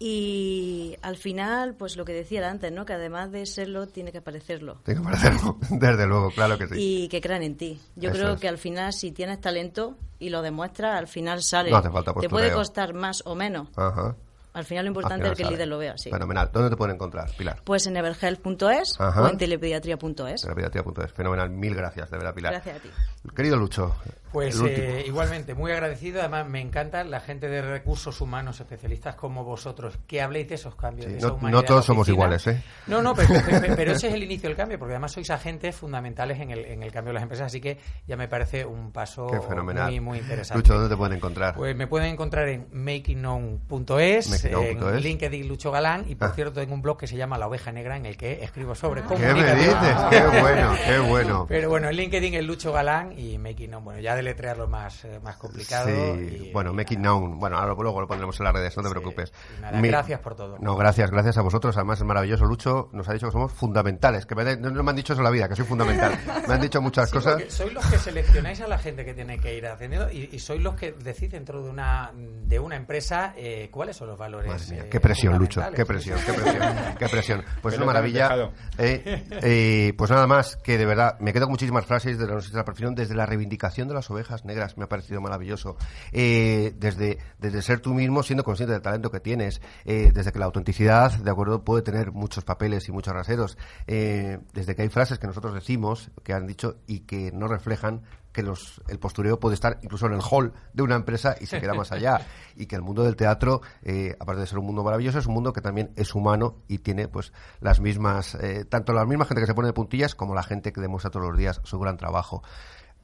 Y 0.00 0.96
al 1.02 1.16
final, 1.16 1.74
pues 1.74 1.96
lo 1.96 2.04
que 2.04 2.12
decía 2.12 2.48
antes, 2.48 2.70
¿no? 2.70 2.86
Que 2.86 2.92
además 2.92 3.32
de 3.32 3.44
serlo, 3.46 3.88
tiene 3.88 4.12
que 4.12 4.20
parecerlo. 4.22 4.80
Tengo 4.84 5.00
que 5.02 5.08
parecerlo, 5.08 5.58
desde 5.70 6.06
luego, 6.06 6.30
claro 6.30 6.56
que 6.56 6.68
sí. 6.68 6.74
Y 6.76 7.08
que 7.08 7.20
crean 7.20 7.42
en 7.42 7.56
ti. 7.56 7.80
Yo 7.96 8.10
Eso 8.10 8.18
creo 8.18 8.34
es. 8.34 8.40
que 8.40 8.48
al 8.48 8.58
final, 8.58 8.92
si 8.92 9.10
tienes 9.10 9.40
talento 9.40 9.96
y 10.20 10.30
lo 10.30 10.40
demuestras, 10.40 10.96
al 10.96 11.08
final 11.08 11.42
sale. 11.42 11.72
No 11.72 11.78
hace 11.78 11.90
falta 11.90 12.14
Te 12.14 12.28
puede 12.28 12.52
costar 12.52 12.94
más 12.94 13.22
o 13.26 13.34
menos. 13.34 13.68
Ajá. 13.76 14.14
Al 14.54 14.64
final 14.64 14.84
lo 14.86 14.88
importante 14.90 15.16
final 15.22 15.32
es 15.32 15.36
que 15.36 15.42
el 15.42 15.46
sale. 15.46 15.56
líder 15.56 15.68
lo 15.68 15.78
vea, 15.78 15.98
sí. 15.98 16.10
Fenomenal. 16.10 16.50
¿Dónde 16.52 16.70
te 16.70 16.76
pueden 16.76 16.94
encontrar, 16.94 17.30
Pilar? 17.36 17.60
Pues 17.64 17.86
en 17.86 17.96
everhealth.es 17.96 18.98
o 19.00 19.28
en 19.28 19.36
telepediatría.es. 19.38 20.42
Terapia.es. 20.42 21.12
Fenomenal. 21.12 21.50
Mil 21.50 21.74
gracias, 21.74 22.10
de 22.10 22.16
verdad, 22.18 22.34
Pilar. 22.34 22.52
Gracias 22.52 22.76
a 22.76 22.80
ti. 22.80 22.88
Querido 23.36 23.56
Lucho. 23.56 23.94
Pues 24.32 24.60
eh, 24.66 25.04
igualmente, 25.06 25.54
muy 25.54 25.72
agradecido. 25.72 26.20
Además, 26.20 26.46
me 26.48 26.60
encanta 26.60 27.02
la 27.04 27.20
gente 27.20 27.48
de 27.48 27.62
recursos 27.62 28.20
humanos, 28.20 28.60
especialistas 28.60 29.14
como 29.14 29.44
vosotros, 29.44 29.98
que 30.06 30.20
habléis 30.20 30.48
de 30.48 30.56
esos 30.56 30.74
cambios. 30.76 31.06
Sí, 31.06 31.12
de 31.12 31.18
esa 31.18 31.28
no- 31.40 31.62
todos 31.62 31.84
somos 31.84 32.08
iguales, 32.08 32.46
¿eh? 32.46 32.62
No, 32.86 33.00
no, 33.02 33.14
pero, 33.14 33.28
pero- 33.46 33.74
pero 33.76 33.92
ese 33.92 34.08
es 34.08 34.14
el 34.14 34.22
inicio 34.22 34.48
del 34.48 34.56
cambio, 34.56 34.78
porque 34.78 34.94
además 34.94 35.12
sois 35.12 35.30
agentes 35.30 35.74
fundamentales 35.74 36.40
en 36.40 36.50
el, 36.50 36.64
en 36.64 36.82
el 36.82 36.92
cambio 36.92 37.10
de 37.10 37.14
las 37.14 37.22
empresas, 37.22 37.46
así 37.46 37.60
que 37.60 37.78
ya 38.06 38.16
me 38.16 38.28
parece 38.28 38.64
un 38.64 38.92
paso 38.92 39.26
Qué 39.28 39.40
fenomenal. 39.40 39.90
muy, 39.90 40.00
muy 40.00 40.18
interesante. 40.18 40.58
Lucho, 40.58 40.74
¿dónde 40.74 40.88
te 40.88 40.96
pueden 40.96 41.16
encontrar? 41.16 41.54
Pues 41.54 41.74
me 41.76 41.86
pueden 41.86 42.08
encontrar 42.12 42.48
en 42.48 42.66
makingknown.es, 42.72 44.44
en 44.44 44.96
LinkedIn 45.00 45.48
Lucho 45.48 45.70
Galán, 45.70 46.04
y 46.08 46.14
por 46.14 46.28
Ah. 46.28 46.32
cierto 46.34 46.60
tengo 46.60 46.74
un 46.74 46.82
blog 46.82 46.98
que 46.98 47.06
se 47.06 47.16
llama 47.16 47.38
La 47.38 47.46
Oveja 47.46 47.72
Negra, 47.72 47.96
en 47.96 48.06
el 48.06 48.16
que 48.16 48.42
escribo 48.44 48.74
sobre 48.74 49.02
¿Qué 49.02 49.16
me 49.16 49.34
dices? 49.34 49.74
Qué 50.10 50.40
bueno, 50.40 50.74
qué 50.86 50.98
bueno. 50.98 51.46
Pero 51.48 51.68
bueno, 51.70 51.88
en 51.88 51.96
LinkedIn 51.96 52.34
es 52.34 52.44
Lucho 52.44 52.72
Galán 52.72 53.18
y 53.18 53.38
Making 53.38 53.68
Known, 53.70 53.84
bueno, 53.84 54.00
ya 54.00 54.14
deletrearlo 54.18 54.66
más, 54.68 55.04
eh, 55.04 55.18
más 55.22 55.36
complicado. 55.36 55.86
Sí, 55.88 56.50
bueno, 56.52 56.72
Make 56.72 56.94
It 56.94 57.00
Known. 57.00 57.38
Bueno, 57.38 57.56
ahora 57.58 57.74
luego 57.74 58.00
lo 58.00 58.06
pondremos 58.06 58.38
en 58.40 58.44
las 58.44 58.52
redes, 58.54 58.76
no 58.76 58.82
te 58.82 58.90
preocupes. 58.90 59.32
y 59.56 59.60
nada, 59.62 59.80
Mi- 59.80 59.88
gracias 59.88 60.20
por 60.20 60.34
todo. 60.34 60.58
No, 60.60 60.76
gracias, 60.76 61.10
gracias 61.10 61.38
a 61.38 61.42
vosotros. 61.42 61.76
Además, 61.76 61.98
es 61.98 62.04
maravilloso. 62.04 62.44
Lucho 62.44 62.88
nos 62.92 63.08
ha 63.08 63.12
dicho 63.12 63.26
que 63.26 63.32
somos 63.32 63.52
fundamentales. 63.52 64.26
Que 64.26 64.34
me, 64.34 64.56
no, 64.56 64.70
no 64.70 64.82
me 64.82 64.90
han 64.90 64.96
dicho 64.96 65.12
eso 65.12 65.20
en 65.20 65.24
la 65.24 65.30
vida, 65.30 65.48
que 65.48 65.56
soy 65.56 65.64
fundamental. 65.64 66.12
Me 66.48 66.54
han 66.54 66.60
dicho 66.60 66.80
muchas 66.80 67.08
Sí, 67.10 67.14
cosas. 67.16 67.42
sois 67.48 67.72
los 67.72 67.84
que 67.86 67.98
seleccionáis 67.98 68.60
a 68.60 68.68
la 68.68 68.78
gente 68.78 69.04
que 69.04 69.12
tiene 69.14 69.38
que 69.38 69.56
ir 69.56 69.66
atendiendo 69.66 70.10
y, 70.10 70.30
y 70.32 70.38
sois 70.38 70.62
los 70.62 70.74
que 70.74 70.92
decís 70.92 71.30
dentro 71.30 71.62
de 71.62 71.70
una 71.70 72.10
de 72.14 72.58
una 72.58 72.76
empresa 72.76 73.34
eh, 73.36 73.68
cuáles 73.70 73.96
son 73.96 74.08
los 74.08 74.18
valores. 74.18 74.50
Madre 74.50 74.64
mía, 74.70 74.82
eh, 74.84 74.88
qué 74.90 75.00
presión, 75.00 75.36
Lucho, 75.38 75.62
qué 75.74 75.84
presión, 75.84 76.18
qué 76.24 76.32
presión, 76.32 76.62
qué 76.98 77.08
presión. 77.08 77.44
Pues 77.62 77.74
Me 77.76 77.84
una 77.84 77.92
maravilla. 77.92 78.50
Eh, 78.78 79.26
eh, 79.42 79.92
pues 79.96 80.10
nada 80.10 80.26
más, 80.26 80.56
que 80.56 80.78
de 80.78 80.86
verdad, 80.86 81.18
me 81.20 81.32
quedo 81.32 81.44
con 81.46 81.52
muchísimas 81.52 81.84
frases 81.86 82.18
de 82.18 82.26
la 82.26 82.36
de 82.36 82.52
la 82.56 82.64
Profesión, 82.64 82.94
desde 82.94 83.14
la 83.14 83.26
reivindicación 83.26 83.88
de 83.88 83.94
las 83.94 84.07
ovejas 84.10 84.44
negras, 84.44 84.76
me 84.76 84.84
ha 84.84 84.88
parecido 84.88 85.20
maravilloso. 85.20 85.76
Eh, 86.12 86.74
desde, 86.76 87.18
desde 87.38 87.62
ser 87.62 87.80
tú 87.80 87.94
mismo, 87.94 88.22
siendo 88.22 88.44
consciente 88.44 88.72
del 88.72 88.82
talento 88.82 89.10
que 89.10 89.20
tienes, 89.20 89.60
eh, 89.84 90.10
desde 90.12 90.32
que 90.32 90.38
la 90.38 90.46
autenticidad, 90.46 91.12
de 91.12 91.30
acuerdo, 91.30 91.64
puede 91.64 91.82
tener 91.82 92.12
muchos 92.12 92.44
papeles 92.44 92.88
y 92.88 92.92
muchos 92.92 93.14
raseros, 93.14 93.58
eh, 93.86 94.38
desde 94.52 94.74
que 94.74 94.82
hay 94.82 94.88
frases 94.88 95.18
que 95.18 95.26
nosotros 95.26 95.54
decimos, 95.54 96.10
que 96.22 96.32
han 96.32 96.46
dicho 96.46 96.76
y 96.86 97.00
que 97.00 97.32
no 97.32 97.48
reflejan 97.48 98.02
que 98.32 98.42
los, 98.42 98.80
el 98.88 98.98
postureo 98.98 99.40
puede 99.40 99.54
estar 99.54 99.78
incluso 99.82 100.06
en 100.06 100.12
el 100.12 100.20
hall 100.20 100.52
de 100.72 100.82
una 100.82 100.94
empresa 100.94 101.34
y 101.40 101.46
se 101.46 101.60
queda 101.60 101.74
más 101.74 101.92
allá. 101.92 102.20
Y 102.56 102.66
que 102.66 102.74
el 102.74 102.82
mundo 102.82 103.04
del 103.04 103.14
teatro, 103.14 103.62
eh, 103.82 104.16
aparte 104.18 104.40
de 104.40 104.46
ser 104.46 104.58
un 104.58 104.66
mundo 104.66 104.82
maravilloso, 104.82 105.18
es 105.20 105.26
un 105.26 105.34
mundo 105.34 105.52
que 105.52 105.60
también 105.60 105.92
es 105.94 106.14
humano 106.14 106.56
y 106.66 106.78
tiene 106.78 107.06
pues 107.06 107.32
las 107.60 107.80
mismas, 107.80 108.34
eh, 108.34 108.64
tanto 108.64 108.92
la 108.92 109.04
misma 109.04 109.26
gente 109.26 109.40
que 109.40 109.46
se 109.46 109.54
pone 109.54 109.68
de 109.68 109.72
puntillas 109.72 110.16
como 110.16 110.34
la 110.34 110.42
gente 110.42 110.72
que 110.72 110.80
demuestra 110.80 111.10
todos 111.10 111.26
los 111.26 111.38
días 111.38 111.60
su 111.62 111.78
gran 111.78 111.96
trabajo. 111.96 112.42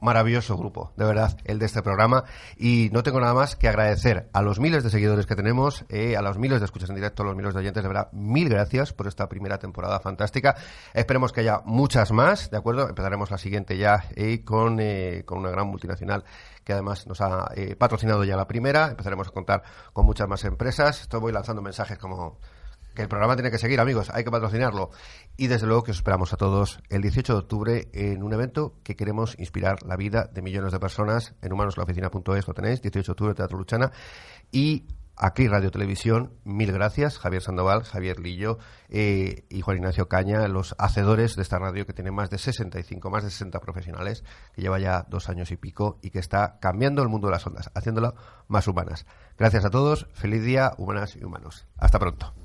Maravilloso 0.01 0.57
grupo, 0.57 0.91
de 0.97 1.05
verdad, 1.05 1.37
el 1.45 1.57
de 1.57 1.65
este 1.65 1.81
programa. 1.81 2.25
Y 2.57 2.89
no 2.91 3.01
tengo 3.01 3.19
nada 3.19 3.33
más 3.33 3.55
que 3.55 3.67
agradecer 3.67 4.29
a 4.33 4.41
los 4.41 4.59
miles 4.59 4.83
de 4.83 4.89
seguidores 4.89 5.25
que 5.25 5.35
tenemos, 5.35 5.85
eh, 5.89 6.17
a 6.17 6.21
los 6.21 6.37
miles 6.37 6.59
de 6.59 6.65
escuchas 6.65 6.89
en 6.89 6.95
directo, 6.95 7.23
a 7.23 7.25
los 7.25 7.35
miles 7.35 7.53
de 7.53 7.61
oyentes, 7.61 7.81
de 7.81 7.87
verdad, 7.87 8.11
mil 8.11 8.49
gracias 8.49 8.93
por 8.93 9.07
esta 9.07 9.29
primera 9.29 9.57
temporada 9.57 9.99
fantástica. 9.99 10.55
Esperemos 10.93 11.31
que 11.31 11.41
haya 11.41 11.61
muchas 11.65 12.11
más, 12.11 12.51
¿de 12.51 12.57
acuerdo? 12.57 12.89
Empezaremos 12.89 13.31
la 13.31 13.37
siguiente 13.37 13.77
ya 13.77 14.05
eh, 14.15 14.43
con, 14.43 14.79
eh, 14.79 15.23
con 15.25 15.39
una 15.39 15.49
gran 15.49 15.67
multinacional 15.67 16.25
que 16.65 16.73
además 16.73 17.07
nos 17.07 17.21
ha 17.21 17.51
eh, 17.55 17.75
patrocinado 17.75 18.23
ya 18.25 18.35
la 18.35 18.47
primera. 18.47 18.89
Empezaremos 18.89 19.27
a 19.29 19.31
contar 19.31 19.63
con 19.93 20.05
muchas 20.05 20.27
más 20.27 20.43
empresas. 20.43 21.01
Esto 21.01 21.21
voy 21.21 21.31
lanzando 21.31 21.61
mensajes 21.61 21.97
como 21.97 22.39
que 22.95 23.01
el 23.03 23.07
programa 23.07 23.35
tiene 23.35 23.51
que 23.51 23.59
seguir, 23.59 23.79
amigos, 23.79 24.09
hay 24.11 24.23
que 24.23 24.31
patrocinarlo. 24.31 24.89
Y 25.37 25.47
desde 25.47 25.67
luego 25.67 25.83
que 25.83 25.91
os 25.91 25.97
esperamos 25.97 26.33
a 26.33 26.37
todos 26.37 26.79
el 26.89 27.01
18 27.01 27.33
de 27.33 27.39
octubre 27.39 27.87
en 27.93 28.23
un 28.23 28.33
evento 28.33 28.79
que 28.83 28.95
queremos 28.95 29.37
inspirar 29.37 29.83
la 29.83 29.97
vida 29.97 30.29
de 30.33 30.41
millones 30.41 30.71
de 30.71 30.79
personas. 30.79 31.35
En 31.41 31.53
humanoslaoficina.es 31.53 32.47
lo 32.47 32.53
tenéis, 32.53 32.81
18 32.81 33.05
de 33.05 33.11
octubre, 33.11 33.35
Teatro 33.35 33.57
Luchana. 33.57 33.91
Y 34.51 34.87
aquí 35.17 35.47
Radio 35.47 35.71
Televisión, 35.71 36.33
mil 36.43 36.71
gracias, 36.71 37.19
Javier 37.19 37.41
Sandoval, 37.41 37.83
Javier 37.83 38.19
Lillo 38.19 38.57
eh, 38.89 39.45
y 39.49 39.61
Juan 39.61 39.77
Ignacio 39.77 40.07
Caña, 40.07 40.47
los 40.47 40.75
hacedores 40.77 41.35
de 41.35 41.41
esta 41.41 41.59
radio 41.59 41.85
que 41.85 41.93
tiene 41.93 42.11
más 42.11 42.29
de 42.29 42.37
65, 42.37 43.09
más 43.09 43.23
de 43.23 43.29
60 43.29 43.59
profesionales, 43.59 44.23
que 44.53 44.61
lleva 44.61 44.79
ya 44.79 45.05
dos 45.09 45.29
años 45.29 45.51
y 45.51 45.57
pico 45.57 45.99
y 46.01 46.09
que 46.09 46.19
está 46.19 46.59
cambiando 46.59 47.01
el 47.01 47.09
mundo 47.09 47.27
de 47.27 47.33
las 47.33 47.45
ondas, 47.45 47.69
haciéndola 47.73 48.13
más 48.47 48.67
humanas. 48.67 49.05
Gracias 49.37 49.65
a 49.65 49.69
todos, 49.69 50.07
feliz 50.13 50.43
día, 50.43 50.71
humanas 50.77 51.15
y 51.15 51.23
humanos. 51.23 51.67
Hasta 51.77 51.99
pronto. 51.99 52.44